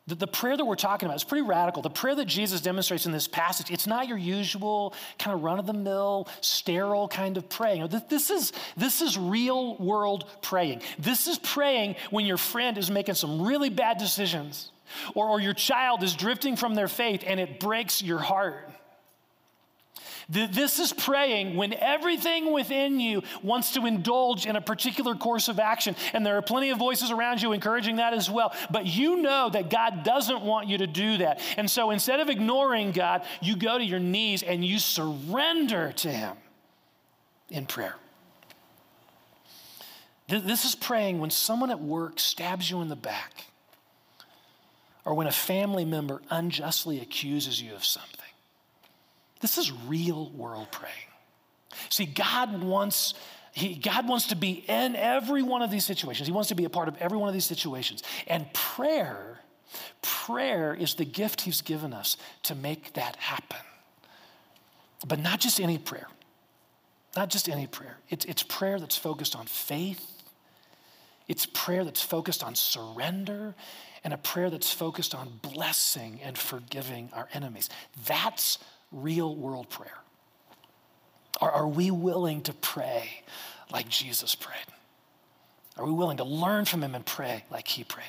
The, 0.07 0.15
the 0.15 0.29
prayer 0.29 0.57
that 0.57 0.65
we're 0.65 0.77
talking 0.77 1.09
about 1.09 1.17
is 1.17 1.25
pretty 1.25 1.45
radical. 1.45 1.83
The 1.83 1.91
prayer 1.91 2.15
that 2.15 2.27
Jesus 2.27 2.61
demonstrates 2.61 3.07
in 3.07 3.13
this 3.13 3.27
passage, 3.27 3.73
it's 3.73 3.89
not 3.89 4.07
your 4.07 4.19
usual 4.19 4.95
kind 5.19 5.35
of 5.35 5.43
run 5.43 5.59
of 5.59 5.67
the 5.67 5.73
mill, 5.73 6.29
sterile 6.43 7.09
kind 7.09 7.37
of 7.37 7.49
praying. 7.49 7.89
This 8.09 8.31
is, 8.31 8.53
this 8.77 9.03
is 9.03 9.19
real 9.19 9.77
world 9.79 10.31
praying. 10.43 10.83
This 10.97 11.27
is 11.27 11.41
praying 11.41 11.97
when 12.11 12.25
your 12.25 12.37
friend 12.37 12.79
is 12.79 12.89
making 12.89 13.17
some 13.17 13.43
really 13.43 13.69
bad 13.69 13.99
decisions 13.99 14.71
or, 15.17 15.29
or 15.29 15.41
your 15.41 15.55
child 15.55 16.05
is 16.05 16.15
drifting 16.15 16.55
from 16.55 16.77
their 16.77 16.87
faith 16.87 17.25
and 17.27 17.41
it 17.41 17.59
breaks 17.59 18.01
your 18.01 18.21
heart. 18.21 18.71
This 20.29 20.81
is 20.81 20.93
praying 20.93 21.55
when 21.55 21.73
everything 21.73 22.53
within 22.53 22.99
you 22.99 23.23
wants 23.43 23.75
to 23.75 23.87
indulge 23.87 24.45
in 24.45 24.57
a 24.57 24.61
particular 24.61 25.15
course 25.15 25.47
of 25.47 25.61
action. 25.61 25.95
And 26.13 26.27
there 26.27 26.37
are 26.37 26.43
plenty 26.43 26.71
of 26.71 26.79
voices 26.79 27.13
around 27.13 27.43
you 27.43 27.53
encouraging 27.53 27.97
that 27.97 28.13
as 28.13 28.29
well. 28.29 28.53
But 28.71 28.87
you 28.87 29.23
know 29.23 29.49
that 29.51 29.71
God 29.71 30.03
doesn't 30.03 30.43
want 30.43 30.67
you 30.67 30.79
to 30.79 30.87
do 30.89 31.19
that. 31.19 31.41
And 31.57 31.71
so 31.71 31.91
instead 31.91 32.19
of 32.19 32.29
ignoring 32.29 32.91
God, 32.91 33.23
you 33.41 33.55
go 33.55 33.79
to 33.79 33.85
your 33.85 34.01
knees 34.01 34.43
and 34.43 34.65
you 34.65 34.81
surrender 34.81 35.93
to 35.93 36.11
Him 36.11 36.37
in 37.49 37.67
prayer. 37.67 37.95
This 40.29 40.65
is 40.65 40.75
praying 40.75 41.21
when 41.21 41.31
someone 41.31 41.71
at 41.71 41.81
work 41.81 42.19
stabs 42.19 42.69
you 42.69 42.81
in 42.83 42.89
the 42.89 42.97
back, 42.97 43.45
or 45.05 45.15
when 45.15 45.29
a 45.29 45.33
family 45.33 45.85
member 45.85 46.21
unjustly 46.31 46.99
accuses 46.99 47.63
you 47.63 47.77
of 47.77 47.85
something. 47.85 48.26
This 49.41 49.59
is 49.59 49.73
real 49.87 50.31
world 50.31 50.69
praying. 50.71 50.95
See, 51.91 52.07
God 52.07 52.63
wants. 52.63 53.15
He, 53.53 53.75
God 53.75 54.07
wants 54.07 54.27
to 54.27 54.37
be 54.37 54.65
in 54.69 54.95
every 54.97 55.43
one 55.43 55.63
of 55.63 55.71
these 55.71 55.85
situations. 55.85 56.27
He 56.27 56.33
wants 56.33 56.51
to 56.51 56.55
be 56.55 56.67
a 56.67 56.71
part 56.71 56.89
of 56.89 56.97
every 56.99 57.17
one 57.17 57.29
of 57.29 57.33
these 57.33 57.47
situations. 57.47 58.03
And 58.27 58.53
prayer, 58.53 59.39
prayer 60.03 60.75
is 60.75 60.95
the 60.95 61.07
gift 61.07 61.41
He's 61.41 61.63
given 61.63 61.95
us 61.95 62.19
to 62.43 62.55
make 62.55 62.93
that 62.95 63.17
happen. 63.17 63.61
But 65.07 65.21
not 65.21 65.41
just 65.41 65.59
any 65.59 65.79
prayer, 65.79 66.07
not 67.17 67.31
just 67.31 67.49
any 67.49 67.67
prayer. 67.67 67.97
It's, 68.11 68.27
it's 68.27 68.43
prayer 68.43 68.79
that's 68.79 68.97
focused 68.97 69.35
on 69.35 69.47
faith, 69.47 70.23
it's 71.27 71.47
prayer 71.47 71.83
that's 71.83 72.03
focused 72.03 72.45
on 72.45 72.55
surrender, 72.55 73.55
and 74.05 74.13
a 74.13 74.19
prayer 74.19 74.51
that's 74.51 74.73
focused 74.73 75.15
on 75.15 75.41
blessing 75.43 76.21
and 76.23 76.37
forgiving 76.37 77.09
our 77.13 77.29
enemies. 77.33 77.69
That's 78.07 78.59
real 78.93 79.35
world 79.35 79.69
prayer? 79.69 79.99
Are, 81.41 81.51
are 81.51 81.69
we 81.69 81.91
willing 81.91 82.43
to 82.43 82.53
pray 82.53 83.23
like 83.71 83.89
Jesus 83.89 84.35
prayed? 84.35 84.57
Are 85.77 85.85
we 85.85 85.93
willing 85.93 86.17
to 86.19 86.25
learn 86.25 86.65
from 86.65 86.83
him 86.83 86.95
and 86.95 87.05
pray 87.05 87.45
like 87.51 87.69
he 87.69 87.85
prayed? 87.85 88.05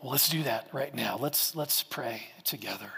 Well, 0.00 0.12
let's 0.12 0.28
do 0.28 0.42
that 0.42 0.68
right 0.72 0.94
now. 0.94 1.16
Let's, 1.18 1.54
let's 1.54 1.82
pray 1.82 2.28
together. 2.44 2.90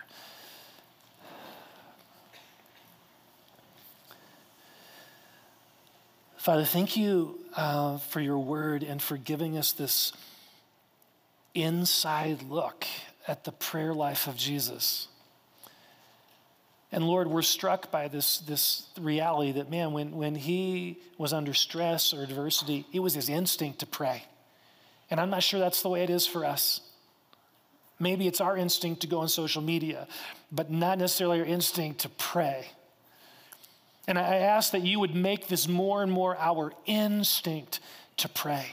Father, 6.36 6.64
thank 6.64 6.96
you 6.96 7.38
uh, 7.56 7.98
for 7.98 8.20
your 8.20 8.38
word 8.38 8.82
and 8.82 9.00
for 9.00 9.16
giving 9.16 9.56
us 9.56 9.70
this 9.70 10.12
inside 11.54 12.42
look 12.42 12.84
at 13.28 13.44
the 13.44 13.52
prayer 13.52 13.94
life 13.94 14.26
of 14.26 14.36
Jesus. 14.36 15.06
And 16.92 17.06
Lord, 17.06 17.26
we're 17.28 17.40
struck 17.40 17.90
by 17.90 18.08
this, 18.08 18.38
this 18.40 18.86
reality 19.00 19.52
that, 19.52 19.70
man, 19.70 19.94
when, 19.94 20.12
when 20.12 20.34
he 20.34 20.98
was 21.16 21.32
under 21.32 21.54
stress 21.54 22.12
or 22.12 22.22
adversity, 22.22 22.86
it 22.92 23.00
was 23.00 23.14
his 23.14 23.30
instinct 23.30 23.78
to 23.78 23.86
pray. 23.86 24.24
And 25.10 25.18
I'm 25.18 25.30
not 25.30 25.42
sure 25.42 25.58
that's 25.58 25.80
the 25.80 25.88
way 25.88 26.02
it 26.02 26.10
is 26.10 26.26
for 26.26 26.44
us. 26.44 26.82
Maybe 27.98 28.26
it's 28.26 28.42
our 28.42 28.58
instinct 28.58 29.00
to 29.02 29.06
go 29.06 29.20
on 29.20 29.28
social 29.28 29.62
media, 29.62 30.06
but 30.50 30.70
not 30.70 30.98
necessarily 30.98 31.40
our 31.40 31.46
instinct 31.46 32.00
to 32.00 32.10
pray. 32.10 32.66
And 34.06 34.18
I 34.18 34.36
ask 34.38 34.72
that 34.72 34.82
you 34.82 35.00
would 35.00 35.14
make 35.14 35.48
this 35.48 35.66
more 35.68 36.02
and 36.02 36.12
more 36.12 36.36
our 36.36 36.72
instinct 36.84 37.80
to 38.18 38.28
pray. 38.28 38.66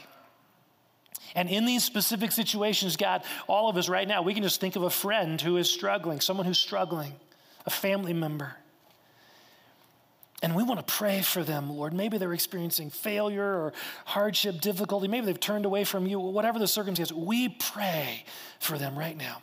And 1.34 1.48
in 1.48 1.64
these 1.64 1.84
specific 1.84 2.32
situations, 2.32 2.96
God, 2.96 3.22
all 3.46 3.70
of 3.70 3.76
us 3.76 3.88
right 3.88 4.06
now, 4.06 4.22
we 4.22 4.34
can 4.34 4.42
just 4.42 4.60
think 4.60 4.76
of 4.76 4.82
a 4.82 4.90
friend 4.90 5.40
who 5.40 5.56
is 5.56 5.70
struggling, 5.70 6.20
someone 6.20 6.44
who's 6.44 6.58
struggling 6.58 7.14
a 7.66 7.70
family 7.70 8.12
member. 8.12 8.56
And 10.42 10.56
we 10.56 10.62
want 10.62 10.84
to 10.84 10.92
pray 10.92 11.20
for 11.20 11.44
them, 11.44 11.70
Lord. 11.70 11.92
Maybe 11.92 12.16
they're 12.16 12.32
experiencing 12.32 12.88
failure 12.90 13.44
or 13.44 13.72
hardship, 14.06 14.60
difficulty. 14.60 15.06
Maybe 15.06 15.26
they've 15.26 15.38
turned 15.38 15.66
away 15.66 15.84
from 15.84 16.06
you. 16.06 16.18
Whatever 16.18 16.58
the 16.58 16.66
circumstance, 16.66 17.12
we 17.12 17.50
pray 17.50 18.24
for 18.58 18.78
them 18.78 18.98
right 18.98 19.16
now. 19.16 19.42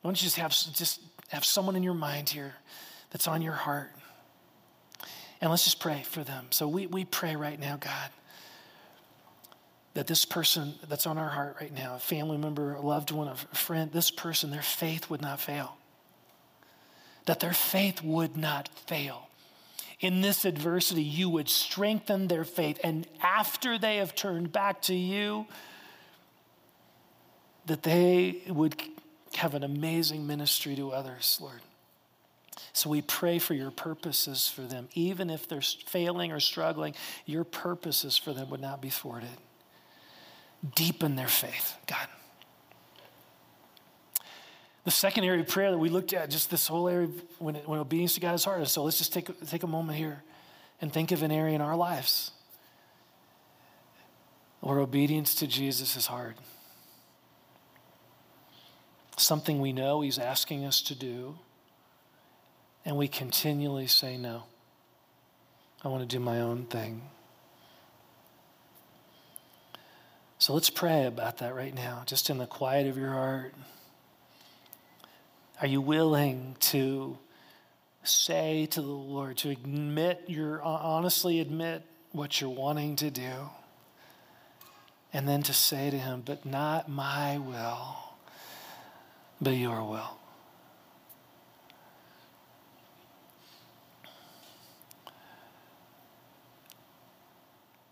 Why 0.00 0.08
don't 0.08 0.20
you 0.20 0.26
just 0.26 0.36
have, 0.36 0.50
just 0.50 1.00
have 1.28 1.44
someone 1.44 1.76
in 1.76 1.82
your 1.82 1.94
mind 1.94 2.30
here 2.30 2.54
that's 3.10 3.28
on 3.28 3.42
your 3.42 3.52
heart? 3.52 3.90
And 5.42 5.50
let's 5.50 5.64
just 5.64 5.78
pray 5.78 6.02
for 6.06 6.24
them. 6.24 6.46
So 6.50 6.68
we, 6.68 6.86
we 6.86 7.04
pray 7.04 7.36
right 7.36 7.60
now, 7.60 7.76
God, 7.76 8.08
that 9.92 10.06
this 10.06 10.24
person 10.24 10.74
that's 10.88 11.06
on 11.06 11.18
our 11.18 11.28
heart 11.28 11.56
right 11.60 11.72
now, 11.72 11.96
a 11.96 11.98
family 11.98 12.38
member, 12.38 12.72
a 12.74 12.80
loved 12.80 13.10
one, 13.10 13.28
a 13.28 13.34
friend, 13.54 13.92
this 13.92 14.10
person, 14.10 14.50
their 14.50 14.62
faith 14.62 15.10
would 15.10 15.20
not 15.20 15.38
fail 15.38 15.76
that 17.26 17.40
their 17.40 17.52
faith 17.52 18.02
would 18.02 18.36
not 18.36 18.68
fail. 18.86 19.28
In 20.00 20.20
this 20.20 20.44
adversity, 20.44 21.02
you 21.02 21.30
would 21.30 21.48
strengthen 21.48 22.28
their 22.28 22.44
faith. 22.44 22.78
And 22.84 23.06
after 23.22 23.78
they 23.78 23.96
have 23.96 24.14
turned 24.14 24.52
back 24.52 24.82
to 24.82 24.94
you, 24.94 25.46
that 27.66 27.82
they 27.82 28.42
would 28.48 28.80
have 29.36 29.54
an 29.54 29.64
amazing 29.64 30.26
ministry 30.26 30.76
to 30.76 30.90
others, 30.90 31.38
Lord. 31.40 31.60
So 32.72 32.90
we 32.90 33.02
pray 33.02 33.38
for 33.38 33.54
your 33.54 33.70
purposes 33.70 34.48
for 34.48 34.62
them. 34.62 34.88
Even 34.94 35.30
if 35.30 35.48
they're 35.48 35.60
failing 35.60 36.32
or 36.32 36.40
struggling, 36.40 36.94
your 37.24 37.44
purposes 37.44 38.18
for 38.18 38.32
them 38.32 38.50
would 38.50 38.60
not 38.60 38.80
be 38.80 38.90
thwarted. 38.90 39.28
Deepen 40.74 41.16
their 41.16 41.28
faith, 41.28 41.76
God. 41.86 42.08
The 44.84 44.90
second 44.90 45.24
area 45.24 45.40
of 45.40 45.48
prayer 45.48 45.70
that 45.70 45.78
we 45.78 45.88
looked 45.88 46.12
at, 46.12 46.28
just 46.30 46.50
this 46.50 46.68
whole 46.68 46.88
area 46.88 47.08
when, 47.38 47.54
when 47.54 47.80
obedience 47.80 48.14
to 48.14 48.20
God 48.20 48.34
is 48.34 48.44
hard. 48.44 48.68
So 48.68 48.84
let's 48.84 48.98
just 48.98 49.12
take, 49.12 49.28
take 49.46 49.62
a 49.62 49.66
moment 49.66 49.98
here 49.98 50.22
and 50.80 50.92
think 50.92 51.10
of 51.10 51.22
an 51.22 51.30
area 51.30 51.54
in 51.54 51.60
our 51.60 51.74
lives 51.74 52.32
where 54.60 54.78
obedience 54.78 55.34
to 55.36 55.46
Jesus 55.46 55.96
is 55.96 56.06
hard. 56.06 56.34
Something 59.16 59.60
we 59.60 59.72
know 59.72 60.00
He's 60.00 60.18
asking 60.18 60.64
us 60.64 60.82
to 60.82 60.94
do, 60.94 61.38
and 62.84 62.96
we 62.96 63.06
continually 63.06 63.86
say 63.86 64.16
no. 64.16 64.44
I 65.82 65.88
want 65.88 66.02
to 66.02 66.06
do 66.06 66.18
my 66.18 66.40
own 66.40 66.64
thing. 66.64 67.02
So 70.38 70.52
let's 70.54 70.70
pray 70.70 71.04
about 71.04 71.38
that 71.38 71.54
right 71.54 71.74
now, 71.74 72.02
just 72.06 72.28
in 72.28 72.38
the 72.38 72.46
quiet 72.46 72.86
of 72.86 72.96
your 72.96 73.12
heart. 73.12 73.54
Are 75.64 75.66
you 75.66 75.80
willing 75.80 76.56
to 76.60 77.16
say 78.02 78.66
to 78.66 78.82
the 78.82 78.86
Lord, 78.86 79.38
to 79.38 79.48
admit 79.48 80.24
your, 80.26 80.60
honestly 80.62 81.40
admit 81.40 81.82
what 82.12 82.38
you're 82.38 82.50
wanting 82.50 82.96
to 82.96 83.10
do? 83.10 83.48
And 85.14 85.26
then 85.26 85.42
to 85.44 85.54
say 85.54 85.88
to 85.88 85.96
Him, 85.96 86.22
but 86.22 86.44
not 86.44 86.90
my 86.90 87.38
will, 87.38 87.96
but 89.40 89.52
your 89.52 89.82
will. 89.88 90.18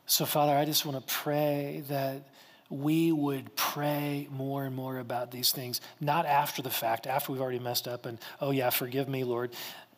So, 0.05 0.27
Father, 0.27 0.55
I 0.55 0.67
just 0.67 0.85
want 0.85 0.99
to 0.99 1.15
pray 1.15 1.85
that 1.89 2.29
we 2.73 3.13
would 3.13 3.55
pray 3.57 4.29
more 4.31 4.65
and 4.65 4.75
more 4.75 4.99
about 4.99 5.31
these 5.31 5.53
things, 5.53 5.81
not 6.01 6.27
after 6.27 6.63
the 6.63 6.71
fact, 6.71 7.07
after 7.07 7.33
we've 7.33 7.41
already 7.41 7.59
messed 7.59 7.87
up 7.87 8.07
and, 8.07 8.19
oh, 8.41 8.51
yeah, 8.51 8.71
forgive 8.71 9.09
me, 9.09 9.25
Lord. 9.25 9.53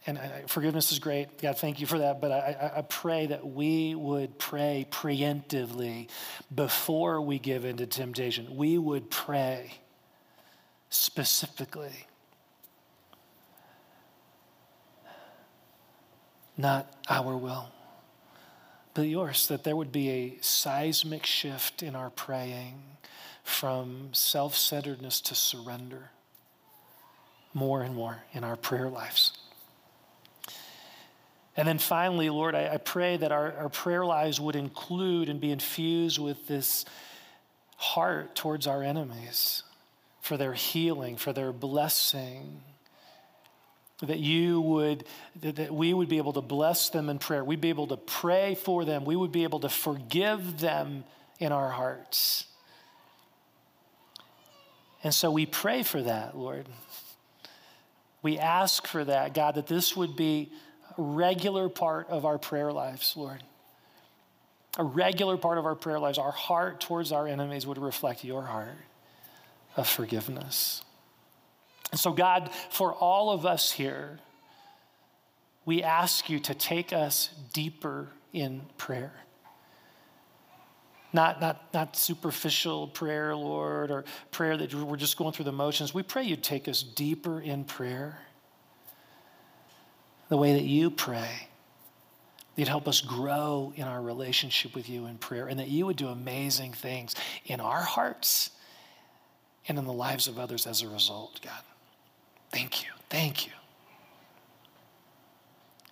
And 0.07 0.19
I, 0.19 0.45
forgiveness 0.47 0.93
is 0.93 0.99
great. 0.99 1.41
God, 1.41 1.59
thank 1.59 1.81
you 1.81 1.87
for 1.87 1.99
that. 1.99 2.21
But 2.21 2.33
I, 2.33 2.73
I, 2.75 2.79
I 2.79 2.83
pray 2.83 3.27
that 3.27 3.47
we 3.47 3.95
would 3.95 4.39
pray 4.39 4.87
preemptively 4.91 6.09
before 6.55 7.21
we 7.23 7.39
give 7.39 7.65
into 7.65 7.87
temptation. 7.87 8.57
We 8.57 8.77
would 8.77 9.11
pray 9.11 9.73
specifically. 10.91 12.07
not 16.57 16.93
our 17.09 17.37
will, 17.37 17.69
but 18.95 19.03
yours, 19.03 19.49
that 19.49 19.65
there 19.65 19.77
would 19.77 19.93
be 19.93 20.11
a 20.11 20.39
seismic 20.41 21.27
shift 21.27 21.83
in 21.83 21.97
our 21.97 22.11
praying 22.11 22.81
from 23.43 24.09
self 24.13 24.57
centeredness 24.57 25.21
to 25.23 25.35
surrender 25.35 26.11
more 27.53 27.83
and 27.83 27.95
more 27.95 28.23
in 28.33 28.45
our 28.45 28.57
prayer 28.57 28.89
lives. 28.89 29.33
And 31.57 31.69
then 31.69 31.79
finally, 31.79 32.31
Lord, 32.31 32.55
I, 32.55 32.75
I 32.75 32.77
pray 32.79 33.17
that 33.17 33.31
our, 33.31 33.53
our 33.53 33.69
prayer 33.69 34.05
lives 34.05 34.41
would 34.41 34.57
include 34.57 35.29
and 35.29 35.41
be 35.41 35.51
infused 35.51 36.19
with 36.19 36.49
this 36.49 36.85
heart 37.77 38.35
towards 38.35 38.67
our 38.67 38.83
enemies 38.83 39.63
for 40.21 40.37
their 40.37 40.55
healing, 40.55 41.17
for 41.17 41.33
their 41.33 41.53
blessing. 41.53 42.63
That 44.03 44.19
you 44.19 44.61
would, 44.61 45.05
that 45.41 45.73
we 45.73 45.95
would 45.95 46.09
be 46.09 46.19
able 46.19 46.33
to 46.35 46.41
bless 46.41 46.91
them 46.91 47.09
in 47.09 47.19
prayer. 47.19 47.45
We'd 47.45 47.61
be 47.61 47.69
able 47.69 47.87
to 47.87 47.97
pray 47.97 48.55
for 48.57 48.85
them. 48.85 49.05
We 49.05 49.17
would 49.17 49.33
be 49.33 49.45
able 49.45 49.61
to 49.61 49.69
forgive 49.69 50.59
them 50.61 51.05
in 51.39 51.53
our 51.53 51.71
hearts. 51.71 52.47
And 55.05 55.15
so 55.15 55.31
we 55.31 55.47
pray 55.47 55.83
for 55.83 56.03
that, 56.03 56.37
Lord. 56.37 56.67
We 58.23 58.39
ask 58.39 58.87
for 58.87 59.05
that, 59.05 59.35
God, 59.35 59.57
that 59.57 59.67
this 59.67 59.95
would 59.95 60.17
be 60.17 60.51
a 60.97 61.03
regular 61.03 61.69
part 61.69 62.09
of 62.09 62.25
our 62.25 62.39
prayer 62.39 62.73
lives, 62.73 63.15
Lord. 63.17 63.43
A 64.79 64.83
regular 64.83 65.37
part 65.37 65.59
of 65.59 65.67
our 65.67 65.75
prayer 65.75 66.01
lives. 66.01 66.19
Our 66.19 66.33
heart 66.33 66.81
towards 66.81 67.13
our 67.13 67.29
enemies 67.29 67.67
would 67.67 67.79
reflect 67.79 68.25
your 68.25 68.43
heart 68.43 68.77
of 69.77 69.87
forgiveness. 69.87 70.83
And 71.95 72.01
so, 72.01 72.11
God, 72.11 72.51
for 72.71 72.93
all 72.93 73.31
of 73.31 73.47
us 73.47 73.71
here, 73.71 74.19
we 75.65 75.85
ask 75.85 76.29
you 76.29 76.41
to 76.41 76.53
take 76.53 76.93
us 76.93 77.31
deeper 77.53 78.09
in 78.33 78.63
prayer. 78.79 79.13
Not, 81.13 81.41
not, 81.41 81.73
not 81.73 81.95
superficial 81.97 82.89
prayer, 82.89 83.37
Lord, 83.37 83.93
or 83.93 84.05
prayer 84.33 84.57
that 84.57 84.75
we're 84.75 84.97
just 84.97 85.17
going 85.17 85.35
through 85.35 85.45
the 85.45 85.53
motions. 85.53 85.95
We 85.95 86.03
pray 86.03 86.25
you'd 86.25 86.43
take 86.43 86.67
us 86.67 86.83
deeper 86.83 87.41
in 87.41 87.63
prayer. 87.63 88.19
The 90.31 90.37
way 90.37 90.55
that 90.55 90.65
you 90.65 90.91
pray. 90.91 91.47
You'd 92.57 92.67
help 92.67 92.89
us 92.89 93.03
grow 93.03 93.73
in 93.77 93.85
our 93.85 94.03
relationship 94.03 94.75
with 94.75 94.89
you 94.89 95.07
in 95.07 95.17
prayer, 95.19 95.47
and 95.47 95.61
that 95.61 95.69
you 95.69 95.87
would 95.87 95.97
do 95.97 96.09
amazing 96.09 96.73
things 96.73 97.15
in 97.47 97.61
our 97.61 97.83
hearts 97.83 98.51
and 99.69 99.79
in 99.79 99.85
the 99.85 99.93
lives 99.93 100.27
of 100.27 100.41
others 100.41 100.67
as 100.67 100.83
a 100.83 100.89
result, 100.89 101.39
God. 101.41 101.63
Thank 102.55 102.85
you. 102.85 102.91
Thank 103.11 103.47
you. 103.47 103.53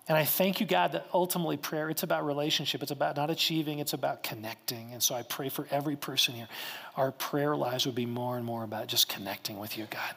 And 0.07 0.17
I 0.17 0.23
thank 0.23 0.61
you, 0.61 0.65
God, 0.65 0.93
that 0.93 1.05
ultimately 1.13 1.57
prayer, 1.57 1.89
it's 1.89 2.03
about 2.03 2.25
relationship. 2.25 2.81
It's 2.81 2.91
about 2.91 3.17
not 3.17 3.29
achieving, 3.29 3.79
it's 3.79 3.91
about 3.91 4.23
connecting. 4.23 4.93
And 4.93 5.03
so 5.03 5.13
I 5.13 5.23
pray 5.23 5.49
for 5.49 5.67
every 5.71 5.97
person 5.97 6.35
here, 6.35 6.47
our 6.95 7.11
prayer 7.11 7.55
lives 7.55 7.85
would 7.85 7.95
be 7.95 8.05
more 8.05 8.37
and 8.37 8.45
more 8.45 8.63
about 8.63 8.87
just 8.87 9.09
connecting 9.09 9.59
with 9.59 9.77
you, 9.77 9.87
God. 9.89 10.15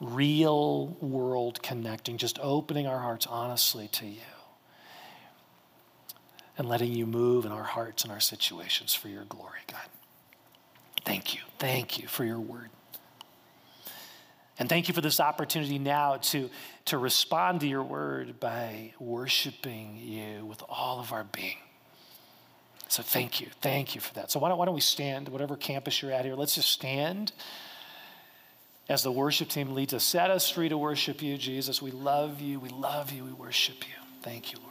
Real 0.00 0.96
world 1.00 1.60
connecting, 1.62 2.16
just 2.16 2.38
opening 2.40 2.86
our 2.86 3.00
hearts 3.00 3.26
honestly 3.26 3.88
to 3.88 4.06
you 4.06 4.20
and 6.56 6.68
letting 6.68 6.92
you 6.92 7.06
move 7.06 7.44
in 7.44 7.50
our 7.50 7.64
hearts 7.64 8.04
and 8.04 8.12
our 8.12 8.20
situations 8.20 8.94
for 8.94 9.08
your 9.08 9.24
glory, 9.24 9.60
God. 9.66 9.88
Thank 11.04 11.34
you. 11.34 11.40
Thank 11.58 11.98
you 11.98 12.06
for 12.06 12.24
your 12.24 12.38
word. 12.38 12.70
And 14.58 14.68
thank 14.68 14.86
you 14.88 14.94
for 14.94 15.00
this 15.00 15.18
opportunity 15.18 15.78
now 15.78 16.16
to, 16.16 16.48
to 16.86 16.98
respond 16.98 17.60
to 17.60 17.66
your 17.66 17.82
word 17.82 18.38
by 18.38 18.92
worshiping 19.00 19.98
you 20.00 20.46
with 20.46 20.62
all 20.68 21.00
of 21.00 21.12
our 21.12 21.24
being. 21.24 21.56
So 22.88 23.02
thank 23.02 23.40
you. 23.40 23.48
Thank 23.60 23.96
you 23.96 24.00
for 24.00 24.14
that. 24.14 24.30
So 24.30 24.38
why 24.38 24.48
don't, 24.48 24.58
why 24.58 24.66
don't 24.66 24.74
we 24.74 24.80
stand, 24.80 25.28
whatever 25.28 25.56
campus 25.56 26.00
you're 26.00 26.12
at 26.12 26.24
here, 26.24 26.36
let's 26.36 26.54
just 26.54 26.70
stand 26.70 27.32
as 28.88 29.02
the 29.02 29.10
worship 29.10 29.48
team 29.48 29.74
leads 29.74 29.94
us. 29.94 30.04
Set 30.04 30.30
us 30.30 30.48
free 30.48 30.68
to 30.68 30.78
worship 30.78 31.20
you, 31.20 31.36
Jesus. 31.36 31.82
We 31.82 31.90
love 31.90 32.40
you. 32.40 32.60
We 32.60 32.68
love 32.68 33.10
you. 33.10 33.24
We 33.24 33.32
worship 33.32 33.78
you. 33.80 33.94
Thank 34.22 34.52
you. 34.52 34.63